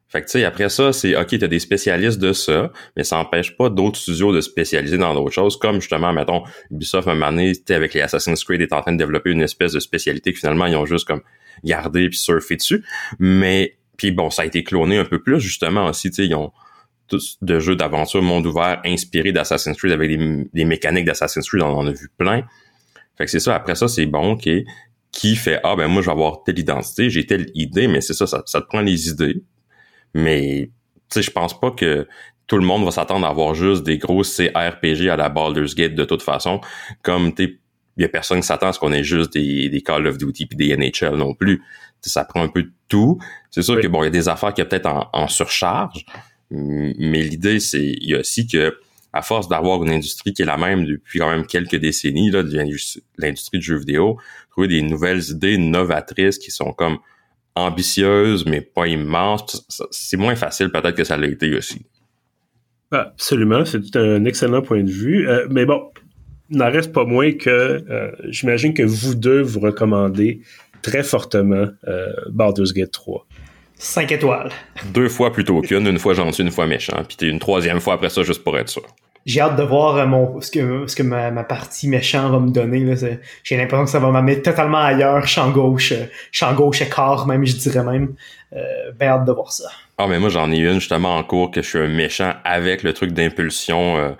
Fait 0.07 0.21
que 0.21 0.27
tu 0.27 0.33
sais, 0.33 0.43
après 0.43 0.69
ça, 0.69 0.93
c'est 0.93 1.15
OK, 1.15 1.35
t'as 1.39 1.47
des 1.47 1.57
spécialistes 1.57 2.19
de 2.19 2.31
ça, 2.31 2.71
mais 2.95 3.03
ça 3.03 3.15
n'empêche 3.15 3.57
pas 3.57 3.71
d'autres 3.71 3.97
studios 3.97 4.35
de 4.35 4.39
spécialiser 4.39 4.99
dans 4.99 5.15
d'autres 5.15 5.33
choses, 5.33 5.57
comme 5.57 5.81
justement, 5.81 6.13
mettons, 6.13 6.43
Ubisoft, 6.69 7.07
à 7.07 7.11
un 7.11 7.13
moment 7.15 7.31
donné, 7.31 7.53
avec 7.69 7.95
les 7.95 8.01
Assassin's 8.01 8.43
Creed, 8.43 8.61
est 8.61 8.71
en 8.71 8.81
train 8.83 8.91
de 8.91 8.99
développer 8.99 9.31
une 9.31 9.41
espèce 9.41 9.71
de 9.73 9.79
spécialité 9.79 10.31
que 10.31 10.37
finalement, 10.37 10.67
ils 10.67 10.75
ont 10.75 10.85
juste 10.85 11.07
comme 11.07 11.21
gardé 11.63 12.07
puis 12.07 12.19
surfé 12.19 12.57
dessus. 12.57 12.85
Mais, 13.17 13.77
puis 13.97 14.11
bon, 14.11 14.29
ça 14.29 14.43
a 14.43 14.45
été 14.45 14.63
cloné 14.63 14.99
un 14.99 15.05
peu 15.05 15.23
plus, 15.23 15.39
justement, 15.39 15.87
aussi, 15.87 16.11
tu 16.11 16.17
sais, 16.17 16.27
ils 16.27 16.35
ont 16.35 16.51
tous 17.07 17.39
de 17.41 17.59
jeux 17.59 17.75
d'aventure 17.75 18.21
monde 18.21 18.45
ouvert 18.45 18.79
inspirés 18.85 19.31
d'Assassin's 19.31 19.75
Creed 19.75 19.91
avec 19.91 20.07
des, 20.53 20.65
mécaniques 20.65 21.05
d'Assassin's 21.05 21.49
Creed, 21.49 21.63
on 21.63 21.75
en 21.75 21.87
a 21.87 21.91
vu 21.91 22.11
plein. 22.15 22.43
Fait 23.21 23.25
que 23.25 23.31
c'est 23.31 23.39
ça, 23.39 23.55
après 23.55 23.75
ça, 23.75 23.87
c'est 23.87 24.07
bon, 24.07 24.31
OK, 24.31 24.49
qui 25.11 25.35
fait, 25.35 25.59
ah 25.63 25.75
ben 25.75 25.87
moi, 25.87 26.01
je 26.01 26.07
vais 26.07 26.13
avoir 26.13 26.43
telle 26.43 26.57
identité, 26.57 27.11
j'ai 27.11 27.27
telle 27.27 27.51
idée, 27.53 27.87
mais 27.87 28.01
c'est 28.01 28.13
ça, 28.13 28.25
ça, 28.25 28.41
ça 28.47 28.61
te 28.61 28.65
prend 28.65 28.81
les 28.81 29.09
idées 29.09 29.43
mais, 30.13 30.69
tu 31.09 31.15
sais, 31.15 31.21
je 31.21 31.31
pense 31.31 31.59
pas 31.59 31.71
que 31.71 32.07
tout 32.47 32.57
le 32.57 32.65
monde 32.65 32.83
va 32.83 32.91
s'attendre 32.91 33.25
à 33.25 33.29
avoir 33.29 33.53
juste 33.53 33.83
des 33.83 33.97
gros 33.97 34.23
CRPG 34.23 35.09
à 35.09 35.15
la 35.15 35.29
Baldur's 35.29 35.75
Gate 35.75 35.95
de 35.95 36.03
toute 36.03 36.21
façon. 36.21 36.59
Comme, 37.01 37.33
tu 37.33 37.59
il 37.97 38.03
y 38.03 38.05
a 38.05 38.09
personne 38.09 38.39
qui 38.39 38.47
s'attend 38.47 38.67
à 38.69 38.73
ce 38.73 38.79
qu'on 38.79 38.93
ait 38.93 39.03
juste 39.03 39.33
des, 39.33 39.69
des 39.69 39.81
Call 39.81 40.07
of 40.07 40.17
Duty 40.17 40.45
puis 40.45 40.55
des 40.55 40.75
NHL 40.75 41.15
non 41.17 41.33
plus. 41.33 41.61
ça 42.01 42.23
prend 42.23 42.41
un 42.41 42.47
peu 42.47 42.63
de 42.63 42.71
tout. 42.87 43.19
C'est 43.51 43.61
sûr 43.61 43.79
que 43.79 43.87
bon, 43.87 44.01
il 44.01 44.05
y 44.05 44.07
a 44.07 44.11
des 44.11 44.29
affaires 44.29 44.53
qui 44.53 44.61
sont 44.61 44.67
peut-être 44.67 45.09
en, 45.11 45.27
surcharge, 45.27 46.05
mais 46.49 47.21
l'idée, 47.21 47.59
c'est 47.59 47.83
il 47.85 48.09
y 48.09 48.15
a 48.15 48.19
aussi 48.19 48.47
que 48.47 48.77
à 49.13 49.21
force 49.21 49.47
d'avoir 49.47 49.83
une 49.83 49.91
industrie 49.91 50.33
qui 50.33 50.41
est 50.41 50.45
la 50.45 50.57
même 50.57 50.85
depuis 50.85 51.19
quand 51.19 51.29
même 51.29 51.45
quelques 51.45 51.75
décennies, 51.75 52.31
là, 52.31 52.43
l'industrie 53.17 53.59
du 53.59 53.65
jeu 53.65 53.77
vidéo, 53.77 54.17
trouver 54.49 54.67
des 54.67 54.81
nouvelles 54.81 55.29
idées 55.29 55.57
novatrices 55.57 56.37
qui 56.37 56.51
sont 56.51 56.71
comme 56.71 56.97
ambitieuse, 57.55 58.45
mais 58.45 58.61
pas 58.61 58.87
immense. 58.87 59.67
C'est 59.91 60.17
moins 60.17 60.35
facile 60.35 60.69
peut-être 60.69 60.95
que 60.95 61.03
ça 61.03 61.17
l'a 61.17 61.27
été 61.27 61.55
aussi. 61.55 61.85
Absolument, 62.91 63.63
c'est 63.65 63.95
un 63.95 64.25
excellent 64.25 64.61
point 64.61 64.83
de 64.83 64.91
vue. 64.91 65.27
Euh, 65.27 65.47
mais 65.49 65.65
bon, 65.65 65.91
n'en 66.49 66.69
reste 66.69 66.91
pas 66.91 67.05
moins 67.05 67.31
que 67.31 67.49
euh, 67.49 68.11
j'imagine 68.29 68.73
que 68.73 68.83
vous 68.83 69.15
deux 69.15 69.41
vous 69.41 69.61
recommandez 69.61 70.41
très 70.81 71.03
fortement 71.03 71.67
euh, 71.87 72.11
Baldur's 72.29 72.73
Gate 72.73 72.91
3. 72.91 73.25
5 73.81 74.11
étoiles. 74.11 74.51
Deux 74.93 75.09
fois 75.09 75.33
plutôt 75.33 75.59
qu'une, 75.61 75.87
une 75.87 75.97
fois 75.97 76.13
gentil, 76.13 76.43
une 76.43 76.51
fois 76.51 76.67
méchant, 76.67 77.01
puis 77.07 77.27
une 77.27 77.39
troisième 77.39 77.79
fois 77.79 77.95
après 77.95 78.09
ça 78.09 78.21
juste 78.21 78.43
pour 78.43 78.57
être 78.57 78.69
sûr 78.69 78.83
j'ai 79.25 79.41
hâte 79.41 79.55
de 79.55 79.63
voir 79.63 79.97
euh, 79.97 80.05
mon, 80.05 80.41
ce 80.41 80.49
que, 80.49 80.87
ce 80.87 80.95
que 80.95 81.03
ma, 81.03 81.31
ma 81.31 81.43
partie 81.43 81.87
méchant 81.87 82.29
va 82.29 82.39
me 82.39 82.49
donner. 82.49 82.95
J'ai 83.43 83.57
l'impression 83.57 83.85
que 83.85 83.91
ça 83.91 83.99
va 83.99 84.09
m'amener 84.09 84.41
totalement 84.41 84.79
ailleurs, 84.79 85.27
champ 85.27 85.51
gauche, 85.51 85.91
euh, 85.91 86.05
champ 86.31 86.53
gauche 86.53 86.81
écart 86.81 87.27
même, 87.27 87.45
je 87.45 87.55
dirais 87.55 87.83
même. 87.83 88.15
Euh, 88.53 88.91
ben 88.97 89.09
hâte 89.09 89.25
de 89.25 89.31
voir 89.31 89.51
ça. 89.51 89.69
Ah, 89.97 90.07
mais 90.07 90.19
moi 90.19 90.29
j'en 90.29 90.51
ai 90.51 90.57
une 90.57 90.79
justement 90.79 91.17
en 91.17 91.23
cours 91.23 91.51
que 91.51 91.61
je 91.61 91.67
suis 91.67 91.79
un 91.79 91.87
méchant 91.87 92.33
avec 92.43 92.83
le 92.83 92.93
truc 92.93 93.11
d'impulsion 93.11 93.97
euh, 93.97 94.11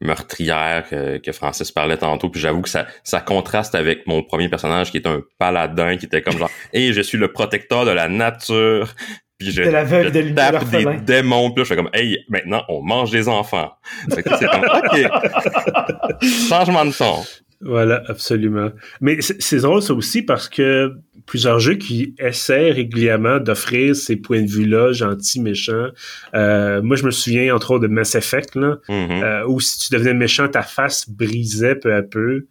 meurtrière 0.00 0.88
que, 0.88 1.18
que, 1.18 1.32
Francis 1.32 1.72
parlait 1.72 1.96
tantôt. 1.96 2.28
Puis 2.28 2.40
j'avoue 2.40 2.62
que 2.62 2.68
ça, 2.68 2.86
ça 3.02 3.20
contraste 3.20 3.74
avec 3.74 4.06
mon 4.06 4.22
premier 4.22 4.48
personnage 4.48 4.90
qui 4.90 4.98
est 4.98 5.06
un 5.06 5.22
paladin 5.38 5.96
qui 5.96 6.06
était 6.06 6.22
comme 6.22 6.38
genre 6.38 6.50
Et 6.72 6.92
je 6.92 7.00
suis 7.00 7.18
le 7.18 7.32
protecteur 7.32 7.84
de 7.84 7.90
la 7.90 8.08
nature 8.08 8.94
puis 9.38 9.52
je, 9.52 9.62
la 9.62 9.84
veuve 9.84 10.10
de 10.10 10.30
tape 10.34 10.68
des 10.68 10.84
démons, 10.96 11.52
puis 11.52 11.60
là, 11.60 11.64
je 11.64 11.68
fais 11.68 11.76
comme, 11.76 11.90
hey, 11.92 12.18
maintenant, 12.28 12.64
on 12.68 12.82
mange 12.82 13.12
des 13.12 13.28
enfants. 13.28 13.70
c'est 14.08 14.24
comme, 14.24 14.64
OK. 14.64 16.22
Changement 16.48 16.84
de 16.84 16.90
ton. 16.90 17.22
Voilà, 17.60 18.04
absolument. 18.06 18.70
Mais 19.00 19.20
c'est 19.20 19.58
drôle, 19.58 19.82
ça 19.82 19.92
aussi, 19.92 20.22
parce 20.22 20.48
que 20.48 20.92
plusieurs 21.26 21.58
jeux 21.58 21.74
qui 21.74 22.14
essaient 22.18 22.70
régulièrement 22.70 23.40
d'offrir 23.40 23.96
ces 23.96 24.16
points 24.16 24.42
de 24.42 24.50
vue-là, 24.50 24.92
gentils, 24.92 25.40
méchants. 25.40 25.88
Euh, 26.34 26.80
moi, 26.82 26.96
je 26.96 27.04
me 27.04 27.10
souviens, 27.10 27.54
entre 27.54 27.72
autres, 27.72 27.82
de 27.82 27.92
Mass 27.92 28.14
Effect, 28.14 28.54
là, 28.54 28.78
mm-hmm. 28.88 29.22
euh, 29.22 29.46
où 29.46 29.58
si 29.60 29.78
tu 29.78 29.92
devenais 29.92 30.14
méchant, 30.14 30.48
ta 30.48 30.62
face 30.62 31.10
brisait 31.10 31.74
peu 31.74 31.92
à 31.94 32.02
peu. 32.02 32.46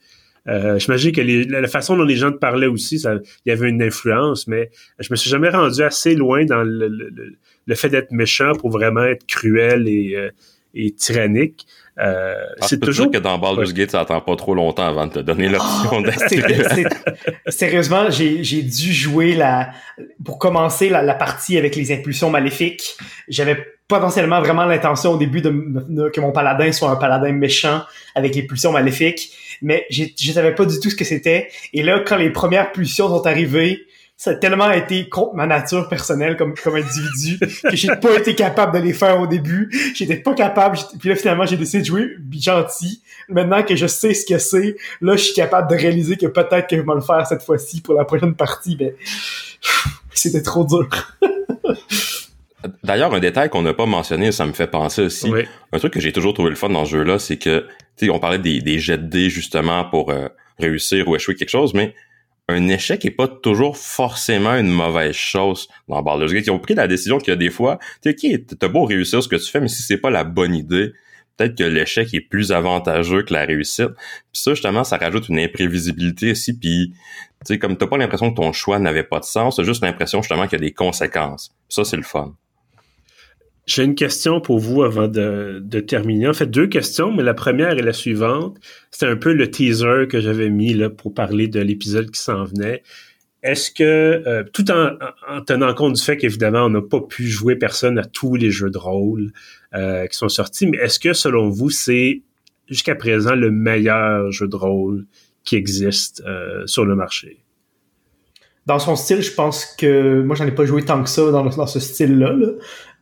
Euh, 0.49 0.77
J'imagine 0.77 1.11
que 1.11 1.21
la 1.21 1.67
façon 1.67 1.97
dont 1.97 2.03
les 2.03 2.15
gens 2.15 2.31
te 2.31 2.37
parlaient 2.37 2.67
aussi, 2.67 2.99
ça, 2.99 3.15
il 3.45 3.49
y 3.49 3.51
avait 3.51 3.69
une 3.69 3.81
influence, 3.81 4.47
mais 4.47 4.71
je 4.99 5.07
me 5.11 5.15
suis 5.15 5.29
jamais 5.29 5.49
rendu 5.49 5.81
assez 5.83 6.15
loin 6.15 6.45
dans 6.45 6.63
le, 6.63 6.87
le, 6.87 7.11
le 7.65 7.75
fait 7.75 7.89
d'être 7.89 8.11
méchant 8.11 8.53
pour 8.53 8.69
vraiment 8.71 9.03
être 9.03 9.25
cruel 9.25 9.87
et, 9.87 10.15
euh, 10.15 10.29
et 10.77 10.91
tyrannique. 10.91 11.67
Euh, 11.99 12.35
ah, 12.61 12.67
c'est 12.67 12.79
toujours 12.79 13.09
que 13.09 13.17
dans 13.17 13.39
Baldur's 13.39 13.73
Gate, 13.73 13.91
ça 13.91 14.01
attend 14.01 14.21
pas 14.21 14.35
trop 14.35 14.53
longtemps 14.53 14.85
avant 14.85 15.07
de 15.07 15.13
te 15.13 15.19
donner 15.19 15.49
l'option 15.49 16.03
oh, 16.05 17.11
Sérieusement, 17.47 18.11
j'ai 18.11 18.61
dû 18.61 18.93
jouer 18.93 19.33
la 19.33 19.71
pour 20.23 20.37
commencer 20.37 20.89
la, 20.89 21.01
la, 21.01 21.15
partie 21.15 21.57
avec 21.57 21.75
les 21.75 21.91
impulsions 21.91 22.29
maléfiques. 22.29 22.97
J'avais 23.27 23.57
potentiellement 23.87 24.41
vraiment 24.41 24.65
l'intention 24.65 25.13
au 25.13 25.17
début 25.17 25.41
de, 25.41 26.09
que 26.09 26.21
mon 26.21 26.31
paladin 26.31 26.71
soit 26.71 26.91
un 26.91 26.97
paladin 26.97 27.31
méchant 27.31 27.81
avec 28.13 28.35
les 28.35 28.43
pulsions 28.43 28.71
maléfiques, 28.71 29.31
mais 29.61 29.85
je 29.89 30.31
savais 30.31 30.53
pas 30.53 30.65
du 30.65 30.79
tout 30.79 30.91
ce 30.91 30.95
que 30.95 31.05
c'était. 31.05 31.49
Et 31.73 31.81
là, 31.81 32.03
quand 32.05 32.17
les 32.17 32.29
premières 32.29 32.71
pulsions 32.71 33.07
sont 33.07 33.25
arrivées, 33.25 33.86
ça 34.19 34.31
a 34.31 34.33
tellement 34.33 34.71
été 34.71 35.07
contre 35.07 35.35
ma 35.35 35.45
nature 35.45 35.87
personnelle 35.87 36.37
comme, 36.37 36.55
comme 36.55 36.75
individu 36.75 37.37
que 37.39 37.75
j'ai 37.75 37.95
pas 37.95 38.17
été 38.17 38.33
capable 38.33 38.73
de 38.73 38.83
les 38.83 38.93
faire 38.93 39.21
au 39.21 39.27
début. 39.27 39.69
J'étais 39.95 40.17
pas 40.17 40.33
capable. 40.33 40.75
Puis 40.99 41.09
là, 41.09 41.15
finalement, 41.15 41.45
j'ai 41.45 41.55
décidé 41.55 41.81
de 41.81 41.85
jouer 41.85 42.17
gentil. 42.31 43.03
Maintenant 43.29 43.61
que 43.61 43.75
je 43.75 43.85
sais 43.85 44.15
ce 44.15 44.25
que 44.25 44.39
c'est, 44.39 44.75
là, 45.01 45.15
je 45.15 45.21
suis 45.21 45.33
capable 45.35 45.69
de 45.69 45.75
réaliser 45.79 46.17
que 46.17 46.25
peut-être 46.25 46.67
que 46.67 46.75
je 46.75 46.81
vais 46.81 46.95
le 46.95 47.01
faire 47.01 47.27
cette 47.27 47.43
fois-ci 47.43 47.81
pour 47.81 47.93
la 47.93 48.05
prochaine 48.05 48.33
partie, 48.33 48.75
mais 48.79 48.95
c'était 50.13 50.41
trop 50.41 50.65
dur. 50.65 50.89
D'ailleurs, 52.83 53.13
un 53.13 53.19
détail 53.19 53.49
qu'on 53.49 53.61
n'a 53.61 53.75
pas 53.75 53.85
mentionné, 53.85 54.31
ça 54.31 54.47
me 54.47 54.53
fait 54.53 54.67
penser 54.67 55.03
aussi. 55.03 55.31
Un 55.71 55.77
truc 55.77 55.93
que 55.93 55.99
j'ai 55.99 56.11
toujours 56.11 56.33
trouvé 56.33 56.49
le 56.49 56.55
fun 56.55 56.69
dans 56.69 56.85
ce 56.85 56.91
jeu-là, 56.91 57.19
c'est 57.19 57.37
que, 57.37 57.67
tu 57.95 58.07
sais, 58.07 58.11
on 58.11 58.17
parlait 58.17 58.39
des, 58.39 58.61
des 58.61 58.79
jets 58.79 58.97
de 58.97 59.05
dés 59.05 59.29
justement 59.29 59.85
pour 59.85 60.09
euh, 60.09 60.27
réussir 60.57 61.07
ou 61.07 61.15
échouer 61.15 61.35
quelque 61.35 61.49
chose, 61.49 61.75
mais 61.75 61.93
un 62.49 62.67
échec 62.69 63.03
est 63.05 63.11
pas 63.11 63.27
toujours 63.27 63.77
forcément 63.77 64.55
une 64.55 64.69
mauvaise 64.69 65.15
chose 65.15 65.67
dans 65.87 66.01
Baldur's 66.01 66.33
Gate. 66.33 66.47
Ils 66.47 66.51
ont 66.51 66.59
pris 66.59 66.75
la 66.75 66.87
décision 66.87 67.17
qu'il 67.17 67.29
y 67.29 67.33
a 67.33 67.35
des 67.35 67.49
fois, 67.49 67.77
tu 68.01 68.17
sais, 68.17 68.45
t'as 68.57 68.67
beau 68.69 68.85
réussir 68.85 69.21
ce 69.21 69.27
que 69.27 69.35
tu 69.35 69.49
fais, 69.51 69.59
mais 69.59 69.67
si 69.67 69.83
c'est 69.83 69.97
pas 69.97 70.09
la 70.09 70.23
bonne 70.23 70.55
idée, 70.55 70.93
peut-être 71.35 71.57
que 71.57 71.63
l'échec 71.63 72.13
est 72.13 72.21
plus 72.21 72.51
avantageux 72.51 73.23
que 73.23 73.33
la 73.33 73.45
réussite. 73.45 73.89
Puis 74.31 74.41
ça, 74.41 74.51
justement, 74.51 74.83
ça 74.83 74.97
rajoute 74.97 75.27
une 75.29 75.39
imprévisibilité 75.39 76.31
aussi. 76.31 76.57
Puis, 76.57 76.93
tu 77.45 77.53
sais, 77.53 77.59
comme 77.59 77.77
t'as 77.77 77.87
pas 77.87 77.97
l'impression 77.97 78.31
que 78.31 78.37
ton 78.37 78.53
choix 78.53 78.79
n'avait 78.79 79.03
pas 79.03 79.19
de 79.19 79.25
sens, 79.25 79.57
t'as 79.57 79.63
juste 79.63 79.83
l'impression 79.83 80.21
justement 80.21 80.47
qu'il 80.47 80.59
y 80.59 80.61
a 80.63 80.65
des 80.65 80.73
conséquences. 80.73 81.53
ça, 81.69 81.83
c'est 81.83 81.97
le 81.97 82.03
fun. 82.03 82.33
J'ai 83.67 83.83
une 83.83 83.95
question 83.95 84.39
pour 84.39 84.59
vous 84.59 84.83
avant 84.83 85.09
de, 85.09 85.79
terminer. 85.85 86.29
En 86.29 86.33
fait, 86.33 86.45
deux 86.45 86.67
questions, 86.67 87.11
mais 87.11 87.21
la 87.21 87.33
première 87.33 87.77
est 87.77 87.81
la 87.81 87.91
suivante. 87.91 88.57
C'est 88.91 89.05
un 89.05 89.17
peu 89.17 89.33
le 89.33 89.51
teaser 89.51 90.07
que 90.09 90.21
j'avais 90.21 90.49
mis 90.49 90.73
là 90.73 90.89
pour 90.89 91.13
parler 91.13 91.49
de 91.49 91.59
l'épisode 91.59 92.09
qui 92.09 92.21
s'en 92.21 92.45
venait. 92.45 92.81
Est-ce 93.43 93.69
que, 93.69 94.23
euh, 94.25 94.43
tout 94.53 94.71
en, 94.71 94.91
tenant 95.45 95.73
compte 95.73 95.95
du 95.95 96.01
fait 96.01 96.15
qu'évidemment, 96.15 96.63
on 96.65 96.69
n'a 96.69 96.81
pas 96.81 97.01
pu 97.01 97.27
jouer 97.27 97.57
personne 97.57 97.99
à 97.99 98.05
tous 98.05 98.35
les 98.35 98.51
jeux 98.51 98.69
de 98.69 98.77
rôle 98.77 99.33
euh, 99.75 100.07
qui 100.07 100.17
sont 100.17 100.29
sortis, 100.29 100.65
mais 100.65 100.77
est-ce 100.77 100.97
que, 100.97 101.11
selon 101.11 101.49
vous, 101.49 101.69
c'est 101.69 102.21
jusqu'à 102.69 102.95
présent 102.95 103.35
le 103.35 103.51
meilleur 103.51 104.31
jeu 104.31 104.47
de 104.47 104.55
rôle 104.55 105.05
qui 105.43 105.57
existe 105.57 106.23
euh, 106.25 106.65
sur 106.67 106.85
le 106.85 106.95
marché? 106.95 107.43
Dans 108.65 108.79
son 108.79 108.95
style, 108.95 109.21
je 109.21 109.31
pense 109.31 109.65
que 109.77 110.21
moi, 110.21 110.35
j'en 110.35 110.45
ai 110.45 110.51
pas 110.51 110.65
joué 110.65 110.83
tant 110.83 111.01
que 111.03 111.09
ça 111.09 111.31
dans, 111.31 111.45
dans 111.45 111.67
ce 111.67 111.79
style-là. 111.79 112.33
Là. 112.33 112.47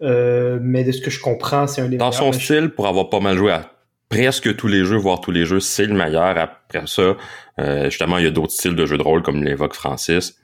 Euh, 0.02 0.60
mais 0.62 0.84
de 0.84 0.92
ce 0.92 1.02
que 1.02 1.10
je 1.10 1.20
comprends, 1.20 1.68
c'est 1.68 1.82
un 1.82 1.90
des 1.90 1.98
Dans 1.98 2.12
son 2.12 2.32
style, 2.32 2.70
pour 2.70 2.88
avoir 2.88 3.10
pas 3.10 3.20
mal 3.20 3.38
joué 3.38 3.52
à 3.52 3.72
presque 4.10 4.56
tous 4.56 4.68
les 4.68 4.86
jeux, 4.86 4.98
voire 4.98 5.22
tous 5.22 5.32
les 5.32 5.46
jeux, 5.46 5.60
c'est 5.60 5.86
le 5.86 5.94
meilleur. 5.94 6.38
Après 6.38 6.86
ça, 6.86 7.16
euh, 7.60 7.86
justement, 7.86 8.18
il 8.18 8.26
y 8.26 8.28
a 8.28 8.32
d'autres 8.32 8.54
styles 8.54 8.76
de 8.76 8.86
jeux 8.86 8.98
de 8.98 9.04
rôle, 9.04 9.22
comme 9.22 9.44
l'évoque 9.44 9.74
Francis. 9.74 10.38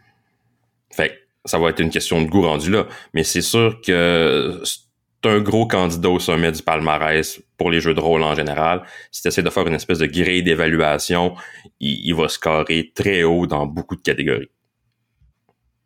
Fait 0.91 1.17
ça 1.45 1.57
va 1.57 1.69
être 1.69 1.79
une 1.79 1.89
question 1.89 2.21
de 2.21 2.27
goût 2.27 2.43
rendu 2.43 2.69
là. 2.69 2.85
Mais 3.13 3.23
c'est 3.23 3.41
sûr 3.41 3.81
que 3.81 4.61
c'est 4.63 5.29
un 5.29 5.39
gros 5.39 5.65
candidat 5.65 6.09
au 6.09 6.19
sommet 6.19 6.51
du 6.51 6.61
palmarès 6.61 7.41
pour 7.57 7.71
les 7.71 7.79
jeux 7.79 7.95
de 7.95 7.99
rôle 7.99 8.21
en 8.21 8.35
général. 8.35 8.83
Si 9.11 9.21
tu 9.21 9.27
essaies 9.27 9.41
de 9.41 9.49
faire 9.49 9.65
une 9.67 9.73
espèce 9.73 9.99
de 9.99 10.05
grille 10.05 10.43
d'évaluation, 10.43 11.35
il, 11.79 11.99
il 12.05 12.13
va 12.13 12.27
scorer 12.27 12.91
très 12.93 13.23
haut 13.23 13.47
dans 13.47 13.65
beaucoup 13.65 13.95
de 13.95 14.01
catégories. 14.01 14.49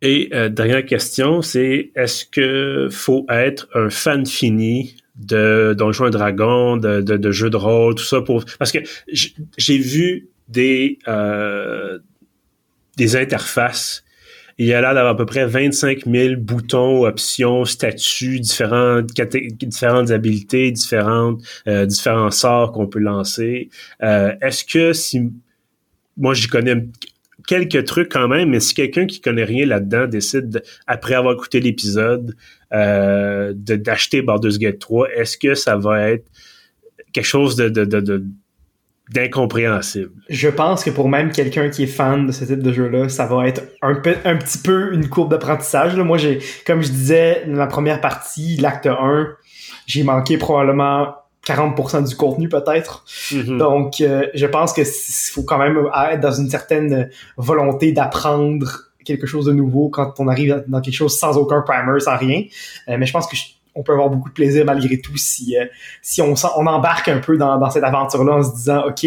Et 0.02 0.28
euh, 0.34 0.48
dernière 0.48 0.84
question, 0.84 1.40
c'est 1.40 1.90
est-ce 1.94 2.26
que 2.26 2.88
faut 2.90 3.24
être 3.30 3.68
un 3.74 3.88
fan 3.88 4.26
fini 4.26 4.96
de 5.16 5.74
Donjons 5.76 6.08
et 6.08 6.10
Dragons, 6.10 6.76
de, 6.76 7.00
de, 7.00 7.16
de, 7.16 7.30
jeux 7.30 7.48
de 7.48 7.56
rôle, 7.56 7.94
tout 7.94 8.04
ça 8.04 8.20
pour 8.20 8.44
parce 8.58 8.72
que 8.72 8.80
j'ai 9.08 9.78
vu 9.78 10.28
des 10.48 10.98
euh, 11.08 11.98
des 12.98 13.16
interfaces. 13.16 14.04
Il 14.58 14.66
y 14.66 14.72
a 14.72 14.80
là 14.80 14.94
d'avoir 14.94 15.14
à 15.14 15.16
peu 15.16 15.26
près 15.26 15.46
25 15.46 16.06
000 16.06 16.34
boutons, 16.38 17.06
options, 17.06 17.64
statuts, 17.64 18.40
différentes 18.40 19.10
différentes 19.60 20.10
habiletés, 20.10 20.70
différentes 20.72 21.42
euh, 21.68 21.86
différents 21.86 22.30
sorts 22.30 22.72
qu'on 22.72 22.86
peut 22.86 22.98
lancer. 22.98 23.70
Est-ce 24.00 24.64
que 24.64 24.92
si 24.92 25.30
moi 26.18 26.34
j'y 26.34 26.48
connais 26.48 26.86
quelques 27.46 27.84
trucs 27.84 28.10
quand 28.10 28.28
même, 28.28 28.50
mais 28.50 28.60
si 28.60 28.74
quelqu'un 28.74 29.06
qui 29.06 29.20
connaît 29.20 29.44
rien 29.44 29.66
là-dedans 29.66 30.06
décide, 30.06 30.62
après 30.86 31.14
avoir 31.14 31.34
écouté 31.34 31.60
l'épisode, 31.60 32.36
euh, 32.72 33.52
d'acheter 33.54 34.22
Baldur's 34.22 34.58
Gate 34.58 34.78
3, 34.78 35.08
est-ce 35.10 35.38
que 35.38 35.54
ça 35.54 35.76
va 35.76 36.10
être 36.10 36.26
quelque 37.12 37.24
chose 37.24 37.56
de, 37.56 37.68
d'incompréhensible? 39.10 40.10
Je 40.28 40.48
pense 40.48 40.84
que 40.84 40.90
pour 40.90 41.08
même 41.08 41.30
quelqu'un 41.30 41.70
qui 41.70 41.84
est 41.84 41.88
fan 41.88 42.26
de 42.26 42.32
ce 42.32 42.44
type 42.44 42.62
de 42.62 42.72
jeu-là, 42.72 43.08
ça 43.08 43.26
va 43.26 43.46
être 43.46 43.62
un, 43.82 43.94
peu, 43.94 44.16
un 44.24 44.36
petit 44.36 44.58
peu 44.58 44.92
une 44.92 45.08
courbe 45.08 45.30
d'apprentissage. 45.30 45.96
Moi, 45.96 46.18
j'ai, 46.18 46.40
comme 46.66 46.82
je 46.82 46.88
disais, 46.88 47.44
dans 47.46 47.58
la 47.58 47.68
première 47.68 48.00
partie, 48.00 48.56
l'acte 48.56 48.86
1, 48.86 49.28
j'ai 49.86 50.02
manqué 50.02 50.36
probablement 50.36 51.14
40% 51.46 52.08
du 52.08 52.16
contenu 52.16 52.48
peut-être. 52.48 53.04
Mm-hmm. 53.30 53.58
Donc, 53.58 54.00
euh, 54.00 54.26
je 54.34 54.46
pense 54.46 54.72
que 54.72 54.82
faut 54.84 55.44
quand 55.44 55.58
même 55.58 55.78
être 56.10 56.20
dans 56.20 56.32
une 56.32 56.50
certaine 56.50 57.10
volonté 57.36 57.92
d'apprendre 57.92 58.86
quelque 59.04 59.26
chose 59.26 59.46
de 59.46 59.52
nouveau 59.52 59.88
quand 59.88 60.18
on 60.18 60.28
arrive 60.28 60.64
dans 60.66 60.80
quelque 60.80 60.94
chose 60.94 61.16
sans 61.16 61.38
aucun 61.38 61.62
primer, 61.62 62.00
sans 62.00 62.16
rien. 62.16 62.42
Euh, 62.88 62.96
mais 62.98 63.06
je 63.06 63.12
pense 63.12 63.26
que 63.26 63.36
on 63.76 63.82
peut 63.82 63.92
avoir 63.92 64.10
beaucoup 64.10 64.28
de 64.28 64.34
plaisir 64.34 64.64
malgré 64.64 65.00
tout 65.00 65.16
si 65.16 65.56
euh, 65.56 65.66
si 66.02 66.22
on, 66.22 66.34
on 66.56 66.66
embarque 66.66 67.08
un 67.08 67.18
peu 67.18 67.36
dans, 67.36 67.58
dans 67.58 67.70
cette 67.70 67.84
aventure-là 67.84 68.34
en 68.36 68.42
se 68.42 68.54
disant 68.54 68.84
ok 68.88 69.06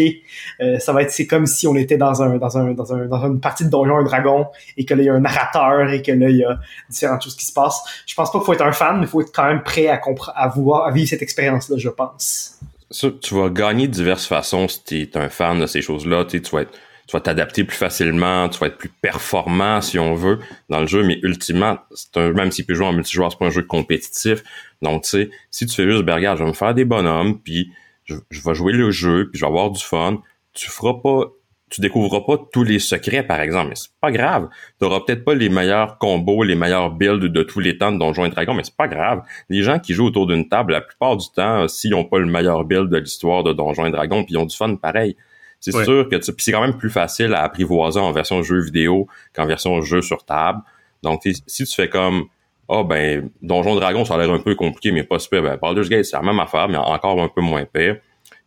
euh, 0.60 0.78
ça 0.78 0.92
va 0.92 1.02
être 1.02 1.10
c'est 1.10 1.26
comme 1.26 1.46
si 1.46 1.66
on 1.66 1.74
était 1.74 1.96
dans 1.96 2.22
un 2.22 2.36
dans 2.38 2.56
un 2.56 2.72
dans 2.72 2.94
un 2.94 3.06
dans 3.06 3.26
une 3.26 3.40
partie 3.40 3.64
de 3.64 3.70
Donjon 3.70 4.00
et 4.00 4.04
Dragon 4.04 4.46
et 4.76 4.84
que 4.84 4.94
là 4.94 5.02
il 5.02 5.06
y 5.06 5.08
a 5.10 5.14
un 5.14 5.20
narrateur 5.20 5.90
et 5.90 6.00
que 6.02 6.12
là 6.12 6.30
il 6.30 6.36
y 6.36 6.44
a 6.44 6.58
différentes 6.88 7.22
choses 7.22 7.36
qui 7.36 7.44
se 7.44 7.52
passent. 7.52 7.82
Je 8.06 8.14
pense 8.14 8.30
pas 8.30 8.38
qu'il 8.38 8.46
faut 8.46 8.54
être 8.54 8.64
un 8.64 8.72
fan, 8.72 8.96
mais 8.96 9.06
il 9.06 9.08
faut 9.08 9.20
être 9.20 9.32
quand 9.34 9.46
même 9.46 9.62
prêt 9.62 9.88
à 9.88 10.00
à 10.34 10.48
voir 10.48 10.86
à 10.86 10.90
vivre 10.90 11.08
cette 11.08 11.22
expérience-là, 11.22 11.76
je 11.78 11.88
pense. 11.88 12.58
Ça, 12.90 13.08
tu 13.20 13.34
vas 13.34 13.50
gagner 13.50 13.86
de 13.86 13.92
diverses 13.92 14.26
façons 14.26 14.66
si 14.66 14.82
tu 14.82 15.02
es 15.02 15.16
un 15.16 15.28
fan 15.28 15.60
de 15.60 15.66
ces 15.66 15.82
choses-là. 15.82 16.24
Tu 16.24 16.40
vas 16.40 16.62
être 16.62 16.72
tu 17.10 17.16
vas 17.16 17.20
t'adapter 17.20 17.64
plus 17.64 17.76
facilement, 17.76 18.48
tu 18.48 18.60
vas 18.60 18.68
être 18.68 18.78
plus 18.78 18.88
performant 18.88 19.80
si 19.80 19.98
on 19.98 20.14
veut 20.14 20.38
dans 20.68 20.78
le 20.78 20.86
jeu, 20.86 21.02
mais 21.02 21.18
ultimement, 21.24 21.78
c'est 21.90 22.16
un, 22.16 22.30
même 22.30 22.52
s'il 22.52 22.64
peut 22.66 22.74
jouer 22.74 22.86
en 22.86 22.92
multijoueur, 22.92 23.32
c'est 23.32 23.38
pas 23.38 23.46
un 23.46 23.50
jeu 23.50 23.62
compétitif. 23.62 24.44
Donc, 24.80 25.02
tu 25.02 25.08
sais, 25.08 25.30
si 25.50 25.66
tu 25.66 25.74
fais 25.74 25.90
juste, 25.90 26.04
ben, 26.04 26.14
regarde, 26.14 26.38
je 26.38 26.44
vais 26.44 26.50
me 26.50 26.54
faire 26.54 26.72
des 26.72 26.84
bonhommes, 26.84 27.40
puis 27.40 27.72
je, 28.04 28.14
vais 28.30 28.54
jouer 28.54 28.72
le 28.72 28.92
jeu, 28.92 29.28
puis 29.28 29.40
je 29.40 29.44
vais 29.44 29.48
avoir 29.48 29.72
du 29.72 29.82
fun, 29.82 30.22
tu 30.52 30.70
feras 30.70 31.00
pas, 31.02 31.24
tu 31.68 31.80
découvriras 31.80 32.20
pas 32.20 32.36
tous 32.52 32.62
les 32.62 32.78
secrets, 32.78 33.24
par 33.24 33.40
exemple, 33.40 33.70
mais 33.70 33.74
c'est 33.74 33.90
pas 34.00 34.12
grave. 34.12 34.48
Tu 34.78 34.86
auras 34.86 35.00
peut-être 35.00 35.24
pas 35.24 35.34
les 35.34 35.48
meilleurs 35.48 35.98
combos, 35.98 36.44
les 36.44 36.54
meilleurs 36.54 36.92
builds 36.92 37.26
de 37.26 37.42
tous 37.42 37.58
les 37.58 37.76
temps 37.76 37.90
de 37.90 37.98
Donjons 37.98 38.26
et 38.26 38.30
Dragons, 38.30 38.54
mais 38.54 38.62
c'est 38.62 38.76
pas 38.76 38.86
grave. 38.86 39.22
Les 39.48 39.64
gens 39.64 39.80
qui 39.80 39.94
jouent 39.94 40.06
autour 40.06 40.28
d'une 40.28 40.48
table, 40.48 40.74
la 40.74 40.80
plupart 40.80 41.16
du 41.16 41.26
temps, 41.34 41.66
s'ils 41.66 41.96
ont 41.96 42.04
pas 42.04 42.20
le 42.20 42.26
meilleur 42.26 42.62
build 42.62 42.88
de 42.88 42.98
l'histoire 42.98 43.42
de 43.42 43.52
Donjons 43.52 43.86
et 43.86 43.90
Dragons, 43.90 44.22
puis 44.22 44.34
ils 44.34 44.38
ont 44.38 44.46
du 44.46 44.56
fun 44.56 44.76
pareil. 44.76 45.16
C'est 45.60 45.84
sûr 45.84 46.08
que 46.08 46.16
c'est 46.20 46.52
quand 46.52 46.62
même 46.62 46.78
plus 46.78 46.90
facile 46.90 47.34
à 47.34 47.42
apprivoiser 47.42 48.00
en 48.00 48.12
version 48.12 48.42
jeu 48.42 48.60
vidéo 48.60 49.06
qu'en 49.34 49.46
version 49.46 49.80
jeu 49.82 50.00
sur 50.00 50.24
table. 50.24 50.60
Donc, 51.02 51.22
si 51.22 51.64
tu 51.64 51.74
fais 51.74 51.88
comme 51.88 52.28
ah 52.72 52.78
oh, 52.78 52.84
ben 52.84 53.30
Donjon 53.42 53.74
Dragon, 53.74 54.04
ça 54.04 54.14
a 54.14 54.18
l'air 54.18 54.30
un 54.30 54.38
peu 54.38 54.54
compliqué, 54.54 54.92
mais 54.92 55.02
pas 55.02 55.18
super. 55.18 55.42
Ben, 55.42 55.58
Baldur's 55.60 55.88
Gate, 55.88 56.04
c'est 56.04 56.16
la 56.16 56.22
même 56.22 56.38
affaire, 56.38 56.68
mais 56.68 56.76
encore 56.76 57.20
un 57.20 57.28
peu 57.28 57.40
moins 57.40 57.64
pire. 57.64 57.96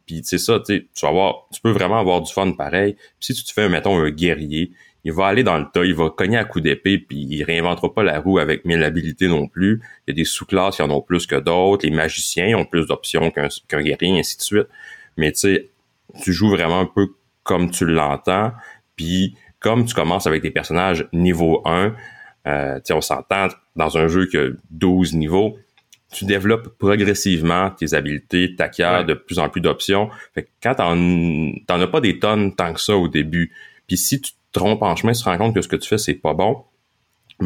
Puis 0.05 0.21
c'est 0.23 0.37
ça, 0.37 0.61
tu 0.65 0.87
vas 1.01 1.09
avoir, 1.09 1.47
tu 1.51 1.59
peux 1.59 1.71
vraiment 1.71 1.99
avoir 1.99 2.21
du 2.21 2.31
fun 2.31 2.49
pareil. 2.53 2.93
Puis 2.93 3.03
si 3.19 3.33
tu 3.33 3.43
te 3.43 3.51
fais, 3.51 3.67
mettons, 3.67 3.99
un 3.99 4.09
guerrier, 4.11 4.71
il 5.03 5.11
va 5.11 5.27
aller 5.27 5.43
dans 5.43 5.57
le 5.57 5.65
tas, 5.73 5.83
il 5.83 5.93
va 5.93 6.09
cogner 6.09 6.37
à 6.37 6.45
coups 6.45 6.63
d'épée, 6.63 6.99
puis 6.99 7.17
il 7.17 7.43
réinventera 7.43 7.93
pas 7.93 8.03
la 8.03 8.21
roue 8.21 8.39
avec 8.39 8.63
mille 8.63 8.81
habilités 8.81 9.27
non 9.27 9.49
plus. 9.49 9.81
Il 10.07 10.11
y 10.11 10.13
a 10.13 10.15
des 10.15 10.23
sous-classes 10.23 10.77
qui 10.77 10.81
en 10.81 10.89
ont 10.89 11.01
plus 11.01 11.27
que 11.27 11.35
d'autres. 11.35 11.85
Les 11.85 11.93
magiciens 11.93 12.57
ont 12.57 12.65
plus 12.65 12.87
d'options 12.87 13.29
qu'un 13.29 13.81
guerrier, 13.81 14.17
ainsi 14.17 14.37
de 14.37 14.41
suite. 14.41 14.67
Mais 15.17 15.33
tu 15.33 15.39
sais, 15.39 15.69
tu 16.21 16.33
joues 16.33 16.49
vraiment 16.49 16.81
un 16.81 16.85
peu 16.85 17.07
comme 17.43 17.71
tu 17.71 17.85
l'entends, 17.85 18.51
puis 18.95 19.35
comme 19.59 19.85
tu 19.85 19.93
commences 19.93 20.27
avec 20.27 20.41
des 20.41 20.51
personnages 20.51 21.07
niveau 21.13 21.61
1, 21.65 21.95
euh, 22.45 22.79
on 22.91 23.01
s'entend 23.01 23.47
dans 23.75 23.97
un 23.97 24.07
jeu 24.07 24.27
qui 24.27 24.37
a 24.37 24.49
12 24.71 25.13
niveaux, 25.13 25.57
tu 26.11 26.25
développes 26.25 26.77
progressivement 26.77 27.71
tes 27.71 27.93
habiletés, 27.93 28.55
t'acquiers 28.55 29.03
de 29.07 29.13
plus 29.13 29.39
en 29.39 29.49
plus 29.49 29.61
d'options. 29.61 30.09
Fait 30.33 30.43
que 30.43 30.49
quand 30.61 30.75
t'en, 30.75 31.81
as 31.81 31.87
pas 31.87 32.01
des 32.01 32.19
tonnes 32.19 32.55
tant 32.55 32.73
que 32.73 32.79
ça 32.79 32.95
au 32.95 33.07
début, 33.07 33.51
puis 33.87 33.97
si 33.97 34.21
tu 34.21 34.31
te 34.31 34.37
trompes 34.51 34.83
en 34.83 34.95
chemin, 34.95 35.13
tu 35.13 35.23
te 35.23 35.29
rends 35.29 35.37
compte 35.37 35.55
que 35.55 35.61
ce 35.61 35.67
que 35.67 35.75
tu 35.75 35.87
fais, 35.87 35.97
c'est 35.97 36.13
pas 36.13 36.33
bon, 36.33 36.63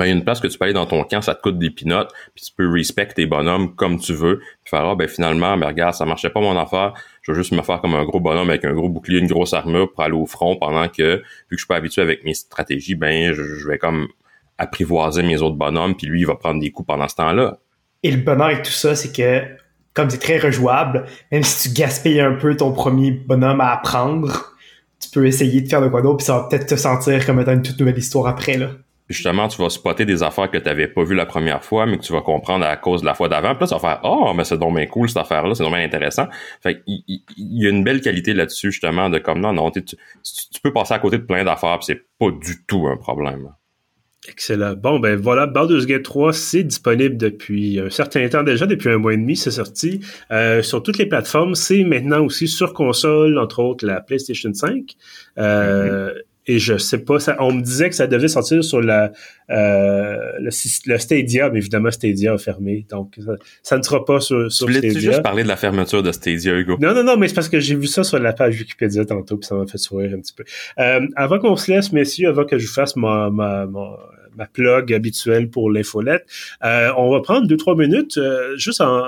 il 0.05 0.09
y 0.09 0.11
a 0.11 0.15
une 0.15 0.23
place 0.23 0.39
que 0.39 0.47
tu 0.47 0.57
peux 0.57 0.65
aller 0.65 0.73
dans 0.73 0.85
ton 0.85 1.03
camp, 1.03 1.21
ça 1.21 1.35
te 1.35 1.41
coûte 1.41 1.57
des 1.57 1.69
pinottes, 1.69 2.11
puis 2.35 2.43
tu 2.43 2.51
peux 2.55 2.69
respect 2.69 3.07
tes 3.07 3.25
bonhommes 3.25 3.75
comme 3.75 3.99
tu 3.99 4.13
veux, 4.13 4.39
puis 4.63 4.69
faire, 4.69 4.85
ah, 4.85 4.95
ben 4.95 5.07
finalement, 5.07 5.57
ben 5.57 5.67
regarde, 5.67 5.93
ça 5.93 6.05
marchait 6.05 6.29
pas 6.29 6.41
mon 6.41 6.57
affaire, 6.57 6.93
je 7.21 7.31
vais 7.31 7.37
juste 7.37 7.51
me 7.51 7.61
faire 7.61 7.81
comme 7.81 7.95
un 7.95 8.03
gros 8.03 8.19
bonhomme 8.19 8.49
avec 8.49 8.65
un 8.65 8.73
gros 8.73 8.89
bouclier, 8.89 9.19
une 9.19 9.27
grosse 9.27 9.53
armure 9.53 9.91
pour 9.91 10.03
aller 10.03 10.13
au 10.13 10.25
front 10.25 10.55
pendant 10.57 10.87
que, 10.87 11.17
vu 11.17 11.21
que 11.21 11.55
je 11.55 11.57
suis 11.57 11.67
pas 11.67 11.75
habitué 11.75 12.01
avec 12.01 12.23
mes 12.23 12.33
stratégies, 12.33 12.95
ben 12.95 13.33
je, 13.33 13.67
vais 13.67 13.77
comme 13.77 14.07
apprivoiser 14.57 15.23
mes 15.23 15.41
autres 15.41 15.55
bonhommes, 15.55 15.95
puis 15.95 16.07
lui, 16.07 16.21
il 16.21 16.27
va 16.27 16.35
prendre 16.35 16.59
des 16.59 16.71
coups 16.71 16.87
pendant 16.87 17.07
ce 17.07 17.15
temps-là. 17.15 17.59
Et 18.03 18.11
le 18.11 18.17
bonheur 18.17 18.47
avec 18.47 18.63
tout 18.63 18.71
ça, 18.71 18.95
c'est 18.95 19.15
que, 19.15 19.43
comme 19.93 20.09
c'est 20.09 20.19
très 20.19 20.39
rejouable, 20.39 21.05
même 21.31 21.43
si 21.43 21.69
tu 21.69 21.75
gaspilles 21.75 22.21
un 22.21 22.33
peu 22.33 22.55
ton 22.55 22.71
premier 22.71 23.11
bonhomme 23.11 23.61
à 23.61 23.71
apprendre, 23.71 24.55
tu 24.99 25.09
peux 25.09 25.25
essayer 25.27 25.61
de 25.61 25.67
faire 25.67 25.81
de 25.81 25.89
quoi 25.89 26.01
d'autre, 26.01 26.17
puis 26.17 26.25
ça 26.25 26.37
va 26.37 26.47
peut-être 26.49 26.67
te 26.67 26.75
sentir 26.75 27.25
comme 27.25 27.39
étant 27.39 27.53
une 27.53 27.61
toute 27.61 27.79
nouvelle 27.79 27.97
histoire 27.97 28.27
après, 28.27 28.57
là 28.57 28.69
justement, 29.09 29.47
tu 29.47 29.61
vas 29.61 29.69
spotter 29.69 30.05
des 30.05 30.23
affaires 30.23 30.49
que 30.49 30.57
tu 30.57 30.65
n'avais 30.65 30.87
pas 30.87 31.03
vues 31.03 31.15
la 31.15 31.25
première 31.25 31.63
fois, 31.63 31.85
mais 31.85 31.97
que 31.97 32.03
tu 32.03 32.13
vas 32.13 32.21
comprendre 32.21 32.65
à 32.65 32.75
cause 32.75 33.01
de 33.01 33.05
la 33.05 33.13
fois 33.13 33.29
d'avant. 33.29 33.55
Puis 33.55 33.61
là, 33.61 33.67
tu 33.67 33.73
vas 33.73 33.79
faire 33.79 33.99
Oh, 34.03 34.33
mais 34.35 34.43
c'est 34.43 34.57
donc 34.57 34.75
bien 34.75 34.85
cool 34.85 35.07
cette 35.07 35.17
affaire-là, 35.17 35.55
c'est 35.55 35.63
donc 35.63 35.73
bien 35.73 35.83
intéressant. 35.83 36.27
Fait 36.61 36.81
il, 36.87 37.21
y, 37.37 37.65
a 37.65 37.69
une 37.69 37.83
belle 37.83 38.01
qualité 38.01 38.33
là-dessus, 38.33 38.71
justement, 38.71 39.09
de 39.09 39.19
comme 39.19 39.39
non, 39.39 39.53
non, 39.53 39.71
tu, 39.71 39.83
tu, 39.83 40.61
peux 40.61 40.73
passer 40.73 40.93
à 40.93 40.99
côté 40.99 41.17
de 41.17 41.23
plein 41.23 41.43
d'affaires, 41.43 41.79
puis 41.79 41.85
c'est 41.87 42.05
pas 42.19 42.31
du 42.31 42.65
tout 42.65 42.87
un 42.87 42.97
problème. 42.97 43.49
Excellent. 44.27 44.73
Bon, 44.73 44.99
ben 44.99 45.15
voilà, 45.15 45.47
Baldur's 45.47 45.85
Gate 45.85 46.03
3, 46.03 46.33
c'est 46.33 46.63
disponible 46.63 47.15
depuis 47.15 47.79
un 47.79 47.89
certain 47.89 48.27
temps 48.27 48.43
déjà, 48.43 48.65
depuis 48.65 48.89
un 48.89 48.97
mois 48.97 49.13
et 49.13 49.17
demi, 49.17 49.37
c'est 49.37 49.51
sorti 49.51 50.01
euh, 50.31 50.61
sur 50.61 50.83
toutes 50.83 50.97
les 50.97 51.05
plateformes. 51.05 51.55
C'est 51.55 51.83
maintenant 51.83 52.25
aussi 52.25 52.47
sur 52.47 52.73
console, 52.73 53.37
entre 53.37 53.59
autres 53.59 53.85
la 53.85 54.01
PlayStation 54.01 54.53
5. 54.53 54.95
Euh, 55.37 56.09
mm-hmm 56.09 56.21
et 56.47 56.59
je 56.59 56.77
sais 56.77 56.99
pas, 56.99 57.19
ça, 57.19 57.35
on 57.39 57.53
me 57.53 57.61
disait 57.61 57.89
que 57.89 57.95
ça 57.95 58.07
devait 58.07 58.27
sortir 58.27 58.63
sur 58.63 58.81
la, 58.81 59.11
euh, 59.49 60.31
le, 60.39 60.49
le, 60.85 60.97
Stadia, 60.97 61.49
mais 61.49 61.59
évidemment 61.59 61.91
Stadia 61.91 62.33
a 62.33 62.37
fermé, 62.37 62.85
donc 62.89 63.19
ça, 63.63 63.77
ne 63.77 63.83
sera 63.83 64.05
pas 64.05 64.19
sur, 64.19 64.51
sur 64.51 64.69
Stadia. 64.69 64.93
Tu 64.93 64.99
juste 65.01 65.23
parler 65.23 65.43
de 65.43 65.47
la 65.47 65.57
fermeture 65.57 66.01
de 66.01 66.11
Stadia, 66.11 66.57
Hugo? 66.57 66.77
Non, 66.79 66.93
non, 66.93 67.03
non, 67.03 67.17
mais 67.17 67.27
c'est 67.27 67.35
parce 67.35 67.49
que 67.49 67.59
j'ai 67.59 67.75
vu 67.75 67.87
ça 67.87 68.03
sur 68.03 68.19
la 68.19 68.33
page 68.33 68.59
Wikipédia 68.59 69.05
tantôt, 69.05 69.37
puis 69.37 69.47
ça 69.47 69.55
m'a 69.55 69.67
fait 69.67 69.77
sourire 69.77 70.13
un 70.15 70.19
petit 70.19 70.33
peu. 70.33 70.43
Euh, 70.79 71.07
avant 71.15 71.39
qu'on 71.39 71.55
se 71.55 71.71
laisse, 71.71 71.91
messieurs, 71.91 72.29
avant 72.29 72.45
que 72.45 72.57
je 72.57 72.67
vous 72.67 72.73
fasse 72.73 72.95
ma, 72.95 73.29
ma, 73.29 73.65
ma 73.65 73.97
ma 74.37 74.45
plug 74.45 74.93
habituelle 74.93 75.49
pour 75.49 75.71
l'infolette. 75.71 76.25
Euh, 76.63 76.91
on 76.95 77.11
va 77.11 77.21
prendre 77.21 77.47
deux, 77.47 77.57
trois 77.57 77.75
minutes 77.75 78.17
euh, 78.17 78.55
juste 78.55 78.81
en, 78.81 79.03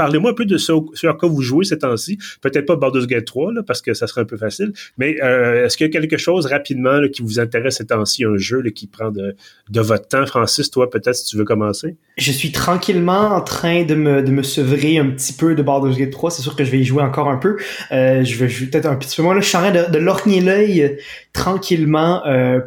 parlez-moi 0.00 0.30
un 0.30 0.34
peu 0.34 0.46
de 0.46 0.56
ce, 0.56 0.72
à 1.06 1.12
quoi 1.12 1.28
vous 1.28 1.42
jouez 1.42 1.66
ces 1.66 1.78
temps-ci. 1.78 2.16
Peut-être 2.40 2.64
pas 2.64 2.76
Baldur's 2.76 3.06
Gate 3.06 3.26
3, 3.26 3.52
parce 3.66 3.82
que 3.82 3.92
ça 3.92 4.06
serait 4.06 4.22
un 4.22 4.24
peu 4.24 4.38
facile, 4.38 4.72
mais 4.96 5.22
euh, 5.22 5.66
est-ce 5.66 5.76
qu'il 5.76 5.86
y 5.86 5.90
a 5.90 5.92
quelque 5.92 6.16
chose 6.16 6.46
rapidement 6.46 7.00
qui 7.12 7.20
vous 7.20 7.38
intéresse 7.38 7.76
ces 7.76 7.86
temps-ci, 7.86 8.24
un 8.24 8.38
jeu 8.38 8.62
qui 8.74 8.86
prend 8.86 9.10
de, 9.10 9.36
votre 9.74 10.08
temps? 10.08 10.24
Francis, 10.24 10.70
toi, 10.70 10.88
peut-être, 10.88 11.16
si 11.16 11.26
tu 11.26 11.36
veux 11.36 11.44
commencer? 11.44 11.96
Je 12.16 12.32
suis 12.32 12.50
tranquillement 12.50 13.34
en 13.34 13.42
train 13.42 13.84
de 13.84 13.94
me, 13.94 14.22
de 14.22 14.42
sevrer 14.42 14.96
un 14.96 15.10
petit 15.10 15.34
peu 15.34 15.54
de 15.54 15.62
Baldur's 15.62 15.98
Gate 15.98 16.12
3. 16.12 16.30
C'est 16.30 16.42
sûr 16.42 16.56
que 16.56 16.64
je 16.64 16.70
vais 16.70 16.80
y 16.80 16.84
jouer 16.84 17.02
encore 17.02 17.28
un 17.28 17.36
peu. 17.36 17.58
Euh, 17.92 18.24
je 18.24 18.36
vais 18.36 18.48
jouer 18.48 18.68
peut-être 18.68 18.86
un 18.86 18.96
petit 18.96 19.14
peu 19.14 19.22
moins. 19.22 19.34
Là, 19.34 19.42
je 19.42 19.48
suis 19.48 19.58
en 19.58 19.60
train 19.60 19.72
de, 19.72 19.92
de 19.92 19.98
lorgner 19.98 20.40
l'œil 20.40 20.82
euh, 20.82 20.88
tranquillement 21.34 22.22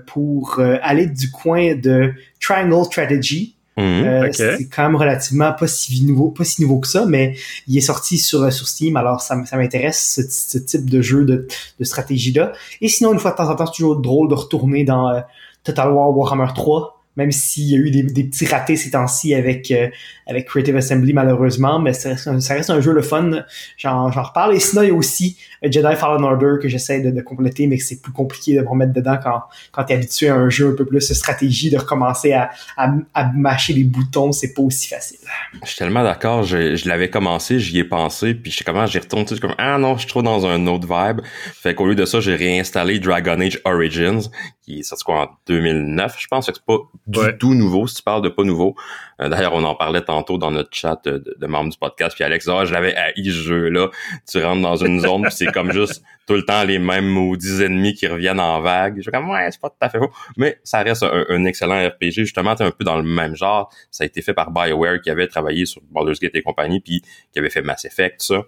pour 0.05 0.59
aller 0.59 1.07
du 1.07 1.31
coin 1.31 1.75
de 1.75 2.11
Triangle 2.39 2.85
Strategy. 2.85 3.55
Mhm, 3.75 3.83
euh, 3.83 4.29
c'est 4.31 4.67
quand 4.67 4.83
même 4.83 4.95
relativement 4.95 5.51
pas 5.51 5.67
si 5.67 6.05
nouveau, 6.05 6.29
pas 6.29 6.43
si 6.43 6.61
nouveau 6.61 6.79
que 6.79 6.87
ça, 6.87 7.05
mais 7.07 7.35
il 7.67 7.75
est 7.77 7.81
sorti 7.81 8.19
sur 8.19 8.51
sur 8.53 8.67
Steam, 8.67 8.95
alors 8.97 9.21
ça, 9.21 9.35
ça 9.45 9.57
m'intéresse 9.57 10.19
ce, 10.29 10.57
type 10.59 10.89
de 10.89 11.01
jeu 11.01 11.25
de, 11.25 11.47
de 11.79 11.83
stratégie 11.83 12.31
là. 12.33 12.51
Et 12.81 12.87
sinon, 12.87 13.13
une 13.13 13.19
fois 13.19 13.31
de 13.31 13.37
temps 13.37 13.49
en 13.49 13.55
temps, 13.55 13.65
c'est 13.65 13.77
toujours 13.77 13.97
drôle 13.97 14.29
de 14.29 14.35
retourner 14.35 14.83
dans 14.83 15.09
euh, 15.09 15.21
Total 15.63 15.91
War 15.91 16.15
Warhammer 16.15 16.51
3 16.53 16.92
même 17.15 17.31
s'il 17.31 17.69
y 17.69 17.75
a 17.75 17.77
eu 17.77 17.91
des, 17.91 18.23
petits 18.23 18.45
ratés 18.45 18.75
ces 18.75 18.91
temps-ci 18.91 19.35
avec 19.35 19.71
euh, 19.71 19.89
avec 20.27 20.47
Creative 20.47 20.75
Assembly 20.77 21.13
malheureusement, 21.13 21.79
mais 21.79 21.93
ça, 21.93 22.17
ça 22.17 22.53
reste 22.53 22.69
un 22.69 22.81
jeu 22.81 22.93
le 22.93 23.01
fun. 23.01 23.43
J'en, 23.77 24.09
reparle. 24.09 24.55
Et 24.55 24.59
sinon, 24.59 24.83
il 24.83 24.87
y 24.89 24.91
a 24.91 24.93
aussi 24.93 25.37
euh, 25.63 25.71
Jedi 25.71 25.95
Fallen 25.95 26.23
Order 26.23 26.55
que 26.61 26.67
j'essaie 26.67 27.01
de, 27.01 27.21
compléter, 27.21 27.67
mais 27.67 27.77
que 27.77 27.83
c'est 27.83 28.01
plus 28.01 28.11
compliqué 28.11 28.55
de 28.55 28.61
me 28.61 28.67
remettre 28.67 28.93
dedans 28.93 29.17
quand 29.21 29.43
quand 29.71 29.83
t'es 29.83 29.93
habitué 29.95 30.29
à 30.29 30.35
un 30.35 30.49
jeu 30.49 30.69
un 30.69 30.75
peu 30.75 30.85
plus 30.85 31.01
stratégie, 31.13 31.69
de 31.69 31.77
recommencer 31.77 32.33
à, 32.33 32.51
à, 32.77 32.93
à 33.13 33.31
mâcher 33.33 33.73
les 33.73 33.83
boutons, 33.83 34.31
c'est 34.31 34.53
pas 34.53 34.61
aussi 34.61 34.87
facile. 34.87 35.19
Je 35.61 35.67
suis 35.67 35.77
tellement 35.77 36.03
d'accord. 36.03 36.43
Je, 36.43 36.87
l'avais 36.87 37.09
commencé, 37.09 37.59
j'y 37.59 37.79
ai 37.79 37.83
pensé, 37.83 38.33
puis 38.33 38.51
je 38.51 38.57
sais 38.57 38.63
comment 38.63 38.85
j'y 38.85 38.99
retourne, 38.99 39.25
tu 39.25 39.37
comme 39.39 39.55
ah 39.57 39.77
non, 39.77 39.95
je 39.95 39.99
suis 39.99 40.09
trop 40.09 40.21
dans 40.21 40.45
un 40.45 40.67
autre 40.67 40.87
vibe. 40.87 41.21
Fait 41.53 41.75
qu'au 41.75 41.87
lieu 41.87 41.95
de 41.95 42.05
ça, 42.05 42.19
j'ai 42.19 42.35
réinstallé 42.35 42.99
Dragon 42.99 43.39
Age 43.39 43.59
Origins, 43.65 44.21
qui 44.63 44.79
est 44.79 44.83
sorti 44.83 45.03
quoi 45.03 45.21
en 45.21 45.37
2009, 45.47 46.15
je 46.17 46.27
pense. 46.27 46.47
que 46.47 46.53
c'est 46.53 46.65
pas 46.65 46.77
du 47.07 47.37
tout 47.37 47.53
nouveau 47.53 47.85
si 47.85 47.95
tu 47.95 48.03
parles 48.03 48.21
de 48.21 48.29
pas 48.29 48.43
nouveau. 48.43 48.75
Euh, 49.19 49.29
d'ailleurs, 49.29 49.53
on 49.53 49.63
en 49.63 49.75
parlait 49.75 50.01
tantôt 50.01 50.37
dans 50.37 50.51
notre 50.51 50.73
chat 50.73 50.99
de, 51.05 51.45
membres 51.45 51.71
du 51.71 51.77
podcast. 51.77 52.15
Puis 52.15 52.23
Alex, 52.23 52.47
oh, 52.47 52.65
je 52.65 52.73
l'avais 52.73 52.95
haï 52.95 53.25
ce 53.25 53.31
jeu-là. 53.31 53.89
Tu 54.29 54.43
rentres 54.43 54.61
dans 54.61 54.77
une 54.77 55.01
zone, 55.01 55.23
puis 55.23 55.31
c'est 55.31 55.51
comme 55.51 55.71
juste 55.73 56.01
tout 56.25 56.35
le 56.35 56.45
temps 56.45 56.63
les 56.63 56.79
mêmes 56.79 57.07
maudits 57.07 57.61
ennemis 57.63 57.93
qui 57.93 58.07
reviennent 58.07 58.39
en 58.39 58.61
vague. 58.61 58.95
Je 58.97 59.01
suis 59.01 59.11
comme 59.11 59.29
ouais, 59.29 59.51
c'est 59.51 59.59
pas 59.59 59.69
tout 59.69 59.75
à 59.81 59.89
fait 59.89 59.99
faux. 59.99 60.11
Mais 60.37 60.59
ça 60.63 60.81
reste 60.81 61.03
un, 61.03 61.45
excellent 61.45 61.85
RPG. 61.85 62.23
Justement, 62.23 62.55
c'est 62.57 62.63
un 62.63 62.71
peu 62.71 62.85
dans 62.85 62.97
le 62.97 63.03
même 63.03 63.35
genre. 63.35 63.69
Ça 63.91 64.03
a 64.03 64.07
été 64.07 64.21
fait 64.21 64.33
par 64.33 64.51
BioWare 64.51 65.01
qui 65.01 65.09
avait 65.09 65.27
travaillé 65.27 65.65
sur 65.65 65.81
Baldur's 65.91 66.19
Gate 66.19 66.35
et 66.35 66.41
compagnie, 66.41 66.79
puis 66.79 67.01
qui 67.31 67.39
avait 67.39 67.49
fait 67.49 67.61
Mass 67.61 67.83
Effect, 67.85 68.21
ça 68.21 68.43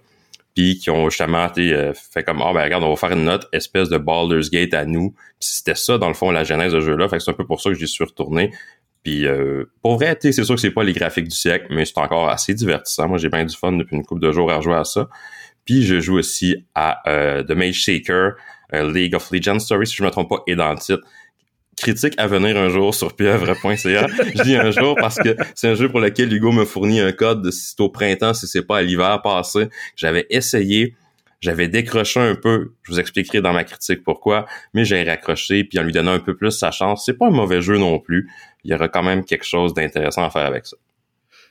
puis 0.56 0.78
qui 0.78 0.88
ont 0.88 1.10
justement 1.10 1.48
euh, 1.58 1.92
fait 1.94 2.24
comme 2.24 2.40
ah 2.42 2.52
ben 2.54 2.64
regarde 2.64 2.82
on 2.82 2.88
va 2.88 2.96
faire 2.96 3.12
une 3.12 3.24
note 3.24 3.46
espèce 3.52 3.90
de 3.90 3.98
Baldur's 3.98 4.50
Gate 4.50 4.72
à 4.72 4.86
nous. 4.86 5.14
C'était 5.38 5.74
ça 5.74 5.98
dans 5.98 6.08
le 6.08 6.14
fond 6.14 6.30
la 6.30 6.44
genèse 6.44 6.72
de 6.72 6.80
jeu 6.80 6.96
là 6.96 7.08
fait 7.08 7.18
que 7.18 7.22
c'est 7.22 7.30
un 7.30 7.34
peu 7.34 7.46
pour 7.46 7.60
ça 7.60 7.70
que 7.70 7.76
j'y 7.76 7.86
suis 7.86 8.04
retourné. 8.04 8.50
Puis 9.04 9.26
euh, 9.26 9.70
pour 9.82 9.96
vrai 9.96 10.16
c'est 10.18 10.32
sûr 10.32 10.54
que 10.54 10.60
c'est 10.60 10.70
pas 10.70 10.82
les 10.82 10.94
graphiques 10.94 11.28
du 11.28 11.36
siècle 11.36 11.66
mais 11.68 11.84
c'est 11.84 11.98
encore 11.98 12.30
assez 12.30 12.54
divertissant. 12.54 13.06
Moi 13.06 13.18
j'ai 13.18 13.28
bien 13.28 13.44
du 13.44 13.54
fun 13.54 13.72
depuis 13.72 13.96
une 13.96 14.04
couple 14.04 14.22
de 14.22 14.32
jours 14.32 14.50
à 14.50 14.62
jouer 14.62 14.76
à 14.76 14.84
ça. 14.84 15.10
Puis 15.66 15.82
je 15.82 16.00
joue 16.00 16.16
aussi 16.16 16.64
à 16.74 17.02
euh, 17.06 17.42
The 17.42 17.50
Mage 17.50 17.82
Shaker 17.82 18.32
League 18.72 19.14
of 19.14 19.30
Legends 19.30 19.58
Story 19.58 19.86
si 19.86 19.94
je 19.94 20.02
me 20.02 20.10
trompe 20.10 20.30
pas 20.30 20.42
et 20.46 20.56
dans 20.56 20.70
le 20.70 20.78
titre 20.78 21.02
critique 21.76 22.14
à 22.16 22.26
venir 22.26 22.56
un 22.56 22.68
jour 22.68 22.94
sur 22.94 23.14
pieuvre.ca. 23.14 24.06
je 24.34 24.42
dis 24.42 24.56
un 24.56 24.70
jour 24.70 24.96
parce 24.98 25.16
que 25.16 25.36
c'est 25.54 25.68
un 25.68 25.74
jeu 25.74 25.88
pour 25.88 26.00
lequel 26.00 26.32
Hugo 26.32 26.50
me 26.52 26.64
fournit 26.64 27.00
un 27.00 27.12
code 27.12 27.42
de 27.42 27.50
si 27.50 27.68
c'est 27.70 27.80
au 27.80 27.88
printemps, 27.88 28.34
si 28.34 28.46
c'est 28.46 28.62
pas 28.62 28.78
à 28.78 28.82
l'hiver 28.82 29.20
passé. 29.22 29.68
J'avais 29.94 30.26
essayé, 30.30 30.94
j'avais 31.40 31.68
décroché 31.68 32.20
un 32.20 32.34
peu, 32.34 32.72
je 32.82 32.92
vous 32.92 33.00
expliquerai 33.00 33.40
dans 33.40 33.52
ma 33.52 33.64
critique 33.64 34.02
pourquoi, 34.02 34.46
mais 34.74 34.84
j'ai 34.84 35.02
raccroché 35.02 35.64
puis 35.64 35.78
en 35.78 35.82
lui 35.82 35.92
donnant 35.92 36.12
un 36.12 36.18
peu 36.18 36.34
plus 36.34 36.50
sa 36.50 36.70
chance. 36.70 37.04
C'est 37.04 37.18
pas 37.18 37.26
un 37.26 37.30
mauvais 37.30 37.60
jeu 37.60 37.76
non 37.76 37.98
plus. 37.98 38.28
Il 38.64 38.70
y 38.70 38.74
aura 38.74 38.88
quand 38.88 39.02
même 39.02 39.24
quelque 39.24 39.44
chose 39.44 39.74
d'intéressant 39.74 40.24
à 40.24 40.30
faire 40.30 40.46
avec 40.46 40.66
ça. 40.66 40.76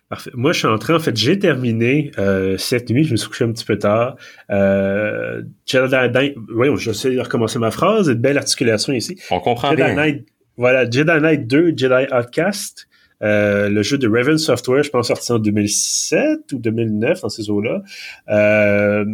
Parfait. 0.10 0.30
Moi, 0.36 0.54
je 0.54 0.60
suis 0.60 0.68
en 0.68 0.78
train, 0.78 0.96
en 0.96 1.00
fait, 1.00 1.18
j'ai 1.18 1.40
terminé 1.40 2.12
euh, 2.20 2.58
cette 2.58 2.92
nuit, 2.92 3.06
je 3.06 3.12
me 3.12 3.18
suis 3.18 3.28
couché 3.28 3.44
un 3.44 3.52
petit 3.52 3.66
peu 3.66 3.80
tard. 3.80 4.18
Euh, 4.52 5.42
Jedi 5.66 6.36
oui, 6.54 6.68
je 6.78 6.92
sais 6.92 7.20
recommencer 7.20 7.58
ma 7.58 7.72
phrase, 7.72 8.08
une 8.08 8.14
belle 8.16 8.38
articulation 8.38 8.94
ici. 8.94 9.20
On 9.32 9.40
comprend 9.40 9.72
Jedi 9.72 9.82
bien. 9.82 9.96
Knight, 9.96 10.28
voilà, 10.58 10.88
Jedi 10.90 11.20
Knight 11.20 11.48
2, 11.48 11.74
Jedi 11.76 12.14
Outcast, 12.14 12.88
euh, 13.24 13.70
le 13.70 13.82
jeu 13.82 13.98
de 13.98 14.08
Raven 14.08 14.38
Software, 14.38 14.84
je 14.84 14.90
pense 14.90 15.08
sorti 15.08 15.32
en 15.32 15.40
2007 15.40 16.54
ou 16.54 16.60
2009, 16.60 17.22
dans 17.22 17.30
ces 17.30 17.50
eaux-là. 17.50 17.82
Euh, 18.30 19.06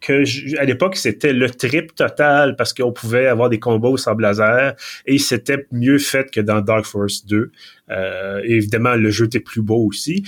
que 0.00 0.24
à 0.58 0.64
l'époque 0.64 0.96
c'était 0.96 1.32
le 1.32 1.50
trip 1.50 1.94
total 1.94 2.56
parce 2.56 2.72
qu'on 2.72 2.92
pouvait 2.92 3.26
avoir 3.26 3.48
des 3.48 3.58
combats 3.58 3.88
au 3.88 3.96
sable 3.96 4.22
laser 4.22 4.74
et 5.06 5.18
c'était 5.18 5.66
mieux 5.72 5.98
fait 5.98 6.30
que 6.30 6.40
dans 6.40 6.60
Dark 6.60 6.84
Force 6.84 7.26
2. 7.26 7.50
Euh, 7.90 8.40
évidemment, 8.44 8.94
le 8.94 9.10
jeu 9.10 9.26
était 9.26 9.40
plus 9.40 9.62
beau 9.62 9.84
aussi. 9.84 10.24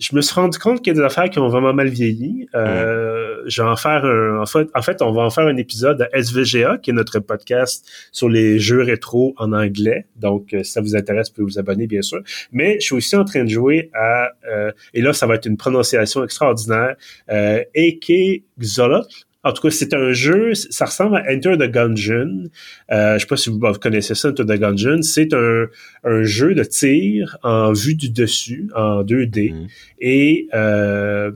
Je 0.00 0.16
me 0.16 0.22
suis 0.22 0.34
rendu 0.34 0.58
compte 0.58 0.78
qu'il 0.82 0.94
y 0.94 0.96
a 0.96 0.98
des 0.98 1.04
affaires 1.04 1.28
qui 1.28 1.38
ont 1.38 1.48
vraiment 1.48 1.74
mal 1.74 1.88
vieilli. 1.88 2.48
Euh, 2.54 3.42
Je 3.46 3.62
vais 3.62 3.68
en 3.68 3.76
faire 3.76 4.02
un. 4.06 4.40
En 4.40 4.46
fait, 4.46 4.66
en 4.74 4.80
fait, 4.80 5.02
on 5.02 5.12
va 5.12 5.22
en 5.22 5.30
faire 5.30 5.46
un 5.46 5.56
épisode 5.58 6.08
à 6.10 6.18
SVGA, 6.18 6.78
qui 6.78 6.88
est 6.90 6.94
notre 6.94 7.18
podcast 7.20 7.86
sur 8.10 8.28
les 8.30 8.58
jeux 8.58 8.82
rétro 8.82 9.34
en 9.36 9.52
anglais. 9.52 10.06
Donc, 10.16 10.54
euh, 10.54 10.62
si 10.62 10.72
ça 10.72 10.80
vous 10.80 10.96
intéresse, 10.96 11.28
vous 11.28 11.34
pouvez 11.34 11.52
vous 11.52 11.58
abonner, 11.58 11.86
bien 11.86 12.00
sûr. 12.00 12.20
Mais 12.50 12.76
je 12.80 12.86
suis 12.86 12.94
aussi 12.94 13.14
en 13.14 13.24
train 13.24 13.44
de 13.44 13.50
jouer 13.50 13.90
à. 13.92 14.30
Euh, 14.50 14.72
et 14.94 15.02
là, 15.02 15.12
ça 15.12 15.26
va 15.26 15.34
être 15.34 15.46
une 15.46 15.58
prononciation 15.58 16.24
extraordinaire. 16.24 16.96
Euh, 17.30 17.62
AK 17.76 18.42
Xolot, 18.58 19.02
en 19.42 19.52
tout 19.52 19.62
cas, 19.62 19.70
c'est 19.70 19.94
un 19.94 20.12
jeu, 20.12 20.54
ça 20.54 20.84
ressemble 20.84 21.16
à 21.16 21.32
Enter 21.32 21.56
the 21.56 21.70
Gungeon. 21.70 22.50
Euh, 22.92 23.14
je 23.14 23.20
sais 23.20 23.26
pas 23.26 23.36
si 23.36 23.48
vous, 23.48 23.58
connaissez 23.80 24.14
ça, 24.14 24.28
Enter 24.28 24.44
the 24.44 24.58
Gungeon. 24.58 25.02
C'est 25.02 25.32
un, 25.32 25.66
un, 26.04 26.22
jeu 26.24 26.54
de 26.54 26.62
tir 26.62 27.38
en 27.42 27.72
vue 27.72 27.94
du 27.94 28.10
dessus, 28.10 28.68
en 28.74 29.02
2D. 29.02 29.52
Mm. 29.52 29.66
Et 30.00 30.48
euh, 30.52 31.32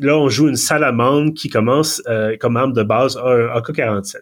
là, 0.00 0.16
on 0.18 0.28
joue 0.28 0.48
une 0.48 0.56
salamande 0.56 1.34
qui 1.34 1.48
commence 1.48 2.00
euh, 2.06 2.36
comme 2.38 2.56
arme 2.56 2.72
de 2.72 2.84
base 2.84 3.16
un 3.16 3.48
AK-47. 3.56 4.18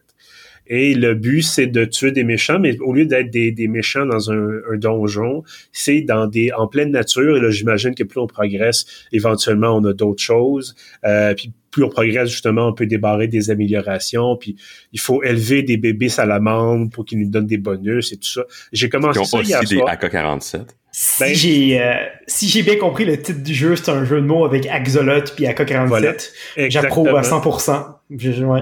Et 0.66 0.94
le 0.94 1.14
but, 1.14 1.42
c'est 1.42 1.66
de 1.66 1.84
tuer 1.84 2.10
des 2.10 2.24
méchants, 2.24 2.58
mais 2.58 2.78
au 2.80 2.94
lieu 2.94 3.04
d'être 3.04 3.30
des, 3.30 3.52
des 3.52 3.68
méchants 3.68 4.06
dans 4.06 4.30
un, 4.30 4.60
un 4.70 4.76
donjon, 4.78 5.42
c'est 5.72 6.00
dans 6.00 6.26
des 6.26 6.52
en 6.52 6.68
pleine 6.68 6.90
nature. 6.90 7.36
Et 7.36 7.40
là, 7.40 7.50
j'imagine 7.50 7.94
que 7.94 8.02
plus 8.02 8.20
on 8.20 8.26
progresse, 8.26 8.86
éventuellement, 9.12 9.76
on 9.76 9.84
a 9.84 9.92
d'autres 9.92 10.22
choses. 10.22 10.74
Euh, 11.04 11.34
puis 11.34 11.52
plus 11.74 11.82
on 11.82 11.88
progresse, 11.88 12.30
justement, 12.30 12.68
on 12.68 12.72
peut 12.72 12.86
débarrer 12.86 13.26
des 13.26 13.50
améliorations. 13.50 14.36
Puis 14.36 14.54
il 14.92 15.00
faut 15.00 15.24
élever 15.24 15.64
des 15.64 15.76
bébés 15.76 16.08
salamandres 16.08 16.88
pour 16.88 17.04
qu'ils 17.04 17.18
nous 17.18 17.28
donnent 17.28 17.48
des 17.48 17.58
bonus 17.58 18.12
et 18.12 18.16
tout 18.16 18.28
ça. 18.28 18.42
J'ai 18.72 18.88
commencé 18.88 19.24
ça 19.24 19.40
hier 19.42 19.60
aussi 19.60 19.74
des 19.74 19.82
AK-47. 19.82 20.60
Si 20.96 21.20
ben, 21.20 21.34
j'ai 21.34 21.82
euh, 21.82 21.94
si 22.28 22.48
j'ai 22.48 22.62
bien 22.62 22.76
compris 22.76 23.04
le 23.04 23.20
titre 23.20 23.42
du 23.42 23.52
jeu, 23.52 23.74
c'est 23.74 23.90
un 23.90 24.04
jeu 24.04 24.20
de 24.20 24.26
mots 24.26 24.44
avec 24.44 24.64
Axolot 24.66 25.24
puis 25.34 25.44
AK-47. 25.44 26.30
J'approuve 26.68 27.08
à 27.08 27.22
100%. 27.22 27.84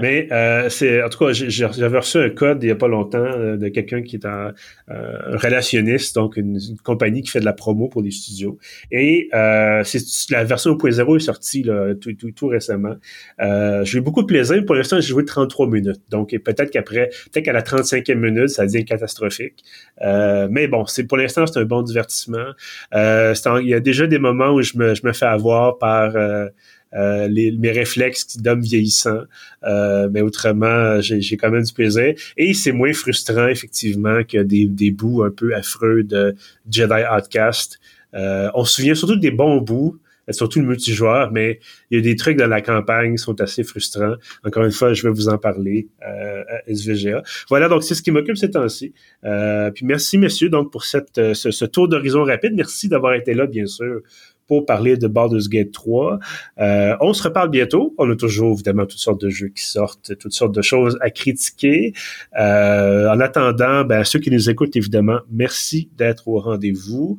Mais 0.01 0.29
euh, 0.31 0.67
c'est 0.69 1.03
en 1.03 1.09
tout 1.09 1.19
cas, 1.19 1.31
j'avais 1.31 1.99
reçu 1.99 2.17
un 2.17 2.29
code 2.31 2.63
il 2.63 2.69
y 2.69 2.71
a 2.71 2.75
pas 2.75 2.87
longtemps 2.87 3.19
euh, 3.19 3.55
de 3.55 3.67
quelqu'un 3.67 4.01
qui 4.01 4.15
est 4.15 4.25
un, 4.25 4.51
relationniste, 4.87 6.15
donc 6.15 6.35
une, 6.35 6.59
compagnie 6.83 7.21
qui 7.21 7.29
fait 7.29 7.39
de 7.39 7.45
la 7.45 7.53
promo 7.53 7.87
pour 7.87 8.01
des 8.01 8.09
studios. 8.09 8.57
Et 8.89 9.29
c'est 9.83 10.31
la 10.31 10.43
version 10.43 10.71
1.0 10.71 11.15
est 11.15 11.19
sortie 11.19 11.61
là, 11.61 11.93
tout, 11.93 12.13
tout, 12.13 12.31
tout 12.31 12.47
récemment. 12.47 12.95
J'ai 13.39 13.97
eu 13.97 14.01
beaucoup 14.01 14.21
de 14.21 14.27
plaisir. 14.27 14.63
Pour 14.65 14.75
l'instant, 14.75 14.99
j'ai 14.99 15.07
joué 15.07 15.25
33 15.25 15.67
minutes. 15.67 16.01
Donc 16.09 16.29
peut-être 16.43 16.71
qu'après, 16.71 17.09
peut-être 17.31 17.45
qu'à 17.45 17.53
la 17.53 17.61
35e 17.61 18.15
minute, 18.15 18.49
ça 18.49 18.65
devient 18.65 18.85
catastrophique. 18.85 19.63
mais 20.01 20.67
bon, 20.67 20.85
c'est 20.85 21.05
pour 21.05 21.17
l'instant, 21.17 21.45
c'est 21.45 21.59
un 21.59 21.65
bon 21.65 21.81
divertissement 21.81 22.53
euh, 22.93 23.33
il 23.61 23.67
y 23.67 23.73
a 23.73 23.79
déjà 23.79 24.07
des 24.07 24.19
moments 24.19 24.51
où 24.51 24.61
je 24.61 24.77
me, 24.77 24.95
je 24.95 25.05
me 25.05 25.13
fais 25.13 25.25
avoir 25.25 25.77
par 25.77 26.15
euh, 26.15 26.47
euh, 26.93 27.27
mes 27.29 27.71
réflexes 27.71 28.37
d'homme 28.37 28.61
vieillissant. 28.61 29.21
mais 29.63 30.21
autrement, 30.21 31.01
j'ai 31.01 31.37
quand 31.37 31.51
même 31.51 31.63
du 31.63 31.73
plaisir. 31.73 32.13
Et 32.37 32.53
c'est 32.53 32.71
moins 32.71 32.93
frustrant, 32.93 33.47
effectivement, 33.47 34.23
que 34.23 34.39
des, 34.39 34.67
des 34.67 34.91
bouts 34.91 35.23
un 35.23 35.31
peu 35.31 35.55
affreux 35.55 36.03
de 36.03 36.35
Jedi 36.69 37.03
Outcast. 37.11 37.79
on 38.13 38.63
se 38.65 38.75
souvient 38.75 38.95
surtout 38.95 39.15
des 39.15 39.31
bons 39.31 39.59
bouts, 39.61 39.97
surtout 40.31 40.59
le 40.59 40.65
multijoueur, 40.65 41.31
mais 41.31 41.59
il 41.91 41.97
y 41.97 41.99
a 41.99 42.03
des 42.03 42.15
trucs 42.15 42.37
dans 42.37 42.47
la 42.47 42.61
campagne 42.61 43.15
qui 43.15 43.17
sont 43.17 43.39
assez 43.41 43.63
frustrants. 43.63 44.15
Encore 44.45 44.63
une 44.63 44.71
fois, 44.71 44.93
je 44.93 45.03
vais 45.03 45.13
vous 45.13 45.29
en 45.29 45.37
parler 45.37 45.87
euh, 46.07 46.43
à 46.47 46.71
SVGA. 46.71 47.23
Voilà, 47.49 47.67
donc 47.67 47.83
c'est 47.83 47.95
ce 47.95 48.01
qui 48.01 48.11
m'occupe 48.11 48.37
ces 48.37 48.51
temps-ci. 48.51 48.93
Euh, 49.25 49.71
puis 49.71 49.85
merci, 49.85 50.17
messieurs, 50.17 50.49
donc 50.49 50.71
pour 50.71 50.83
euh, 51.17 51.33
ce 51.33 51.65
tour 51.65 51.87
d'horizon 51.87 52.23
rapide. 52.23 52.53
Merci 52.55 52.87
d'avoir 52.87 53.13
été 53.15 53.33
là, 53.33 53.47
bien 53.47 53.65
sûr, 53.65 54.01
pour 54.47 54.65
parler 54.65 54.97
de 54.97 55.07
Baldur's 55.07 55.49
Gate 55.49 55.71
3. 55.71 56.19
Euh, 56.59 56.95
on 57.01 57.13
se 57.13 57.23
reparle 57.23 57.49
bientôt. 57.49 57.93
On 57.97 58.09
a 58.09 58.15
toujours 58.15 58.53
évidemment 58.53 58.85
toutes 58.85 58.99
sortes 58.99 59.21
de 59.21 59.29
jeux 59.29 59.49
qui 59.49 59.63
sortent, 59.63 60.17
toutes 60.17 60.33
sortes 60.33 60.53
de 60.53 60.61
choses 60.61 60.97
à 61.01 61.09
critiquer. 61.09 61.93
Euh, 62.39 63.09
en 63.09 63.19
attendant, 63.19 63.83
ben, 63.83 64.03
ceux 64.03 64.19
qui 64.19 64.31
nous 64.31 64.49
écoutent, 64.49 64.75
évidemment, 64.75 65.19
merci 65.31 65.89
d'être 65.97 66.27
au 66.27 66.39
rendez-vous. 66.39 67.17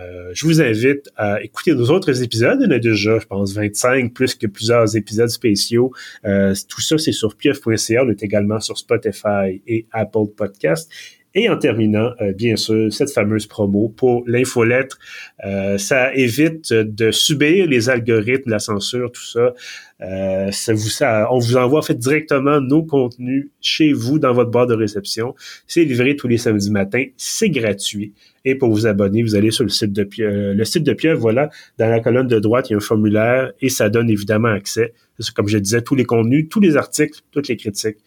Euh, 0.00 0.30
je 0.34 0.46
vous 0.46 0.60
invite 0.60 1.08
à 1.16 1.42
écouter 1.42 1.74
nos 1.74 1.90
autres 1.90 2.22
épisodes. 2.22 2.58
Il 2.60 2.64
y 2.64 2.68
en 2.68 2.76
a 2.76 2.78
déjà, 2.78 3.18
je 3.18 3.26
pense, 3.26 3.54
25, 3.54 4.12
plus 4.12 4.34
que 4.34 4.46
plusieurs 4.46 4.96
épisodes 4.96 5.28
spéciaux. 5.28 5.92
tout 6.24 6.80
ça, 6.80 6.98
c'est 6.98 7.12
sur 7.12 7.36
pieuf.ca. 7.36 8.04
On 8.04 8.10
est 8.10 8.22
également 8.22 8.60
sur 8.60 8.76
Spotify 8.78 9.62
et 9.66 9.86
Apple 9.92 10.26
Podcast. 10.36 10.90
Et 11.38 11.50
en 11.50 11.58
terminant, 11.58 12.12
euh, 12.22 12.32
bien 12.32 12.56
sûr, 12.56 12.90
cette 12.90 13.12
fameuse 13.12 13.46
promo 13.46 13.90
pour 13.90 14.24
l'infolettre, 14.26 14.98
euh, 15.44 15.76
ça 15.76 16.14
évite 16.14 16.72
de 16.72 17.10
subir 17.10 17.66
les 17.66 17.90
algorithmes, 17.90 18.48
la 18.48 18.58
censure, 18.58 19.12
tout 19.12 19.22
ça. 19.22 19.52
Euh, 20.00 20.50
vous, 20.68 20.88
ça, 20.88 21.28
on 21.30 21.38
vous 21.38 21.58
envoie 21.58 21.80
en 21.80 21.82
fait 21.82 21.98
directement 21.98 22.62
nos 22.62 22.82
contenus 22.82 23.50
chez 23.60 23.92
vous 23.92 24.18
dans 24.18 24.32
votre 24.32 24.50
barre 24.50 24.66
de 24.66 24.72
réception. 24.72 25.34
C'est 25.66 25.84
livré 25.84 26.16
tous 26.16 26.26
les 26.26 26.38
samedis 26.38 26.70
matins, 26.70 27.04
c'est 27.18 27.50
gratuit. 27.50 28.14
Et 28.46 28.54
pour 28.54 28.70
vous 28.70 28.86
abonner, 28.86 29.22
vous 29.22 29.36
allez 29.36 29.50
sur 29.50 29.64
le 29.64 29.70
site 29.70 29.92
de 29.92 30.04
Pieuvre. 30.04 30.54
Le 30.54 30.64
site 30.64 30.84
de 30.84 30.94
Pieuvre, 30.94 31.20
voilà, 31.20 31.50
dans 31.76 31.90
la 31.90 32.00
colonne 32.00 32.28
de 32.28 32.38
droite, 32.38 32.70
il 32.70 32.72
y 32.72 32.74
a 32.74 32.78
un 32.78 32.80
formulaire 32.80 33.52
et 33.60 33.68
ça 33.68 33.90
donne 33.90 34.08
évidemment 34.08 34.48
accès. 34.48 34.94
Comme 35.34 35.48
je 35.48 35.58
disais, 35.58 35.82
tous 35.82 35.96
les 35.96 36.04
contenus, 36.04 36.46
tous 36.48 36.60
les 36.60 36.78
articles, 36.78 37.20
toutes 37.30 37.48
les 37.48 37.58
critiques, 37.58 37.98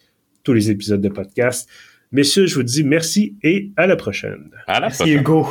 tous 0.42 0.52
les 0.52 0.70
épisodes 0.70 1.00
de 1.00 1.08
podcast. 1.08 1.68
Messieurs, 2.12 2.46
je 2.46 2.56
vous 2.56 2.62
dis 2.62 2.82
merci 2.82 3.36
et 3.42 3.70
à 3.76 3.86
la 3.86 3.96
prochaine. 3.96 4.50
À 4.66 4.80
la 4.80 4.88
merci 4.88 5.12
Hugo. 5.12 5.46